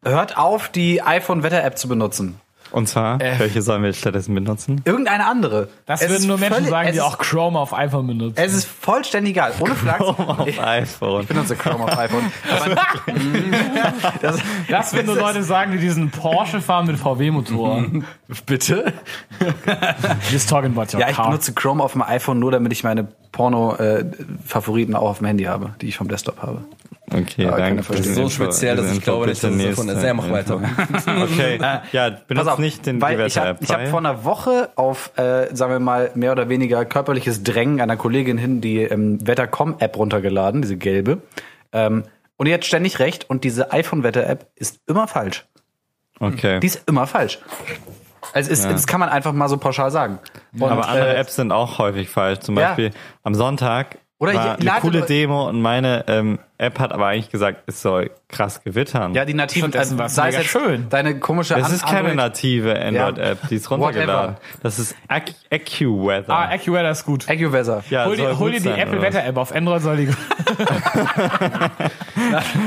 [0.04, 2.40] hört auf, die iPhone-Wetter-App zu benutzen.
[2.74, 4.82] Und zwar, welche sollen wir stattdessen benutzen?
[4.84, 5.70] Irgendeine andere.
[5.86, 8.36] Das Es würden nur Menschen völlig- sagen, die auch Chrome auf iPhone benutzen.
[8.44, 9.54] Es ist vollständig egal.
[9.60, 10.02] Ohne Flachs.
[10.04, 11.26] Auf Ich iPhone.
[11.28, 12.32] benutze Chrome auf iPhone.
[12.50, 12.76] Aber
[14.22, 17.86] das, Das würden nur Leute sagen, die diesen Porsche fahren mit VW-Motor.
[18.48, 18.92] bitte?
[20.32, 21.28] Just talking about your Ja, ich car.
[21.28, 25.76] benutze Chrome auf dem iPhone nur, damit ich meine Porno-Favoriten auch auf dem Handy habe,
[25.82, 26.64] die ich vom Desktop habe.
[27.12, 27.82] Okay, kann danke.
[27.82, 28.14] ich verstehen.
[28.16, 30.04] so speziell, dass ich glaube nicht, dass es davon ist.
[30.04, 30.62] Ja, mach weiter.
[31.06, 31.60] Okay,
[31.92, 35.54] ja, benutzt auf, nicht den weil ich habe ich hab vor einer Woche auf, äh,
[35.54, 40.62] sagen wir mal, mehr oder weniger körperliches Drängen einer Kollegin hin die ähm, Wettercom-App runtergeladen,
[40.62, 41.22] diese gelbe.
[41.72, 42.04] Ähm,
[42.38, 45.46] und die hat ständig recht und diese iPhone-Wetter-App ist immer falsch.
[46.20, 46.60] okay.
[46.62, 47.40] Die ist immer falsch.
[48.32, 50.20] Also ist, das kann man einfach mal so pauschal sagen.
[50.54, 52.40] Und, Aber andere äh, Apps sind auch häufig falsch.
[52.40, 52.70] Zum Ja.
[52.70, 52.92] Beispiel
[53.22, 57.64] am Sonntag Oder war eine coole Demo und meine ähm, App hat aber eigentlich gesagt,
[57.68, 59.14] es soll krass gewittern.
[59.14, 60.86] Ja, die nativen, Stattdessen äh, war's sei es mega schön.
[60.90, 64.36] deine komische es ist keine native Android-App, die ist runtergeladen.
[64.36, 64.60] Whatever.
[64.64, 66.34] Das ist Ac- AccuWeather.
[66.34, 67.30] Ah, AccuWeather ist gut.
[67.30, 67.84] AccuWeather.
[67.90, 69.08] ja, hol dir, hol dir die sein, Apple oder?
[69.08, 70.08] Wetter App auf Android soll die.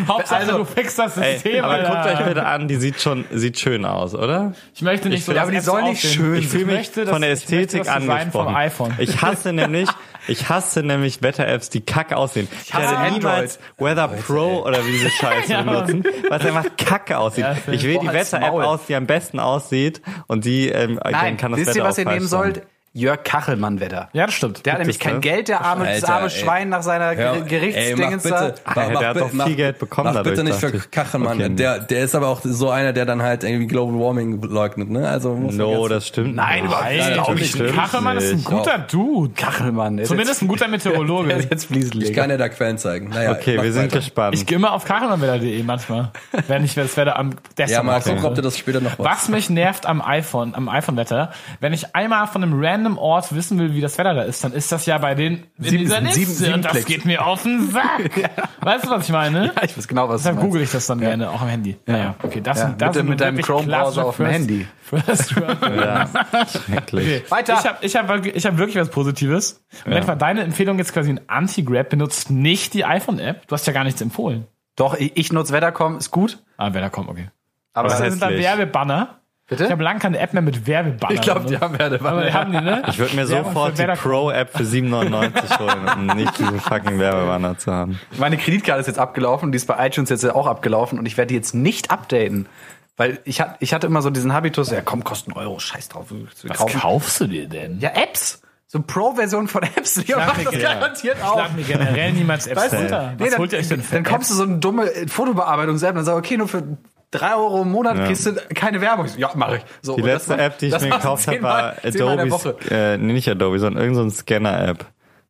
[0.09, 1.65] Hauptsache Also, du fixst das Ey, System.
[1.65, 1.91] aber Alter.
[2.11, 4.53] guckt euch bitte an, die sieht schon, sieht schön aus, oder?
[4.75, 7.07] ich möchte nicht so, Ja, dass aber die soll nicht schön Ich fühl mich möchte
[7.07, 8.47] von der ich möchte Ästhetik das Design angesprochen.
[8.47, 8.95] vom iPhone.
[8.99, 9.89] Ich hasse nämlich,
[10.29, 12.49] ich hasse nämlich Wetter-Apps, die kacke aussehen.
[12.65, 13.13] Ich hasse werde Android.
[13.19, 17.45] niemals Weather Pro oder wie diese Scheiße Ja, benutzen, weil es einfach kacke aussieht.
[17.45, 21.37] Ja, ich wähle die Wetter-App aus, die am besten aussieht und die ähm, dann Nein,
[21.37, 22.53] kann das wisst Wetter ihr, was ihr nehmen sein.
[22.55, 22.67] sollt?
[22.97, 24.09] Jörg Kachelmann-Wetter.
[24.15, 24.65] Ja, das stimmt.
[24.65, 25.21] Der hat nämlich kein?
[25.21, 26.31] Geld, der arme, Alter, arme ey.
[26.31, 28.37] Schwein nach seiner Ja, Ger- Gerichtsdingens ey, da.
[28.41, 30.77] mach bitte, Ah, ja, der hat doch viel Geld bekommen Mach bitte dadurch, nicht für
[30.79, 30.91] ich.
[30.91, 31.39] Kachelmann.
[31.41, 31.55] Okay.
[31.57, 35.07] Der, der ist aber auch so einer, der dann halt irgendwie Global Warming leugnet, ne?
[35.09, 36.35] Also muss man No, das stimmt.
[36.37, 37.17] Nein, Nein, nicht.
[37.17, 37.75] natürlich stimmt nicht.
[37.77, 38.49] Kachelmann ist ein nicht.
[38.49, 39.35] guter Dude.
[39.35, 39.97] Kachelmann.
[39.99, 41.33] der ist Zumindest ein guter jetzt, der Meteorologe.
[41.35, 43.11] ist jetzt Ich kann dir da Quellen zeigen.
[43.11, 43.97] Naja, Okay, wir sind weiter.
[43.99, 44.35] gespannt.
[44.35, 46.11] Ich gehe immer auf kachelmannwetter.de manchmal.
[46.49, 48.15] Wenn ich das Wetter am Ja, Desktop mal aussuche.
[48.15, 51.95] gucken, ob du das später noch Was mich nervt am iPhone, am iPhone-Wetter, wenn ich
[51.95, 54.87] einmal von einem random Ort wissen will, wie das Wetter da ist, dann ist das
[54.87, 57.71] ja bei den in Sieben- dieser Liste sieben- sieben und das geht mir auf den
[57.71, 58.31] Sack.
[58.61, 59.47] Weißt du, was ich meine?
[59.57, 60.47] Ja, ich weiß genau, was du Deshalb meinst.
[60.47, 61.77] google ich das dann gerne, auch am Handy.
[61.87, 64.67] Naja, okay, das Ja, sind, das mit- sind mit deinem Chrome-Browser auf dem Handy.
[64.87, 66.07] First ja,
[66.47, 67.31] schrecklich.
[67.31, 67.55] Weiter.
[67.61, 69.65] Ich habe ich hab, wirklich- ich hab wirklich was Positives.
[69.85, 69.99] Und Ja.
[69.99, 73.47] etwa deine Empfehlung jetzt quasi ein Anti-Grab, benutzt nicht die iPhone-App.
[73.49, 74.47] Du hast ja gar nichts empfohlen.
[74.77, 76.39] Doch, ich, ich nutze Wettercom, ist gut.
[76.57, 77.29] Ah, kommt, okay.
[77.73, 78.45] Aber Was ist sind da hässlich.
[78.45, 79.21] Werbebanner?
[79.49, 79.65] Bitte?
[79.67, 81.15] Ich habe lange keine App mehr mit Werbebanner.
[81.15, 82.23] ich glaube, die haben Werbebanner.
[82.23, 82.83] Aber haben die, ne?
[82.89, 87.73] Ich würde mir sofort die Pro-App für 7,99 holen, um nicht diese fucking Werbebanner zu
[87.73, 88.01] haben.
[88.19, 91.29] Meine Kreditkarte ist jetzt abgelaufen, die ist bei iTunes jetzt auch abgelaufen und ich werde
[91.29, 92.49] die jetzt nicht updaten.
[92.97, 95.91] Weil ich, hat, ich hatte immer so diesen Habitus, ja komm, kostet einen Euro, scheiß
[95.91, 96.07] drauf.
[96.11, 96.81] wir Was kaufen.
[96.81, 97.79] kaufst du dir denn?
[97.79, 98.41] Ja, Apps.
[98.69, 99.97] So Pro-Version von Apps.
[100.09, 101.35] Macht mir das garantiert auch.
[101.35, 102.77] Schlag mir generell niemals Apps Weißt du?
[102.79, 103.13] runter.
[103.17, 105.07] Nee, Was dann, holt ihr euch denn für dann kommst du so eine dumme äh,
[105.07, 106.65] Fotobearbeitungs-App und dann sagst du, okay, nur für
[107.11, 108.07] drei Euro im Monat Ja.
[108.07, 109.07] kriegst du keine Werbung.
[109.17, 109.63] Ja, mache ich.
[109.83, 111.75] So, Die das letzte war- App, die ich das mir war gekauft habe, war
[112.31, 112.57] Woche.
[112.71, 114.87] äh, nee, nicht Adobe, sondern irgendein so Scanner-App.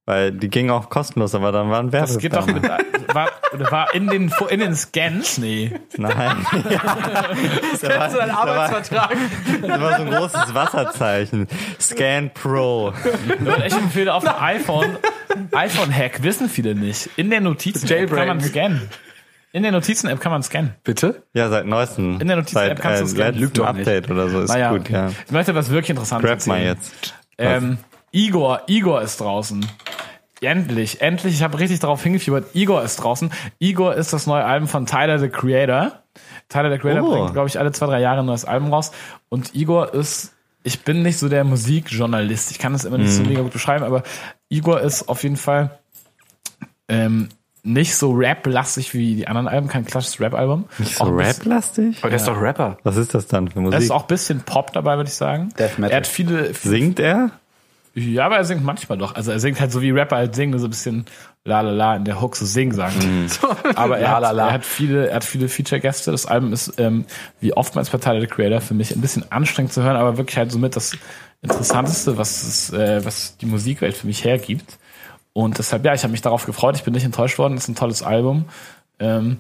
[0.09, 2.07] Weil die ging auch kostenlos, aber dann waren Werbebanner.
[2.07, 2.63] Das geht doch mit,
[3.13, 3.29] war,
[3.73, 5.37] war in den, in den Scans?
[5.39, 5.73] Nee.
[5.97, 6.47] Nein.
[6.53, 9.17] Kennst du deinen Arbeitsvertrag?
[9.63, 11.49] Das war so ein großes Wasserzeichen.
[11.81, 12.93] Scan Pro.
[13.67, 14.97] Ich empfehle auf dem iPhone,
[15.53, 17.11] iPhone-Hack, wissen viele nicht.
[17.17, 17.41] In der
[17.91, 18.19] Jailbreak.
[18.29, 18.89] kann man scannen.
[19.57, 20.75] In der Notizen-App kann man scannen.
[20.85, 21.23] Bitte?
[21.33, 22.21] Ja, seit neuestem.
[22.21, 23.25] In der Notizen-App kannst du äh, scannen.
[23.29, 25.09] letztem Lügt doch Update oder so ist Naja, gut, ja.
[25.25, 27.15] Ich möchte was wirklich Interessantes Grab mal jetzt.
[27.39, 27.79] Ähm,
[28.13, 29.65] Igor, Igor ist draußen.
[30.43, 31.33] Endlich, endlich.
[31.33, 32.55] Ich habe richtig darauf hingefiebert.
[32.55, 33.31] Igor ist draußen.
[33.59, 36.03] Igor ist das neue Album von Tyler the Creator.
[36.51, 37.11] Tyler the Creator Oh.
[37.15, 38.93] bringt, glaube ich, alle zwei, drei Jahre ein neues Album raus.
[39.31, 40.35] Und Igor ist,
[40.65, 42.51] ich bin nicht so der Musikjournalist.
[42.51, 43.13] Ich kann das immer nicht Mhm.
[43.13, 44.03] so mega gut beschreiben, aber
[44.51, 45.79] Igor ist auf jeden Fall
[46.91, 47.31] ähm,
[47.67, 50.65] nicht so rap-lastig wie die anderen Alben, kein klassisches Rap-Album.
[50.79, 51.99] Nicht so rap-lastig?
[52.01, 52.79] Aber der ist doch Rapper.
[52.85, 53.81] Was ist das dann für Musik?
[53.81, 55.51] ist auch ein bisschen Pop dabei, würde ich sagen.
[55.59, 55.91] Death Metal.
[55.91, 57.33] Er hat viele, Singt er?
[57.95, 59.15] ja, aber er singt manchmal doch.
[59.15, 61.07] Also er singt halt so wie Rapper halt singen, so ein bisschen
[61.45, 62.97] la la la in der Hook so sing sagt.
[63.77, 64.49] Aber er La, hat, la.
[64.49, 66.11] er hat viele, er hat viele Feature-Gäste.
[66.11, 67.05] Das Album ist, ähm,
[67.41, 70.37] wie oftmals bei Tyler the Creator, für mich ein bisschen anstrengend zu hören, aber wirklich
[70.37, 70.97] halt somit das
[71.43, 74.77] Interessanteste, was es, äh, was die Musikwelt für mich hergibt.
[75.37, 76.77] Und deshalb, ja, ich habe mich darauf gefreut.
[76.77, 77.57] Ich bin nicht enttäuscht worden.
[77.57, 78.47] Das ist ein tolles Album.
[78.99, 79.37] Ähm,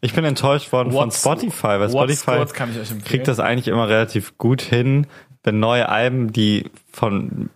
[0.00, 2.42] Ich bin enttäuscht worden von Spotify, weil Spotify
[3.04, 5.06] kriegt das eigentlich immer relativ gut hin,
[5.44, 7.50] wenn neue Alben, die von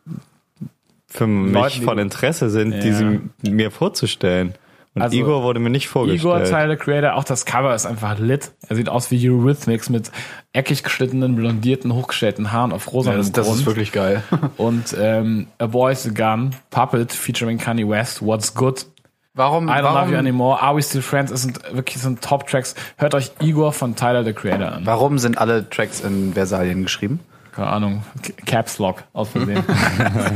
[1.09, 2.93] für mich von Interesse sind, Ja.
[2.93, 3.21] sie
[3.51, 4.53] mir vorzustellen.
[4.95, 6.21] Und Also, Igor wurde mir nicht vorgestellt.
[6.21, 8.51] Igor, Tyler the Creator, auch das Cover ist einfach lit.
[8.69, 10.11] Er sieht aus wie Eurythmics mit
[10.53, 14.25] eckig geschnittenen, blondierten, hochgestellten Haaren auf rosa Ja, das, das ist wirklich geil.
[14.57, 18.87] Und ähm, A Boy's a Gun, Puppet featuring Kanye West, What's Good,
[19.35, 22.13] Warum, I Don't warum, Love You Anymore, Are We Still Friends, es sind wirklich so
[22.21, 22.75] Top-Tracks.
[22.97, 24.87] Hört euch Igor von Tyler, the Creator an.
[24.87, 27.21] warum sind alle Tracks in Versalien geschrieben?
[27.53, 28.05] Keine Ahnung,
[28.47, 29.65] Caps Lock, aus Versehen.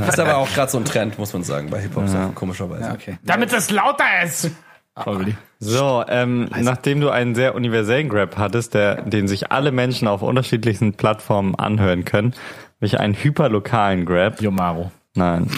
[0.00, 2.90] Das ist aber auch gerade so ein Trend, muss man sagen, bei Hip-Hop-Sachen, komischerweise.
[2.92, 3.18] okay.
[3.22, 4.50] Damit es lauter ist!
[4.94, 5.34] Probably.
[5.58, 10.22] So, ähm, nachdem du einen sehr universellen Grab hattest, der, den sich alle Menschen auf
[10.22, 12.32] unterschiedlichsten Plattformen anhören können,
[12.76, 14.40] habe ich einen hyperlokalen Grab.
[14.40, 14.92] Yomaro.
[15.14, 15.50] Nein.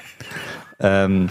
[0.80, 1.28] ähm,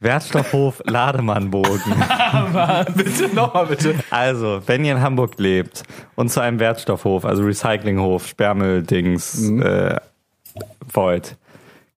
[0.00, 1.94] Wertstoffhof Lademannbogen.
[2.94, 3.94] bitte, nochmal bitte.
[4.10, 5.84] Also, wenn ihr in Hamburg lebt
[6.16, 9.96] und zu einem Wertstoffhof, also Recyclinghof, Sperrmüll-Dings, äh,
[10.92, 11.36] wollt,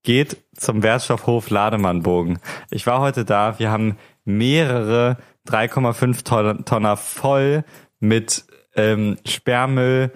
[0.03, 2.39] geht zum Wertstoffhof Lademannbogen.
[2.71, 5.17] Ich war heute da, wir haben mehrere
[5.47, 7.63] 3,5 Ton- Tonner voll
[7.99, 8.45] mit
[8.75, 10.11] ähm, Sperrmüll,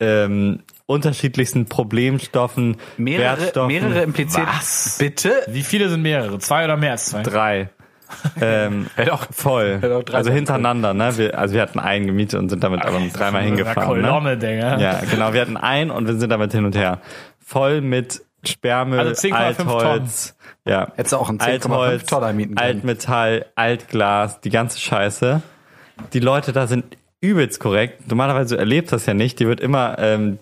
[0.00, 3.68] ähm, unterschiedlichsten Problemstoffen, Mehrere, Wertstoffen.
[3.68, 4.46] mehrere impliziert.
[4.46, 4.96] Was?
[4.98, 5.42] Bitte?
[5.48, 6.38] Wie viele sind mehrere?
[6.38, 7.22] Zwei oder mehr als zwei?
[7.22, 7.70] Drei.
[8.40, 9.26] ähm, doch.
[9.32, 9.78] voll.
[9.80, 11.18] Hätte auch drei Also hintereinander, ne?
[11.18, 14.00] Wir, also wir hatten einen gemietet und sind damit aber dreimal hingefahren.
[14.00, 14.08] Ne?
[14.08, 14.78] Kolonne, Digga.
[14.78, 15.32] Ja, genau.
[15.32, 17.00] Wir hatten einen und wir sind damit hin und her.
[17.44, 20.36] Voll mit Sperrmüll, Also 10,5 Altholz.
[20.64, 20.92] Ja.
[20.94, 22.76] Hättest du auch 10,5 Altholz, Tonner mieten können.
[22.76, 25.42] Altmetall, Altglas, die ganze Scheiße.
[26.12, 26.84] Die Leute da sind
[27.20, 28.08] übelst korrekt.
[28.08, 29.40] Normalerweise erlebt das ja nicht.
[29.40, 30.38] Die wird immer ähm,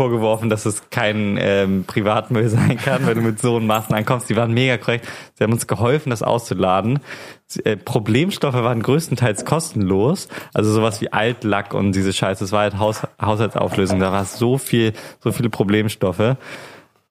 [0.00, 4.30] vorgeworfen, dass es kein ähm, Privatmüll sein kann, wenn du mit so einem Maßen ankommst.
[4.30, 5.06] Die waren mega korrekt.
[5.34, 7.00] Sie haben uns geholfen, das auszuladen.
[7.64, 10.28] Äh, Problemstoffe waren größtenteils kostenlos.
[10.54, 12.44] Also sowas wie Altlack und diese Scheiße.
[12.44, 14.00] Es war halt Haus Haushaltsauflösung.
[14.00, 16.36] Da war so viel, so viele Problemstoffe.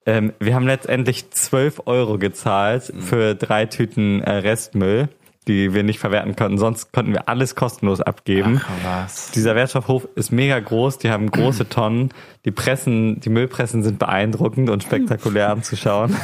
[0.08, 5.10] Ähm, wir haben letztendlich 12 Euro gezahlt für drei Tüten äh, Restmüll,
[5.50, 6.58] die wir nicht verwerten konnten.
[6.58, 8.62] Sonst konnten wir alles kostenlos abgeben.
[8.84, 9.32] was.
[9.32, 12.10] Dieser Wertstoffhof ist mega groß, die haben große Tonnen.
[12.46, 16.16] Die Pressen, die Müllpressen sind beeindruckend und spektakulär anzuschauen.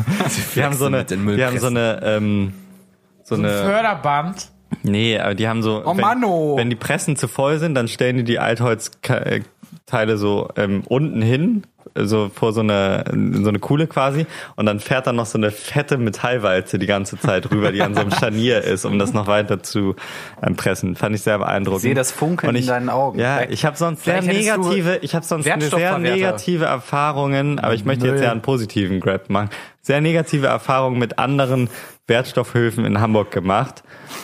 [0.54, 2.52] die haben so eine, die haben so eine, ähm,
[3.24, 4.48] so Ein eine, Förderband.
[4.82, 6.54] nee, aber die haben so, Oh wenn, Manno.
[6.56, 8.38] wenn die Pressen zu voll sind, dann stellen die die
[9.84, 14.66] Altholzteile so ähm, unten hin, so vor so eine, in so eine Kuhle quasi, und
[14.66, 18.00] dann fährt dann noch so eine fette Metallwalze die ganze Zeit rüber, die an so
[18.00, 19.94] einem Scharnier ist, um das noch weiter zu
[20.42, 20.96] ähm, pressen.
[20.96, 21.78] Fand ich sehr beeindruckend.
[21.78, 23.18] Ich sehe das Funkeln Und in deinen Augen.
[23.18, 27.84] Ja, ich habe sonst sehr vielleicht negative, ich habe sonst sehr negative Erfahrungen, aber ich
[27.84, 29.50] möchte jetzt ja einen positiven Grab machen.
[29.84, 31.68] Sehr negative Erfahrungen mit anderen
[32.06, 33.82] Wertstoffhöfen in Hamburg gemacht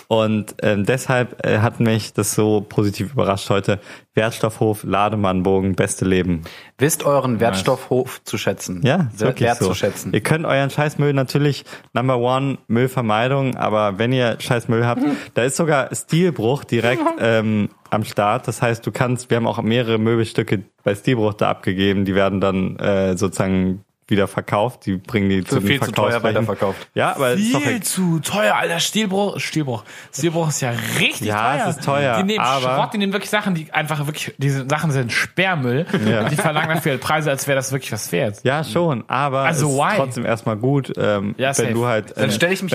[0.09, 3.79] und ähm, deshalb äh, hat mich das so positiv überrascht heute.
[4.15, 6.43] Wertstoffhof Lademannbogen, beste Leben.
[6.79, 8.81] Wisst euren Wertstoffhof zu schätzen.
[8.85, 9.69] Ja, ist wirklich wert so.
[9.69, 10.13] zu schätzen.
[10.13, 15.03] Ihr könnt euren Scheißmüll natürlich Number One Müllvermeidung, aber wenn ihr Scheißmüll habt,
[15.35, 18.49] da ist sogar Stilbruch direkt ähm, am Start.
[18.49, 22.41] Das heißt, du kannst, wir haben auch mehrere Möbelstücke bei Stilbruch da abgegeben, die werden
[22.41, 26.89] dann äh, sozusagen wieder verkauft, die bringen die zu viel zu teuer weiterverkauft.
[26.95, 28.81] Ja, aber Viel zu teuer, Alter.
[28.81, 29.85] Stilbruch, Stilbruch.
[30.13, 31.67] Stilbruch ist ja richtig Ja, teuer.
[31.69, 34.67] es ist teuer, Die nehmen aber- Schrott, die nehmen wirklich Sachen, die einfach wirklich, diese
[34.69, 35.87] Sachen sind Sperrmüll.
[36.09, 36.23] Ja.
[36.23, 38.39] Und die verlangen dafür halt Preise, als wäre das wirklich was wert.
[38.43, 39.97] Ja, schon, aber Also es ist why?
[39.97, 42.31] trotzdem erstmal gut, ähm, Ja, wenn du halt, äh, wenn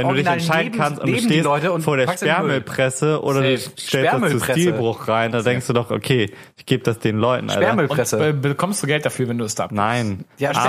[0.07, 2.07] du dich entscheiden neben- kannst und du stehst und vor der.
[2.15, 3.57] Sperrmüllpresse oder du Safe.
[3.57, 4.59] stellst das zu Sperrmüllpresse.
[4.59, 7.61] Stilbruch rein, da denkst du doch, okay, ich gebe das den Leuten, Alter.
[7.61, 8.17] Sperrmüllpresse.
[8.17, 9.75] Und äh, bekommst du Geld dafür, wenn du es da abgibst?
[9.77, 10.63] Nein, Ja, Das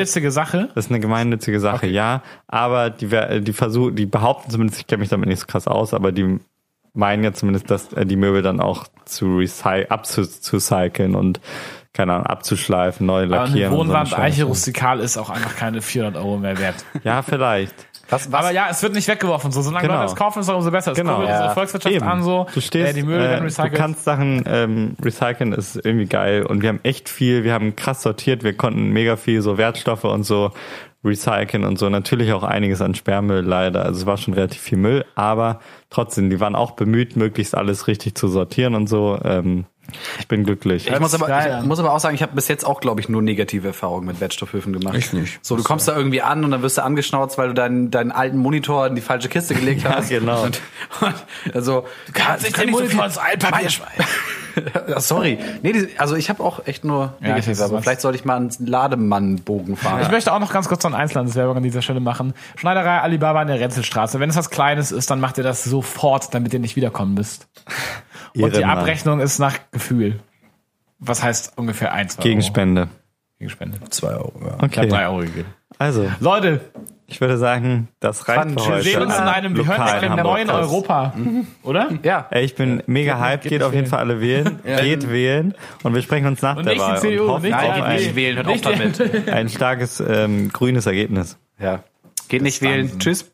[0.00, 0.68] aber gemeinnützige Sache.
[0.74, 4.86] das ist eine gemeinnützige Sache, ja, aber die, wer- die versuchen, die behaupten zumindest, ich
[4.86, 6.38] kenne mich damit nicht so krass aus, aber die
[6.92, 9.40] meinen ja zumindest, dass äh, die Möbel dann auch zu
[9.88, 11.40] abzucyceln und
[11.92, 13.72] keine Ahnung, abzuschleifen, neu Aber lackieren.
[13.72, 14.22] so eine Wohnwand Scheiße.
[14.22, 16.84] Eiche rustikal ist auch einfach keine 400 Euro mehr wert.
[17.04, 17.74] Ja, vielleicht.
[18.10, 19.50] Was, was, Aber ja, es wird nicht weggeworfen.
[19.52, 20.00] So, solange Genau.
[20.00, 20.92] Leute es kaufen, ist es umso besser.
[20.92, 21.12] Es Genau.
[21.16, 21.54] kurbelt unsere Ja.
[21.54, 22.06] Volkswirtschaft Eben.
[22.06, 22.46] an, so.
[22.52, 23.74] Du stehst, äh, die Möbel werden äh, du recycelt.
[23.74, 26.44] kannst Sachen ähm, recyceln, ist irgendwie geil.
[26.44, 30.04] Und wir haben echt viel, wir haben krass sortiert, wir konnten mega viel so Wertstoffe
[30.04, 30.50] und so
[31.04, 31.88] recyceln und so.
[31.88, 33.84] Natürlich auch einiges an Sperrmüll leider.
[33.84, 37.86] Also es war schon relativ viel Müll, aber trotzdem, die waren auch bemüht, möglichst alles
[37.86, 39.18] richtig zu sortieren und so.
[39.24, 39.64] Ähm,
[40.18, 40.86] ich bin glücklich.
[40.88, 43.08] ich muss aber, ich muss aber auch sagen, ich habe bis jetzt auch, glaube ich,
[43.08, 44.96] nur negative Erfahrungen mit Wertstoffhöfen gemacht.
[44.96, 45.38] Ich nicht.
[45.42, 48.12] So, du kommst da irgendwie an und dann wirst du angeschnauzt, weil du deinen, deinen
[48.12, 50.08] alten Monitor in die falsche Kiste gelegt Ja, hast.
[50.08, 50.42] genau.
[50.42, 50.60] Und,
[51.00, 51.14] und,
[51.54, 54.04] also, du kannst nicht den Monitor ins Altpapier schmeißen.
[54.98, 55.38] sorry.
[55.62, 58.18] Nee, die, also ich habe auch echt nur Ja, ich negative, weiß, aber vielleicht sollte
[58.18, 60.02] ich mal einen Lademannbogen fahren.
[60.02, 62.34] Ich möchte auch noch ganz kurz noch eine Einzelhandelswerbung an dieser Stelle machen.
[62.56, 64.20] Schneiderei Alibaba in der Renzelstraße.
[64.20, 67.48] Wenn es was Kleines ist, dann macht ihr das sofort, damit ihr nicht wiederkommen müsst.
[68.36, 68.78] Und die Ehrenmann.
[68.78, 70.20] Abrechnung ist nach Gefühl.
[70.98, 72.22] Was heißt ungefähr eins Euro?
[72.22, 72.88] Gegenspende.
[73.38, 73.78] Gegenspende.
[73.90, 74.46] Zwei Euro, ja.
[74.48, 74.88] Ich habe Okay.
[74.88, 75.48] drei Euro gegeben.
[75.78, 76.60] Also, Leute,
[77.10, 78.84] ich würde sagen, das reicht Fand, für wir heute.
[78.84, 80.50] wir sehen uns in einem, wir hören uns lokalen in einem neuen.
[80.50, 81.12] Europa.
[81.64, 81.88] Oder?
[82.04, 82.28] ja.
[82.30, 83.88] Ey, ich bin mega hyped, geht, auf jeden.
[83.88, 87.00] Fall alle wählen, geht wählen und wir sprechen uns nach Und der nicht die Wahl
[87.00, 89.28] CDU, und hoffen nicht auf die nicht wählen, hört auf damit.
[89.28, 91.36] ein starkes ähm, grünes Ergebnis.
[91.58, 91.82] Ja.
[92.28, 92.98] Geht nicht wählen.
[93.00, 93.32] Tschüss.